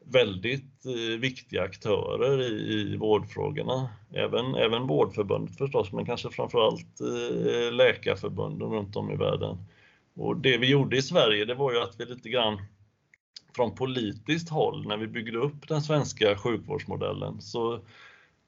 väldigt 0.04 0.86
eh, 0.86 1.20
viktiga 1.20 1.62
aktörer 1.62 2.42
i, 2.42 2.72
i 2.72 2.96
vårdfrågorna. 2.96 3.88
Även, 4.14 4.54
även 4.54 4.86
Vårdförbundet 4.86 5.58
förstås, 5.58 5.92
men 5.92 6.06
kanske 6.06 6.30
framförallt 6.30 7.00
eh, 7.00 7.72
läkarförbunden 7.72 8.70
runt 8.70 8.96
om 8.96 9.10
i 9.10 9.16
världen. 9.16 9.56
Och 10.16 10.36
det 10.36 10.58
vi 10.58 10.70
gjorde 10.70 10.96
i 10.96 11.02
Sverige, 11.02 11.44
det 11.44 11.54
var 11.54 11.72
ju 11.72 11.78
att 11.78 12.00
vi 12.00 12.04
lite 12.04 12.28
grann 12.28 12.58
från 13.56 13.74
politiskt 13.74 14.48
håll, 14.48 14.86
när 14.86 14.96
vi 14.96 15.06
byggde 15.06 15.38
upp 15.38 15.68
den 15.68 15.82
svenska 15.82 16.36
sjukvårdsmodellen, 16.36 17.40
så 17.40 17.80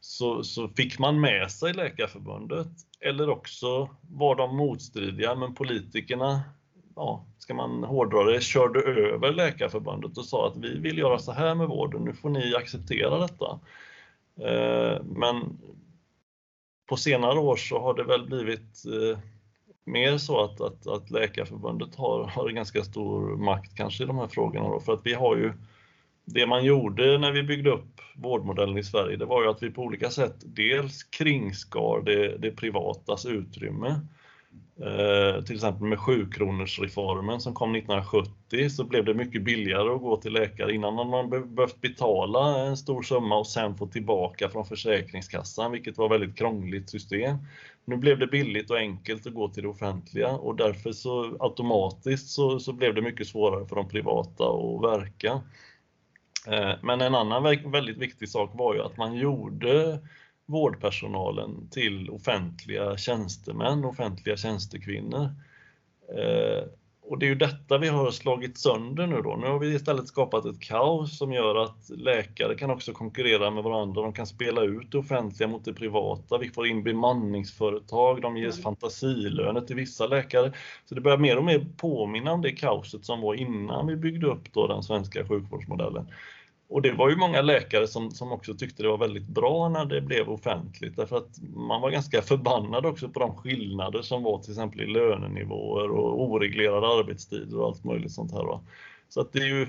så, 0.01 0.43
så 0.43 0.69
fick 0.69 0.99
man 0.99 1.21
med 1.21 1.51
sig 1.51 1.73
Läkarförbundet 1.73 2.69
eller 3.01 3.31
också 3.31 3.89
var 4.11 4.37
de 4.37 4.57
motstridiga 4.57 5.35
men 5.35 5.55
politikerna, 5.55 6.41
ja, 6.97 7.27
ska 7.39 7.55
man 7.55 7.85
hårdra 7.85 8.25
det, 8.25 8.43
körde 8.43 8.81
över 8.81 9.33
Läkarförbundet 9.33 10.19
och 10.19 10.25
sa 10.25 10.49
att 10.49 10.57
vi 10.57 10.79
vill 10.79 10.99
göra 10.99 11.19
så 11.19 11.33
här 11.33 11.55
med 11.55 11.69
vården, 11.69 12.05
nu 12.05 12.13
får 12.13 12.31
ni 12.31 12.55
acceptera 12.55 13.19
detta. 13.19 13.61
Eh, 14.41 15.03
men 15.05 15.59
på 16.89 16.97
senare 16.97 17.39
år 17.39 17.57
så 17.57 17.81
har 17.81 17.95
det 17.95 18.05
väl 18.05 18.27
blivit 18.27 18.85
eh, 18.87 19.19
mer 19.85 20.19
så 20.19 20.45
att, 20.45 20.61
att, 20.61 20.87
att 20.87 21.11
Läkarförbundet 21.11 21.95
har, 21.95 22.25
har 22.25 22.49
ganska 22.49 22.85
stor 22.85 23.37
makt 23.37 23.77
kanske 23.77 24.03
i 24.05 24.07
de 24.07 24.19
här 24.19 24.29
frågorna 24.29 24.69
då, 24.69 24.81
för 24.81 24.93
att 24.93 25.07
vi 25.07 25.15
har 25.15 25.37
ju 25.37 25.53
det 26.33 26.47
man 26.47 26.65
gjorde 26.65 27.19
när 27.19 27.33
vi 27.33 27.43
byggde 27.43 27.71
upp 27.71 28.01
vårdmodellen 28.15 28.79
i 28.79 28.85
Sverige, 28.85 29.17
det 29.17 29.25
var 29.25 29.43
ju 29.43 29.49
att 29.49 29.63
vi 29.63 29.71
på 29.71 29.83
olika 29.83 30.11
sätt 30.11 30.37
dels 30.43 31.03
kringskar 31.03 32.05
det, 32.05 32.39
det 32.39 32.51
privatas 32.51 33.27
utrymme. 33.27 34.01
Eh, 34.83 35.45
till 35.45 35.55
exempel 35.55 35.89
med 35.89 35.99
7-kronorsreformen 35.99 37.39
som 37.39 37.55
kom 37.55 37.75
1970 37.75 38.71
så 38.71 38.85
blev 38.85 39.05
det 39.05 39.15
mycket 39.15 39.43
billigare 39.43 39.95
att 39.95 40.01
gå 40.01 40.17
till 40.17 40.33
läkare. 40.33 40.75
Innan 40.75 40.97
hade 40.97 41.11
man 41.11 41.55
behövt 41.55 41.81
betala 41.81 42.67
en 42.67 42.77
stor 42.77 43.03
summa 43.03 43.39
och 43.39 43.47
sen 43.47 43.77
få 43.77 43.87
tillbaka 43.87 44.49
från 44.49 44.65
Försäkringskassan, 44.65 45.73
vilket 45.73 45.99
var 45.99 46.07
ett 46.07 46.13
väldigt 46.13 46.39
krångligt 46.39 46.91
system. 46.91 47.37
Nu 47.85 47.97
blev 47.97 48.19
det 48.19 48.27
billigt 48.27 48.71
och 48.71 48.77
enkelt 48.77 49.27
att 49.27 49.35
gå 49.35 49.49
till 49.49 49.63
det 49.63 49.69
offentliga 49.69 50.29
och 50.29 50.57
därför 50.57 50.93
så 50.93 51.37
automatiskt 51.41 52.29
så, 52.29 52.61
så 52.61 52.73
blev 52.73 52.95
det 52.95 53.03
mycket 53.03 53.27
svårare 53.27 53.67
för 53.67 53.77
de 53.77 53.89
privata 53.89 54.45
att 54.45 54.83
verka. 54.83 55.41
Eh, 56.47 56.73
men 56.83 57.01
en 57.01 57.15
annan 57.15 57.43
väldigt 57.43 57.99
viktig 57.99 58.29
sak 58.29 58.51
var 58.55 58.75
ju 58.75 58.83
att 58.83 58.97
man 58.97 59.17
gjorde 59.17 59.99
vårdpersonalen 60.47 61.69
till 61.71 62.11
offentliga 62.11 62.97
tjänstemän, 62.97 63.85
offentliga 63.85 64.37
tjänstekvinnor. 64.37 65.29
Eh, 66.19 66.65
och 67.11 67.19
det 67.19 67.27
är 67.27 67.29
ju 67.29 67.35
detta 67.35 67.79
vi 67.79 67.89
har 67.89 68.11
slagit 68.11 68.59
sönder 68.59 69.07
nu 69.07 69.23
då. 69.23 69.37
Nu 69.37 69.47
har 69.47 69.59
vi 69.59 69.75
istället 69.75 70.07
skapat 70.07 70.45
ett 70.45 70.61
kaos 70.61 71.19
som 71.19 71.33
gör 71.33 71.63
att 71.63 71.91
läkare 71.97 72.55
kan 72.55 72.71
också 72.71 72.93
konkurrera 72.93 73.51
med 73.51 73.65
varandra. 73.65 74.03
De 74.03 74.13
kan 74.13 74.27
spela 74.27 74.63
ut 74.63 74.93
det 74.93 74.99
offentliga 74.99 75.49
mot 75.49 75.65
det 75.65 75.73
privata. 75.73 76.39
Vi 76.39 76.49
får 76.49 76.67
in 76.67 76.83
bemanningsföretag, 76.83 78.23
de 78.23 78.37
ges 78.37 78.55
mm. 78.55 78.63
fantasilöner 78.63 79.61
till 79.61 79.77
vissa 79.77 80.07
läkare. 80.07 80.53
Så 80.85 80.95
det 80.95 81.01
börjar 81.01 81.19
mer 81.19 81.37
och 81.37 81.45
mer 81.45 81.67
påminna 81.77 82.33
om 82.33 82.43
det 82.43 82.53
kaoset 82.53 83.05
som 83.05 83.21
var 83.21 83.35
innan 83.35 83.87
vi 83.87 83.97
byggde 83.97 84.27
upp 84.27 84.53
då 84.53 84.67
den 84.67 84.83
svenska 84.83 85.29
sjukvårdsmodellen 85.29 86.07
och 86.71 86.83
det 86.83 86.93
var 86.93 87.11
ju 87.11 87.17
många 87.17 87.43
läkare 87.43 87.87
som, 87.87 88.11
som 88.11 88.33
också 88.33 88.55
tyckte 88.55 88.83
det 88.83 88.89
var 88.89 88.99
väldigt 88.99 89.29
bra 89.29 89.69
när 89.69 89.85
det 89.85 90.01
blev 90.01 90.31
offentligt 90.31 90.97
därför 90.97 91.17
att 91.17 91.43
man 91.43 91.81
var 91.81 91.91
ganska 91.91 92.23
förbannad 92.23 92.87
också 92.87 93.09
på 93.09 93.21
de 93.21 93.37
skillnader 93.37 94.03
som 94.03 94.23
var 94.23 94.39
till 94.39 94.53
exempel 94.53 94.81
i 94.81 94.87
lönenivåer 94.87 95.91
och 95.91 96.23
oreglerade 96.23 96.87
arbetstider 96.87 97.59
och 97.59 97.67
allt 97.67 97.85
möjligt 97.85 98.13
sånt 98.13 98.33
här. 98.33 98.45
Va? 98.45 98.61
Så 99.09 99.21
att 99.21 99.33
det 99.33 99.39
är 99.39 99.47
ju 99.47 99.67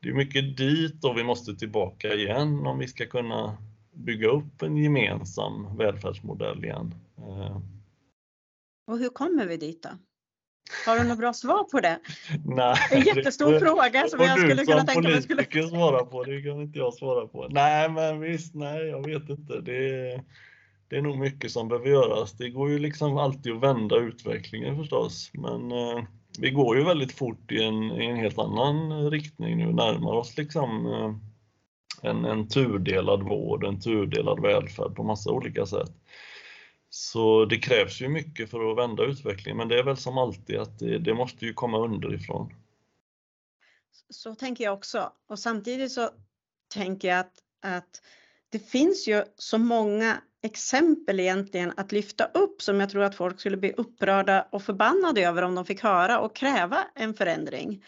det 0.00 0.08
är 0.08 0.14
mycket 0.14 0.56
dit 0.56 1.04
och 1.04 1.18
vi 1.18 1.24
måste 1.24 1.54
tillbaka 1.54 2.14
igen 2.14 2.66
om 2.66 2.78
vi 2.78 2.88
ska 2.88 3.06
kunna 3.06 3.56
bygga 3.92 4.28
upp 4.28 4.62
en 4.62 4.76
gemensam 4.76 5.76
välfärdsmodell 5.76 6.64
igen. 6.64 6.94
Eh. 7.18 7.60
Och 8.86 8.98
hur 8.98 9.08
kommer 9.08 9.46
vi 9.46 9.56
dit 9.56 9.82
då? 9.82 9.88
Har 10.86 10.98
du 10.98 11.04
något 11.04 11.18
bra 11.18 11.32
svar 11.32 11.64
på 11.64 11.80
det? 11.80 11.98
Nej, 12.44 12.76
en 12.90 13.02
jättestor 13.02 13.52
det, 13.52 13.60
fråga 13.60 14.08
som 14.08 14.20
jag 14.20 14.38
skulle 14.38 14.64
kunna 14.64 14.84
tänka 14.84 15.08
mig 15.08 15.22
skulle... 15.22 15.46
Det 15.52 15.68
svara 15.68 16.04
på, 16.04 16.24
det 16.24 16.42
kan 16.42 16.62
inte 16.62 16.78
jag 16.78 16.94
svara 16.94 17.26
på. 17.26 17.48
Nej, 17.50 17.90
men 17.90 18.20
visst, 18.20 18.54
nej, 18.54 18.86
jag 18.86 19.06
vet 19.06 19.28
inte. 19.28 19.60
Det 19.60 20.12
är, 20.12 20.22
det 20.88 20.96
är 20.96 21.02
nog 21.02 21.18
mycket 21.18 21.50
som 21.50 21.68
behöver 21.68 21.88
göras. 21.88 22.32
Det 22.32 22.48
går 22.48 22.70
ju 22.70 22.78
liksom 22.78 23.16
alltid 23.16 23.52
att 23.52 23.62
vända 23.62 23.96
utvecklingen 23.96 24.76
förstås, 24.76 25.30
men 25.32 25.72
eh, 25.72 26.04
vi 26.38 26.50
går 26.50 26.78
ju 26.78 26.84
väldigt 26.84 27.12
fort 27.12 27.52
i 27.52 27.62
en, 27.62 28.02
i 28.02 28.06
en 28.06 28.16
helt 28.16 28.38
annan 28.38 29.10
riktning 29.10 29.56
nu, 29.56 29.72
närmar 29.72 30.12
oss 30.12 30.36
liksom 30.36 30.86
eh, 30.86 31.14
en, 32.10 32.24
en 32.24 32.48
tudelad 32.48 33.22
vård, 33.22 33.64
en 33.64 33.80
tudelad 33.80 34.42
välfärd 34.42 34.94
på 34.94 35.02
massa 35.02 35.30
olika 35.30 35.66
sätt. 35.66 35.90
Så 36.98 37.44
det 37.44 37.58
krävs 37.58 38.00
ju 38.00 38.08
mycket 38.08 38.50
för 38.50 38.70
att 38.70 38.76
vända 38.76 39.04
utvecklingen, 39.04 39.56
men 39.56 39.68
det 39.68 39.78
är 39.78 39.82
väl 39.82 39.96
som 39.96 40.18
alltid 40.18 40.58
att 40.58 40.78
det, 40.78 40.98
det 40.98 41.14
måste 41.14 41.46
ju 41.46 41.52
komma 41.52 41.78
underifrån. 41.78 42.54
Så 44.10 44.34
tänker 44.34 44.64
jag 44.64 44.74
också. 44.74 45.12
Och 45.28 45.38
samtidigt 45.38 45.92
så 45.92 46.10
tänker 46.74 47.08
jag 47.08 47.18
att, 47.18 47.32
att 47.62 48.02
det 48.48 48.58
finns 48.58 49.08
ju 49.08 49.24
så 49.36 49.58
många 49.58 50.22
exempel 50.42 51.20
egentligen 51.20 51.72
att 51.76 51.92
lyfta 51.92 52.24
upp 52.24 52.62
som 52.62 52.80
jag 52.80 52.90
tror 52.90 53.02
att 53.02 53.14
folk 53.14 53.40
skulle 53.40 53.56
bli 53.56 53.72
upprörda 53.72 54.48
och 54.52 54.62
förbannade 54.62 55.20
över 55.20 55.42
om 55.42 55.54
de 55.54 55.64
fick 55.64 55.82
höra 55.82 56.20
och 56.20 56.36
kräva 56.36 56.84
en 56.94 57.14
förändring. 57.14 57.84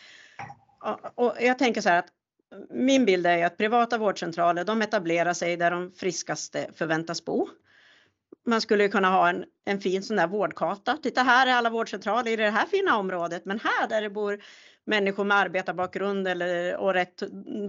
Och 1.15 1.35
jag 1.41 1.59
tänker 1.59 1.81
så 1.81 1.89
här 1.89 1.99
att 1.99 2.13
min 2.71 3.05
bild 3.05 3.27
är 3.27 3.37
ju 3.37 3.43
att 3.43 3.57
privata 3.57 3.99
vårdcentraler, 3.99 4.65
de 4.65 4.83
etablerar 4.83 5.35
sig 5.35 5.57
där 5.57 5.71
de 5.71 5.93
friskaste 5.93 6.71
förväntas 6.75 7.25
bo 7.25 7.49
man 8.47 8.61
skulle 8.61 8.89
kunna 8.89 9.11
ha 9.11 9.29
en, 9.29 9.45
en 9.65 9.81
fin 9.81 10.03
sån 10.03 10.17
där 10.17 10.27
vårdkarta. 10.27 10.97
Titta 11.03 11.23
här 11.23 11.47
är 11.47 11.53
alla 11.53 11.71
vårdcentraler 11.71 12.31
i 12.31 12.37
det 12.37 12.51
här 12.51 12.67
fina 12.67 12.97
området, 12.97 13.45
men 13.45 13.61
här 13.61 13.89
där 13.89 14.03
det 14.03 14.11
bor 14.11 14.43
människor 14.87 15.25
med 15.25 15.37
arbetarbakgrund 15.37 16.29
eller 16.29 16.77
och 16.77 16.95
rätt 16.95 17.19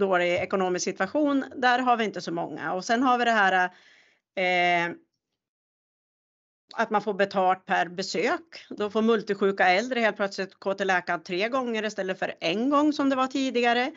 dålig 0.00 0.34
ekonomisk 0.34 0.84
situation, 0.84 1.44
där 1.56 1.78
har 1.78 1.96
vi 1.96 2.04
inte 2.04 2.20
så 2.20 2.32
många. 2.32 2.72
Och 2.72 2.84
sen 2.84 3.02
har 3.02 3.18
vi 3.18 3.24
det 3.24 3.30
här 3.30 3.70
eh, 4.36 4.94
att 6.74 6.90
man 6.90 7.02
får 7.02 7.14
betalt 7.14 7.66
per 7.66 7.88
besök. 7.88 8.66
Då 8.70 8.90
får 8.90 9.02
multisjuka 9.02 9.68
äldre 9.68 10.00
helt 10.00 10.16
plötsligt 10.16 10.54
gå 10.54 10.74
till 10.74 10.86
läkaren 10.86 11.22
tre 11.22 11.48
gånger 11.48 11.84
istället 11.84 12.18
för 12.18 12.34
en 12.40 12.70
gång 12.70 12.92
som 12.92 13.08
det 13.08 13.16
var 13.16 13.26
tidigare. 13.26 13.92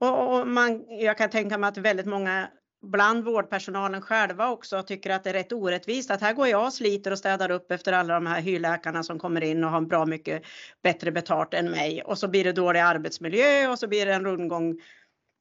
Och, 0.00 0.38
och 0.38 0.48
man, 0.48 0.84
jag 0.88 1.18
kan 1.18 1.30
tänka 1.30 1.58
mig 1.58 1.68
att 1.68 1.78
väldigt 1.78 2.06
många 2.06 2.48
bland 2.86 3.24
vårdpersonalen 3.24 4.02
själva 4.02 4.50
också 4.50 4.82
tycker 4.82 5.10
att 5.10 5.24
det 5.24 5.30
är 5.30 5.34
rätt 5.34 5.52
orättvist 5.52 6.10
att 6.10 6.20
här 6.20 6.32
går 6.32 6.48
jag 6.48 6.66
och 6.66 6.72
sliter 6.72 7.10
och 7.10 7.18
städar 7.18 7.50
upp 7.50 7.70
efter 7.70 7.92
alla 7.92 8.14
de 8.14 8.26
här 8.26 8.40
hyrläkarna 8.40 9.02
som 9.02 9.18
kommer 9.18 9.44
in 9.44 9.64
och 9.64 9.70
har 9.70 9.80
bra 9.80 10.06
mycket 10.06 10.42
bättre 10.82 11.12
betalt 11.12 11.54
än 11.54 11.70
mig 11.70 12.02
och 12.02 12.18
så 12.18 12.28
blir 12.28 12.44
det 12.44 12.52
dålig 12.52 12.80
arbetsmiljö 12.80 13.68
och 13.68 13.78
så 13.78 13.88
blir 13.88 14.06
det 14.06 14.12
en 14.12 14.24
rundgång 14.24 14.80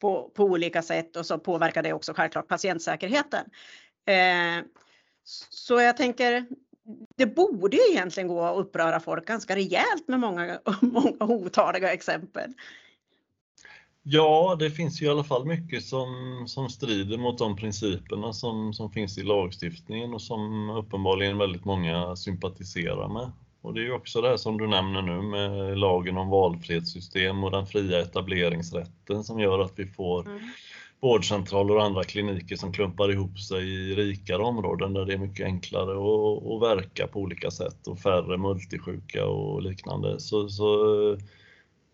på, 0.01 0.31
på 0.35 0.43
olika 0.43 0.81
sätt 0.81 1.15
och 1.15 1.25
så 1.25 1.39
påverkar 1.39 1.83
det 1.83 1.93
också 1.93 2.13
självklart 2.13 2.47
patientsäkerheten. 2.47 3.45
Eh, 4.07 4.65
så 5.49 5.81
jag 5.81 5.97
tänker, 5.97 6.45
det 7.17 7.25
borde 7.25 7.77
ju 7.77 7.83
egentligen 7.91 8.27
gå 8.27 8.41
att 8.41 8.57
uppröra 8.57 8.99
folk 8.99 9.25
ganska 9.25 9.55
rejält 9.55 10.07
med 10.07 10.19
många, 10.19 10.59
många 10.81 11.17
otaliga 11.19 11.93
exempel. 11.93 12.53
Ja, 14.07 14.55
det 14.59 14.71
finns 14.71 15.01
ju 15.01 15.05
i 15.05 15.09
alla 15.09 15.23
fall 15.23 15.45
mycket 15.45 15.83
som, 15.83 16.07
som 16.47 16.69
strider 16.69 17.17
mot 17.17 17.37
de 17.37 17.55
principerna 17.55 18.33
som, 18.33 18.73
som 18.73 18.91
finns 18.91 19.17
i 19.17 19.23
lagstiftningen 19.23 20.13
och 20.13 20.21
som 20.21 20.69
uppenbarligen 20.69 21.37
väldigt 21.37 21.65
många 21.65 22.15
sympatiserar 22.15 23.07
med. 23.07 23.31
Och 23.61 23.73
det 23.73 23.79
är 23.79 23.83
ju 23.83 23.93
också 23.93 24.21
det 24.21 24.29
här 24.29 24.37
som 24.37 24.57
du 24.57 24.67
nämner 24.67 25.01
nu 25.01 25.21
med 25.21 25.77
lagen 25.77 26.17
om 26.17 26.29
valfrihetssystem 26.29 27.43
och 27.43 27.51
den 27.51 27.65
fria 27.65 28.01
etableringsrätten 28.01 29.23
som 29.23 29.39
gör 29.39 29.59
att 29.59 29.73
vi 29.75 29.87
får 29.87 30.27
mm. 30.27 30.39
vårdcentraler 30.99 31.75
och 31.75 31.83
andra 31.83 32.03
kliniker 32.03 32.55
som 32.55 32.73
klumpar 32.73 33.11
ihop 33.11 33.39
sig 33.39 33.63
i 33.63 33.95
rikare 33.95 34.43
områden 34.43 34.93
där 34.93 35.05
det 35.05 35.13
är 35.13 35.17
mycket 35.17 35.45
enklare 35.45 35.91
att, 35.91 36.47
att 36.47 36.61
verka 36.61 37.07
på 37.07 37.19
olika 37.19 37.51
sätt 37.51 37.87
och 37.87 37.99
färre 37.99 38.37
multisjuka 38.37 39.25
och 39.25 39.61
liknande. 39.61 40.19
Så, 40.19 40.49
så 40.49 40.67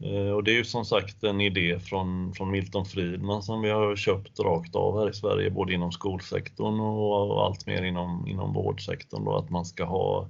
Eh, 0.03 0.31
och 0.31 0.43
det 0.43 0.51
är 0.51 0.55
ju 0.55 0.63
som 0.63 0.85
sagt 0.85 1.23
en 1.23 1.41
idé 1.41 1.79
från, 1.79 2.33
från 2.33 2.51
Milton 2.51 2.85
Friedman 2.85 3.43
som 3.43 3.61
vi 3.61 3.69
har 3.69 3.95
köpt 3.95 4.39
rakt 4.39 4.75
av 4.75 4.99
här 4.99 5.09
i 5.09 5.13
Sverige, 5.13 5.49
både 5.49 5.73
inom 5.73 5.91
skolsektorn 5.91 6.79
och, 6.79 7.45
allt 7.45 7.67
mer 7.67 7.83
inom, 7.83 8.27
inom 8.27 8.53
vårdsektorn, 8.53 9.25
då, 9.25 9.35
att 9.35 9.49
man 9.49 9.65
ska 9.65 9.85
ha 9.85 10.27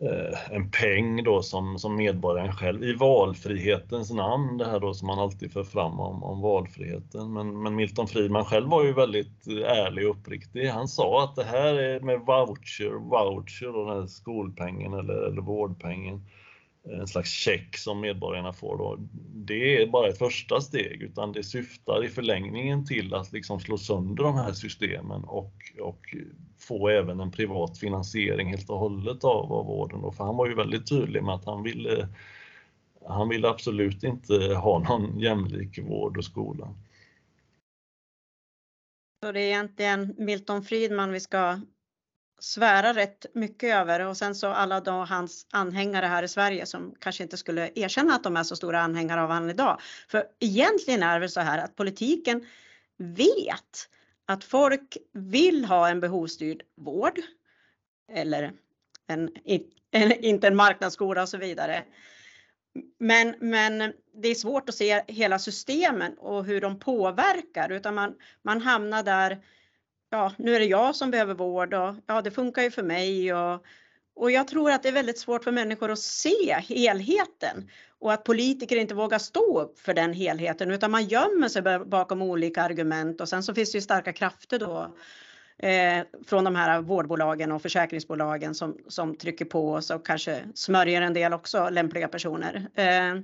eh, 0.00 0.54
en 0.56 0.70
peng 0.70 1.24
då 1.24 1.42
som, 1.42 1.78
som 1.78 1.96
medborgaren 1.96 2.52
själv 2.52 2.84
i 2.84 2.94
valfrihetens 2.94 4.10
namn, 4.12 4.58
det 4.58 4.66
här 4.66 4.80
då 4.80 4.94
som 4.94 5.06
man 5.06 5.18
alltid 5.18 5.52
för 5.52 5.64
fram 5.64 6.00
om, 6.00 6.24
om 6.24 6.40
valfriheten. 6.40 7.32
Men, 7.32 7.62
men 7.62 7.74
Milton 7.74 8.08
Friedman 8.08 8.44
själv 8.44 8.68
var 8.68 8.84
ju 8.84 8.92
väldigt 8.92 9.46
eh, 9.48 9.54
ärlig 9.54 10.08
och 10.08 10.16
uppriktig. 10.16 10.66
Han 10.66 10.88
sa 10.88 11.24
att 11.24 11.36
det 11.36 11.44
här 11.44 11.74
är 11.74 12.00
med 12.00 12.20
voucher, 12.20 12.90
voucher 12.90 13.76
och 13.76 13.86
den 13.86 14.00
här 14.00 14.06
skolpengen 14.06 14.92
eller, 14.92 15.26
eller 15.26 15.42
vårdpengen 15.42 16.22
en 16.84 17.06
slags 17.06 17.30
check 17.30 17.76
som 17.76 18.00
medborgarna 18.00 18.52
får 18.52 18.78
då, 18.78 18.96
det 19.34 19.82
är 19.82 19.86
bara 19.86 20.08
ett 20.08 20.18
första 20.18 20.60
steg 20.60 21.02
utan 21.02 21.32
det 21.32 21.42
syftar 21.42 22.04
i 22.04 22.08
förlängningen 22.08 22.86
till 22.86 23.14
att 23.14 23.32
liksom 23.32 23.60
slå 23.60 23.78
sönder 23.78 24.24
de 24.24 24.34
här 24.34 24.52
systemen 24.52 25.24
och, 25.24 25.54
och 25.80 26.14
få 26.58 26.88
även 26.88 27.20
en 27.20 27.30
privat 27.30 27.78
finansiering 27.78 28.48
helt 28.48 28.70
och 28.70 28.78
hållet 28.78 29.24
av, 29.24 29.52
av 29.52 29.66
vården. 29.66 30.02
Då. 30.02 30.12
För 30.12 30.24
han 30.24 30.36
var 30.36 30.46
ju 30.46 30.54
väldigt 30.54 30.88
tydlig 30.88 31.22
med 31.22 31.34
att 31.34 31.44
han 31.44 31.62
ville, 31.62 32.08
han 33.06 33.28
ville 33.28 33.48
absolut 33.48 34.02
inte 34.02 34.34
ha 34.54 34.78
någon 34.78 35.18
jämlik 35.18 35.78
vård 35.78 36.18
och 36.18 36.24
skola. 36.24 36.74
Så 39.24 39.32
det 39.32 39.40
är 39.40 39.46
egentligen 39.46 40.14
Milton 40.18 40.62
Friedman 40.62 41.12
vi 41.12 41.20
ska 41.20 41.60
svära 42.40 42.94
rätt 42.94 43.26
mycket 43.34 43.74
över 43.74 44.00
och 44.00 44.16
sen 44.16 44.34
så 44.34 44.46
alla 44.46 44.80
då 44.80 44.90
hans 44.90 45.46
anhängare 45.50 46.06
här 46.06 46.22
i 46.22 46.28
Sverige 46.28 46.66
som 46.66 46.94
kanske 46.98 47.22
inte 47.22 47.36
skulle 47.36 47.70
erkänna 47.74 48.14
att 48.14 48.24
de 48.24 48.36
är 48.36 48.42
så 48.42 48.56
stora 48.56 48.80
anhängare 48.80 49.22
av 49.22 49.28
honom 49.28 49.50
idag. 49.50 49.80
För 50.08 50.24
egentligen 50.40 51.02
är 51.02 51.14
det 51.14 51.20
väl 51.20 51.30
så 51.30 51.40
här 51.40 51.58
att 51.58 51.76
politiken 51.76 52.46
vet 52.96 53.88
att 54.26 54.44
folk 54.44 54.96
vill 55.12 55.64
ha 55.64 55.88
en 55.88 56.00
behovsstyrd 56.00 56.62
vård 56.76 57.20
eller 58.12 58.52
en, 59.06 59.30
en, 59.90 60.12
inte 60.24 60.46
en 60.46 60.56
marknadsskola 60.56 61.22
och 61.22 61.28
så 61.28 61.38
vidare. 61.38 61.84
Men, 62.98 63.34
men 63.40 63.92
det 64.14 64.28
är 64.28 64.34
svårt 64.34 64.68
att 64.68 64.74
se 64.74 65.02
hela 65.06 65.38
systemen 65.38 66.18
och 66.18 66.44
hur 66.44 66.60
de 66.60 66.78
påverkar 66.78 67.72
utan 67.72 67.94
man, 67.94 68.14
man 68.42 68.60
hamnar 68.60 69.02
där 69.02 69.42
ja, 70.10 70.32
nu 70.38 70.54
är 70.54 70.60
det 70.60 70.66
jag 70.66 70.96
som 70.96 71.10
behöver 71.10 71.34
vård 71.34 71.74
och 71.74 71.94
ja, 72.06 72.22
det 72.22 72.30
funkar 72.30 72.62
ju 72.62 72.70
för 72.70 72.82
mig 72.82 73.34
och, 73.34 73.64
och 74.14 74.30
jag 74.30 74.48
tror 74.48 74.70
att 74.70 74.82
det 74.82 74.88
är 74.88 74.92
väldigt 74.92 75.18
svårt 75.18 75.44
för 75.44 75.52
människor 75.52 75.90
att 75.90 75.98
se 75.98 76.54
helheten 76.68 77.70
och 77.98 78.12
att 78.12 78.24
politiker 78.24 78.76
inte 78.76 78.94
vågar 78.94 79.18
stå 79.18 79.60
upp 79.60 79.78
för 79.78 79.94
den 79.94 80.12
helheten 80.12 80.70
utan 80.70 80.90
man 80.90 81.04
gömmer 81.04 81.48
sig 81.48 81.62
bakom 81.86 82.22
olika 82.22 82.62
argument 82.62 83.20
och 83.20 83.28
sen 83.28 83.42
så 83.42 83.54
finns 83.54 83.72
det 83.72 83.78
ju 83.78 83.82
starka 83.82 84.12
krafter 84.12 84.58
då 84.58 84.94
eh, 85.58 86.04
från 86.26 86.44
de 86.44 86.56
här 86.56 86.80
vårdbolagen 86.80 87.52
och 87.52 87.62
försäkringsbolagen 87.62 88.54
som, 88.54 88.78
som 88.88 89.16
trycker 89.16 89.44
på 89.44 89.70
och 89.72 89.90
och 89.94 90.06
kanske 90.06 90.42
smörjer 90.54 91.02
en 91.02 91.14
del 91.14 91.32
också 91.32 91.68
lämpliga 91.68 92.08
personer. 92.08 92.68
Eh, 92.74 93.20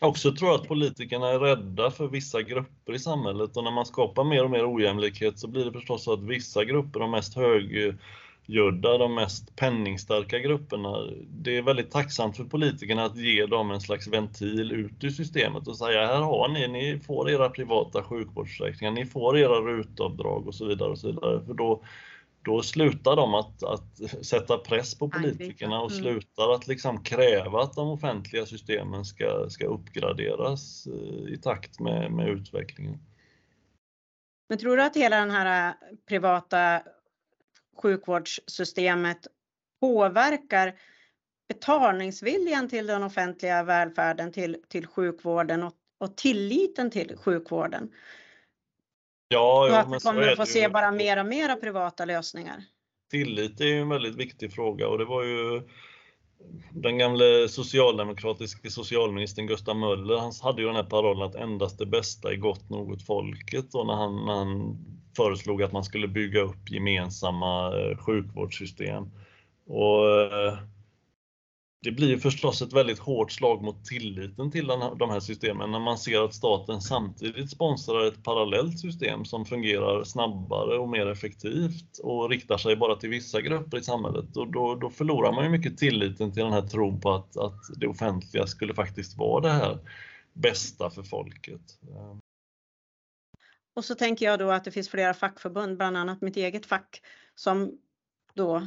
jag 0.00 0.10
också 0.10 0.32
tror 0.32 0.54
att 0.54 0.68
politikerna 0.68 1.28
är 1.28 1.38
rädda 1.38 1.90
för 1.90 2.08
vissa 2.08 2.42
grupper 2.42 2.92
i 2.94 2.98
samhället 2.98 3.56
och 3.56 3.64
när 3.64 3.70
man 3.70 3.86
skapar 3.86 4.24
mer 4.24 4.44
och 4.44 4.50
mer 4.50 4.74
ojämlikhet 4.74 5.38
så 5.38 5.48
blir 5.48 5.64
det 5.64 5.72
förstås 5.72 6.04
så 6.04 6.12
att 6.12 6.22
vissa 6.22 6.64
grupper, 6.64 7.00
de 7.00 7.10
mest 7.10 7.36
högljudda, 7.36 8.98
de 8.98 9.14
mest 9.14 9.56
penningstarka 9.56 10.38
grupperna, 10.38 10.96
det 11.30 11.56
är 11.56 11.62
väldigt 11.62 11.90
tacksamt 11.90 12.36
för 12.36 12.44
politikerna 12.44 13.04
att 13.04 13.16
ge 13.16 13.46
dem 13.46 13.70
en 13.70 13.80
slags 13.80 14.08
ventil 14.08 14.72
ut 14.72 15.04
ur 15.04 15.10
systemet 15.10 15.68
och 15.68 15.76
säga 15.76 16.06
här 16.06 16.20
har 16.20 16.48
ni, 16.48 16.68
ni 16.68 17.00
får 17.06 17.30
era 17.30 17.50
privata 17.50 18.02
sjukvårdsförsäkringar, 18.02 18.92
ni 18.92 19.06
får 19.06 19.38
era 19.38 19.60
rutavdrag 19.60 20.48
och 20.48 20.54
så 20.54 20.64
vidare 20.64 20.90
och 20.90 20.98
så 20.98 21.06
vidare. 21.06 21.44
För 21.46 21.54
då, 21.54 21.82
då 22.44 22.62
slutar 22.62 23.16
de 23.16 23.34
att, 23.34 23.62
att 23.62 24.24
sätta 24.26 24.58
press 24.58 24.98
på 24.98 25.10
politikerna 25.10 25.80
och 25.80 25.90
mm. 25.90 26.02
slutar 26.02 26.54
att 26.54 26.66
liksom 26.66 27.02
kräva 27.02 27.62
att 27.62 27.74
de 27.74 27.88
offentliga 27.88 28.46
systemen 28.46 29.04
ska, 29.04 29.50
ska 29.50 29.66
uppgraderas 29.66 30.86
eh, 30.86 31.32
i 31.32 31.38
takt 31.42 31.80
med, 31.80 32.12
med 32.12 32.28
utvecklingen. 32.28 32.98
Men 34.48 34.58
tror 34.58 34.76
du 34.76 34.82
att 34.82 34.96
hela 34.96 35.16
den 35.16 35.30
här 35.30 35.74
privata 36.08 36.82
sjukvårdssystemet 37.82 39.26
påverkar 39.80 40.74
betalningsviljan 41.48 42.68
till 42.68 42.86
den 42.86 43.02
offentliga 43.02 43.62
välfärden, 43.62 44.32
till, 44.32 44.56
till 44.68 44.86
sjukvården 44.86 45.62
och, 45.62 45.74
och 45.98 46.16
tilliten 46.16 46.90
till 46.90 47.16
sjukvården? 47.16 47.90
Ja, 49.32 49.68
och 49.68 49.78
att 49.78 49.96
vi 49.96 50.00
kommer 50.00 50.28
att 50.28 50.36
få 50.36 50.46
se 50.46 50.68
bara 50.68 50.90
mer 50.90 51.18
och 51.18 51.26
mer 51.26 51.48
av 51.48 51.56
privata 51.56 52.04
lösningar. 52.04 52.64
Tillit 53.10 53.60
är 53.60 53.64
ju 53.64 53.80
en 53.80 53.88
väldigt 53.88 54.16
viktig 54.16 54.52
fråga 54.52 54.88
och 54.88 54.98
det 54.98 55.04
var 55.04 55.22
ju 55.22 55.62
den 56.70 56.98
gamle 56.98 57.48
socialdemokratiske 57.48 58.70
socialministern 58.70 59.46
Gustav 59.46 59.76
Möller, 59.76 60.18
han 60.18 60.32
hade 60.42 60.62
ju 60.62 60.66
den 60.66 60.76
här 60.76 60.84
parollen 60.84 61.28
att 61.28 61.34
endast 61.34 61.78
det 61.78 61.86
bästa 61.86 62.32
är 62.32 62.36
gott 62.36 62.70
nog 62.70 62.90
åt 62.90 63.06
folket 63.06 63.74
och 63.74 63.86
när 63.86 63.94
han, 63.94 64.26
när 64.26 64.34
han 64.34 64.78
föreslog 65.16 65.62
att 65.62 65.72
man 65.72 65.84
skulle 65.84 66.08
bygga 66.08 66.40
upp 66.40 66.70
gemensamma 66.70 67.80
eh, 67.80 67.96
sjukvårdssystem. 67.96 69.04
Och 69.66 70.08
eh, 70.08 70.58
det 71.82 71.92
blir 71.92 72.18
förstås 72.18 72.62
ett 72.62 72.72
väldigt 72.72 72.98
hårt 72.98 73.32
slag 73.32 73.62
mot 73.62 73.84
tilliten 73.84 74.50
till 74.50 74.66
de 74.66 75.10
här 75.10 75.20
systemen 75.20 75.70
när 75.70 75.78
man 75.78 75.98
ser 75.98 76.24
att 76.24 76.34
staten 76.34 76.80
samtidigt 76.80 77.50
sponsrar 77.50 78.06
ett 78.06 78.24
parallellt 78.24 78.78
system 78.78 79.24
som 79.24 79.44
fungerar 79.44 80.04
snabbare 80.04 80.78
och 80.78 80.88
mer 80.88 81.06
effektivt 81.06 81.98
och 82.02 82.30
riktar 82.30 82.58
sig 82.58 82.76
bara 82.76 82.96
till 82.96 83.10
vissa 83.10 83.40
grupper 83.40 83.78
i 83.78 83.82
samhället. 83.82 84.36
Och 84.36 84.52
då, 84.52 84.74
då 84.74 84.90
förlorar 84.90 85.32
man 85.32 85.44
ju 85.44 85.50
mycket 85.50 85.78
tilliten 85.78 86.32
till 86.32 86.42
den 86.42 86.52
här 86.52 86.66
tron 86.66 87.00
på 87.00 87.10
att, 87.10 87.36
att 87.36 87.60
det 87.76 87.86
offentliga 87.86 88.46
skulle 88.46 88.74
faktiskt 88.74 89.18
vara 89.18 89.40
det 89.40 89.52
här 89.52 89.78
bästa 90.32 90.90
för 90.90 91.02
folket. 91.02 91.78
Och 93.74 93.84
så 93.84 93.94
tänker 93.94 94.26
jag 94.26 94.38
då 94.38 94.50
att 94.50 94.64
det 94.64 94.70
finns 94.70 94.88
flera 94.88 95.14
fackförbund, 95.14 95.76
bland 95.76 95.96
annat 95.96 96.20
mitt 96.20 96.36
eget 96.36 96.66
fack, 96.66 97.02
som 97.34 97.78
då 98.34 98.66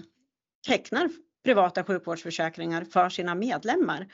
tecknar 0.67 1.09
privata 1.43 1.83
sjukvårdsförsäkringar 1.83 2.85
för 2.85 3.09
sina 3.09 3.35
medlemmar. 3.35 4.07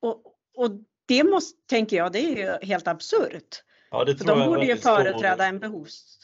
Och, 0.00 0.22
och 0.56 0.70
det 1.06 1.24
måste, 1.24 1.58
tänker 1.66 1.96
jag, 1.96 2.12
det 2.12 2.18
är 2.18 2.36
ju 2.36 2.66
helt 2.68 2.88
absurt. 2.88 3.62
Ja, 3.90 4.04
det 4.04 4.14
tror 4.14 4.28
de 4.28 4.38
jag 4.38 4.48
borde 4.48 4.60
ju 4.60 4.66
väldigt 4.66 4.80
stor- 4.84 4.96
företräda 4.96 5.46
en 5.46 5.58
behovs... 5.58 6.14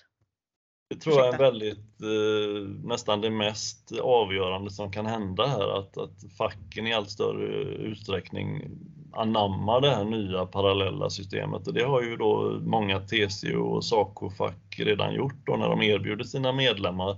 Det 0.89 0.97
tror 0.97 1.17
jag 1.17 1.25
är 1.25 1.29
Ursäkta. 1.29 1.45
väldigt, 1.45 2.03
eh, 2.03 2.89
nästan 2.89 3.21
det 3.21 3.31
mest 3.31 3.93
avgörande 4.03 4.71
som 4.71 4.93
kan 4.93 5.07
hända 5.07 5.47
här, 5.47 5.79
att, 5.79 5.99
att 5.99 6.37
facken 6.39 6.87
i 6.87 6.95
allt 6.95 7.11
större 7.11 7.47
utsträckning 7.65 8.71
anammar 9.13 9.81
det 9.81 9.91
här 9.91 10.05
nya 10.05 10.47
parallella 10.47 11.11
systemet. 11.11 11.67
Och 11.67 11.75
det 11.75 11.85
har 11.85 12.03
ju 12.03 12.17
då 12.17 12.61
många 12.63 13.01
TCO 13.01 13.61
och 13.61 13.85
SACO-fack 13.85 14.77
redan 14.79 15.15
gjort 15.15 15.47
då 15.47 15.57
när 15.57 15.69
de 15.69 15.83
erbjuder 15.83 16.25
sina 16.25 16.53
medlemmar 16.53 17.17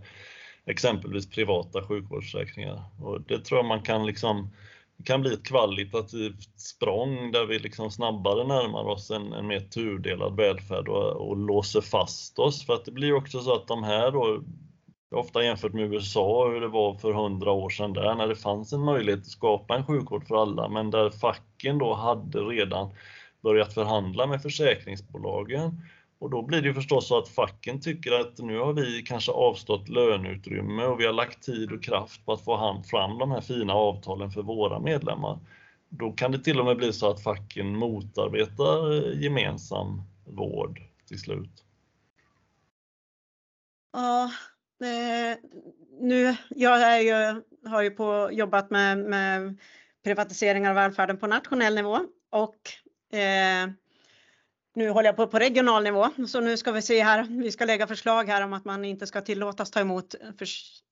exempelvis 0.67 1.31
privata 1.31 1.83
sjukvårdsförsäkringar. 1.83 2.85
Och 3.03 3.21
det 3.21 3.39
tror 3.39 3.59
jag 3.59 3.67
man 3.67 3.83
kan 3.83 4.07
liksom 4.07 4.51
kan 5.05 5.21
bli 5.21 5.35
ett 5.35 5.47
kvalitativt 5.47 6.61
språng 6.61 7.33
där 7.33 7.47
vi 7.47 7.59
liksom 7.59 7.91
snabbare 7.91 8.47
närmar 8.47 8.85
oss 8.85 9.11
en, 9.11 9.33
en 9.33 9.47
mer 9.47 9.61
tudelad 9.61 10.37
välfärd 10.37 10.89
och, 10.89 11.29
och 11.29 11.37
låser 11.37 11.81
fast 11.81 12.39
oss. 12.39 12.67
För 12.67 12.75
att 12.75 12.85
det 12.85 12.93
blir 12.93 13.13
också 13.13 13.41
så 13.41 13.55
att 13.55 13.69
de 13.69 13.85
här 13.85 14.11
då, 14.11 14.43
ofta 15.11 15.45
jämfört 15.45 15.73
med 15.73 15.95
USA, 15.95 16.49
hur 16.49 16.61
det 16.61 16.69
var 16.69 16.95
för 16.95 17.13
hundra 17.13 17.53
år 17.53 17.71
sedan 17.71 17.93
där, 17.93 18.15
när 18.15 18.29
det 18.29 18.37
fanns 18.37 18.73
en 18.73 18.85
möjlighet 18.85 19.21
att 19.21 19.27
skapa 19.27 19.77
en 19.77 19.87
sjukvård 19.87 20.27
för 20.27 20.43
alla, 20.43 20.69
men 20.69 20.91
där 20.91 21.11
facken 21.11 21.79
då 21.79 21.95
hade 21.95 22.41
redan 22.41 22.91
börjat 23.43 23.75
förhandla 23.75 24.27
med 24.27 24.43
försäkringsbolagen. 24.43 25.83
Och 26.19 26.31
då 26.31 26.43
blir 26.43 26.63
det 26.63 26.69
ju 26.69 26.75
förstås 26.75 27.09
så 27.09 27.19
att 27.19 27.29
facken 27.29 27.81
tycker 27.81 28.13
att 28.13 28.39
nu 28.39 28.59
har 28.59 28.73
vi 28.73 29.03
kanske 29.03 29.33
avstått 29.33 29.89
löneutrymme 29.89 30.85
och 30.85 31.01
vi 31.01 31.07
har 31.07 31.13
lagt 31.13 31.43
tid 31.43 31.73
och 31.73 31.83
kraft 31.83 32.25
på 32.25 32.33
att 32.33 32.45
få 32.45 32.83
fram 32.91 33.19
de 33.19 33.31
här 33.31 33.41
fina 33.41 33.73
avtalen 33.73 34.31
för 34.31 34.43
våra 34.43 34.81
medlemmar. 34.81 35.39
Då 35.89 36.13
kan 36.13 36.33
det 36.33 36.39
till 36.39 36.61
och 36.61 36.67
med 36.67 36.77
bli 36.77 36.93
så 36.93 37.11
att 37.11 37.23
facken 37.23 37.77
motarbetar 37.77 38.93
eh, 38.93 39.23
gemensam 39.23 40.03
vård 40.25 40.81
till 41.09 41.21
slut. 41.21 41.65
Ja, 43.93 44.31
nu, 46.01 46.37
jag 46.49 46.83
är 46.83 46.99
ju, 46.99 47.43
har 47.69 47.83
ju 47.83 47.91
på, 47.91 48.29
jobbat 48.33 48.71
med, 48.71 48.99
med 48.99 49.59
privatiseringar 50.05 50.71
av 50.71 50.77
välfärden 50.77 51.19
på 51.19 51.27
nationell 51.27 51.75
nivå 51.75 52.01
och 52.31 53.17
eh, 53.19 53.69
nu 54.77 54.91
håller 54.91 55.09
jag 55.09 55.17
på 55.17 55.27
på 55.27 55.39
regional 55.39 55.85
nivå. 55.85 56.09
Så 56.29 56.41
nu 56.41 56.57
ska 56.57 56.73
vi 56.73 56.83
se 56.83 57.03
här, 57.03 57.27
vi 57.43 57.53
ska 57.53 57.65
lägga 57.65 57.87
förslag 57.87 58.29
här 58.29 58.45
om 58.45 58.53
att 58.53 58.65
man 58.65 58.85
inte 58.85 59.07
ska 59.07 59.21
tillåtas 59.21 59.71
ta 59.71 59.81
emot 59.81 60.15
för, 60.39 60.47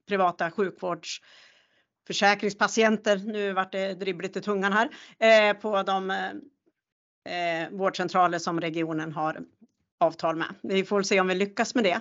privata 0.08 0.50
sjukvårdsförsäkringspatienter. 0.50 3.16
Nu 3.16 3.52
vart 3.52 3.72
det 3.72 3.94
dribbligt 3.94 4.36
i 4.36 4.40
tungan 4.40 4.72
här 4.72 4.88
eh, 5.18 5.52
på 5.56 5.82
de 5.82 6.10
eh, 6.10 6.32
vårdcentraler 7.70 8.38
som 8.38 8.60
regionen 8.60 9.12
har 9.12 9.40
avtal 10.00 10.36
med. 10.36 10.54
Vi 10.62 10.84
får 10.84 11.02
se 11.02 11.20
om 11.20 11.28
vi 11.28 11.34
lyckas 11.34 11.74
med 11.74 11.84
det. 11.84 12.00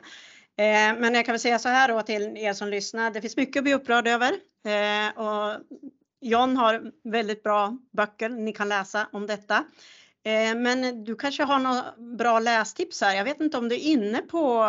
Eh, 0.57 0.99
Men 0.99 1.13
jag 1.13 1.25
kan 1.25 1.34
väl 1.34 1.39
säga 1.39 1.59
så 1.59 1.69
här 1.69 1.88
då 1.88 2.01
till 2.01 2.38
er 2.38 2.53
som 2.53 2.67
lyssnar. 2.67 3.11
Det 3.11 3.21
finns 3.21 3.38
mycket 3.38 3.59
att 3.59 3.63
bli 3.63 3.73
upprörd 3.73 4.07
över 4.07 4.31
Eh, 4.65 5.17
och 5.17 5.59
John 6.21 6.57
har 6.57 6.91
väldigt 7.03 7.43
bra 7.43 7.77
böcker 7.91 8.29
ni 8.29 8.53
kan 8.53 8.69
läsa 8.69 9.07
om 9.11 9.27
detta. 9.27 9.65
Eh, 10.24 10.55
men 10.55 11.03
du 11.03 11.15
kanske 11.15 11.43
har 11.43 11.59
några 11.59 11.84
bra 12.17 12.39
lästips 12.39 13.01
här. 13.01 13.15
Jag 13.15 13.24
vet 13.24 13.41
inte 13.41 13.57
om 13.57 13.69
du 13.69 13.76
är 13.76 13.80
inne 13.80 14.17
på 14.17 14.65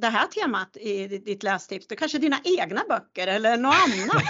det 0.00 0.06
här 0.06 0.26
temat 0.26 0.76
i 0.76 1.06
ditt 1.06 1.42
lästips. 1.42 1.86
Det 1.86 1.94
är 1.94 1.96
kanske 1.96 2.18
är 2.18 2.20
dina 2.20 2.40
egna 2.44 2.80
böcker 2.88 3.26
eller 3.26 3.56
något 3.56 3.74
annat. 3.74 4.24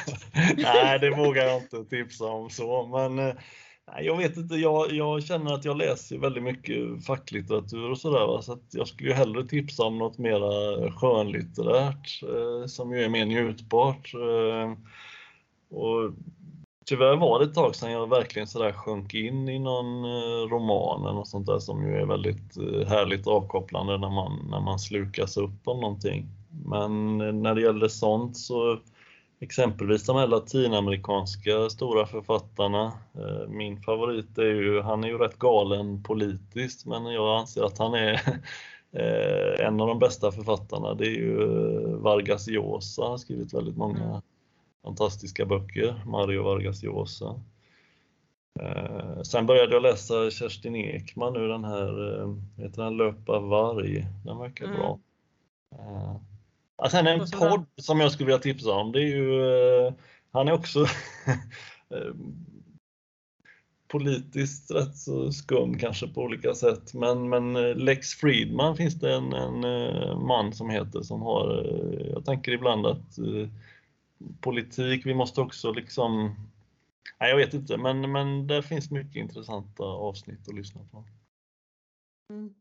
Nej, 0.56 0.98
det 0.98 1.10
vågar 1.10 1.44
jag 1.44 1.62
inte 1.62 1.84
tipsa 1.84 2.24
om 2.24 2.50
så, 2.50 2.86
men 2.86 3.28
eh, 3.28 3.34
nej, 3.86 4.06
jag 4.06 4.16
vet 4.16 4.36
inte. 4.36 4.54
Jag, 4.54 4.92
jag 4.92 5.22
känner 5.22 5.54
att 5.54 5.64
jag 5.64 5.76
läser 5.76 6.18
väldigt 6.18 6.42
mycket 6.42 7.06
facklitteratur 7.06 7.90
och 7.90 7.98
sådär, 7.98 8.40
så 8.40 8.52
att 8.52 8.64
jag 8.70 8.88
skulle 8.88 9.08
ju 9.08 9.14
hellre 9.14 9.46
tipsa 9.46 9.82
om 9.82 9.98
något 9.98 10.18
mera 10.18 10.92
skönlitterärt 10.92 12.22
eh, 12.22 12.66
som 12.66 12.92
ju 12.92 13.04
är 13.04 13.08
mer 13.08 13.24
njutbart. 13.24 14.14
Eh, 14.14 14.72
och 15.78 16.12
tyvärr 16.88 17.16
var 17.16 17.38
det 17.38 17.44
ett 17.44 17.54
tag 17.54 17.74
sedan 17.74 17.92
jag 17.92 18.10
verkligen 18.10 18.48
sådär 18.48 18.72
sjönk 18.72 19.14
in 19.14 19.48
i 19.48 19.58
någon 19.58 20.04
eh, 20.04 20.48
roman 20.48 21.02
eller 21.02 21.14
något 21.14 21.28
sånt 21.28 21.46
där 21.46 21.58
som 21.58 21.86
ju 21.86 21.96
är 21.96 22.06
väldigt 22.06 22.56
eh, 22.56 22.88
härligt 22.88 23.26
avkopplande 23.26 23.98
när 23.98 24.10
man, 24.10 24.48
när 24.50 24.60
man 24.60 24.78
slukas 24.78 25.36
upp 25.36 25.68
av 25.68 25.80
någonting. 25.80 26.26
Men 26.64 27.20
eh, 27.20 27.32
när 27.32 27.54
det 27.54 27.60
gäller 27.60 27.88
sånt 27.88 28.36
så 28.36 28.78
exempelvis 29.40 30.06
de 30.06 30.16
här 30.16 30.26
latinamerikanska 30.26 31.70
stora 31.70 32.06
författarna. 32.06 32.92
Min 33.48 33.80
favorit 33.80 34.38
är 34.38 34.54
ju, 34.54 34.80
han 34.80 35.04
är 35.04 35.08
ju 35.08 35.18
rätt 35.18 35.38
galen 35.38 36.02
politiskt 36.02 36.86
men 36.86 37.06
jag 37.06 37.38
anser 37.38 37.62
att 37.62 37.78
han 37.78 37.94
är 37.94 38.20
en 39.60 39.80
av 39.80 39.88
de 39.88 39.98
bästa 39.98 40.32
författarna. 40.32 40.94
Det 40.94 41.06
är 41.06 41.16
ju 41.16 41.36
Vargas 41.96 42.48
Llosa, 42.48 43.02
han 43.02 43.10
har 43.10 43.18
skrivit 43.18 43.54
väldigt 43.54 43.76
många 43.76 44.04
mm 44.04 44.20
fantastiska 44.84 45.46
böcker, 45.46 46.02
Mario 46.06 46.42
Vargas 46.42 46.82
Llosa. 46.82 47.40
Eh, 48.60 49.22
Sen 49.22 49.46
började 49.46 49.72
jag 49.74 49.82
läsa 49.82 50.30
Kerstin 50.30 50.76
Ekman 50.76 51.32
nu, 51.32 51.48
den 51.48 51.64
här, 51.64 52.20
eh, 52.22 52.34
heter 52.56 52.82
den 52.82 52.96
Löpa 52.96 53.40
varg? 53.40 54.06
Den 54.24 54.38
verkar 54.38 54.64
Mm. 54.64 54.76
bra. 54.76 54.98
Eh, 55.72 56.16
Sen 56.90 57.06
en 57.06 57.20
Och 57.20 57.28
så 57.28 57.38
bra. 57.38 57.50
podd 57.50 57.64
som 57.76 58.00
jag 58.00 58.12
skulle 58.12 58.26
vilja 58.26 58.38
tipsa 58.38 58.72
om, 58.72 58.92
det 58.92 59.00
är 59.00 59.16
ju, 59.16 59.42
eh, 59.86 59.92
han 60.32 60.48
är 60.48 60.52
också 60.52 60.86
politiskt 63.88 64.70
rätt 64.70 64.96
så 64.96 65.32
skum 65.32 65.78
kanske 65.78 66.08
på 66.08 66.22
olika 66.22 66.54
sätt, 66.54 66.94
men, 66.94 67.28
men 67.28 67.52
Lex 67.72 68.14
Friedman 68.14 68.76
finns 68.76 68.94
det 68.94 69.14
en, 69.14 69.32
en 69.32 69.60
man 70.26 70.52
som 70.52 70.70
heter 70.70 71.00
som 71.02 71.22
har, 71.22 71.66
jag 72.14 72.24
tänker 72.24 72.52
ibland 72.52 72.86
att 72.86 73.18
politik, 74.40 75.06
vi 75.06 75.14
måste 75.14 75.40
också 75.40 75.72
liksom, 75.72 76.34
nej 77.20 77.30
jag 77.30 77.36
vet 77.36 77.54
inte, 77.54 77.76
men, 77.76 78.12
men 78.12 78.46
där 78.46 78.62
finns 78.62 78.90
mycket 78.90 79.16
intressanta 79.16 79.82
avsnitt 79.84 80.48
att 80.48 80.54
lyssna 80.54 80.80
på. 80.92 81.04
Mm. 82.32 82.54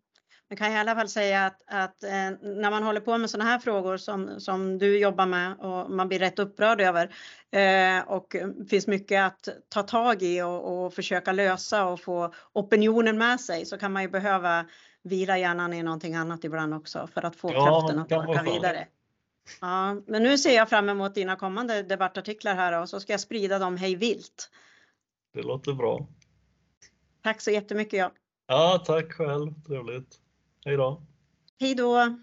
Man 0.50 0.58
kan 0.58 0.72
i 0.72 0.78
alla 0.78 0.96
fall 0.96 1.10
säga 1.10 1.46
att, 1.46 1.62
att 1.68 2.04
eh, 2.04 2.32
när 2.42 2.72
man 2.72 2.84
håller 2.84 3.02
på 3.02 3.18
med 3.18 3.30
sådana 3.30 3.50
här 3.50 3.60
frågor 3.60 3.98
som, 3.98 4.40
som 4.40 4.78
du 4.78 5.00
jobbar 5.00 5.26
med 5.26 5.60
och 5.60 5.92
man 5.92 6.08
blir 6.08 6.20
rätt 6.20 6.40
upprörd 6.40 6.82
över 6.82 7.16
eh, 7.52 8.08
och 8.08 8.36
finns 8.70 8.88
mycket 8.88 9.24
att 9.26 9.50
ta 9.70 9.84
tag 9.84 10.24
i 10.24 10.42
och, 10.42 10.86
och 10.86 10.94
försöka 10.94 11.32
lösa 11.32 11.86
och 11.86 12.00
få 12.00 12.34
opinionen 12.54 13.18
med 13.18 13.40
sig 13.40 13.66
så 13.66 13.78
kan 13.78 13.94
man 13.94 14.02
ju 14.02 14.10
behöva 14.10 14.66
vila 15.04 15.38
hjärnan 15.38 15.74
i 15.74 15.84
någonting 15.84 16.16
annat 16.16 16.44
ibland 16.44 16.74
också 16.74 17.08
för 17.14 17.26
att 17.26 17.36
få 17.36 17.52
Ja, 17.54 17.66
kraften 17.66 18.00
att 18.00 18.12
orka 18.12 18.44
vidare. 18.44 18.88
Ja, 19.62 19.94
men 20.08 20.24
nu 20.24 20.38
ser 20.38 20.56
jag 20.56 20.70
fram 20.70 20.90
emot 20.90 21.16
dina 21.16 21.36
kommande 21.36 21.84
debattartiklar 21.84 22.56
här 22.56 22.82
och 22.82 22.90
så 22.90 23.00
ska 23.00 23.14
jag 23.14 23.20
sprida 23.20 23.60
dem 23.60 23.78
hej 23.78 23.96
vilt. 23.96 24.50
Det 25.34 25.42
låter 25.42 25.74
bra. 25.74 26.08
Tack 27.24 27.42
så 27.42 27.52
jättemycket. 27.52 28.00
Ja. 28.00 28.12
Ja, 28.48 28.84
tack 28.86 29.14
själv, 29.14 29.62
trevligt. 29.68 30.20
Hej 30.66 30.78
då. 30.78 31.02
Hej 31.60 31.76
då! 31.76 32.20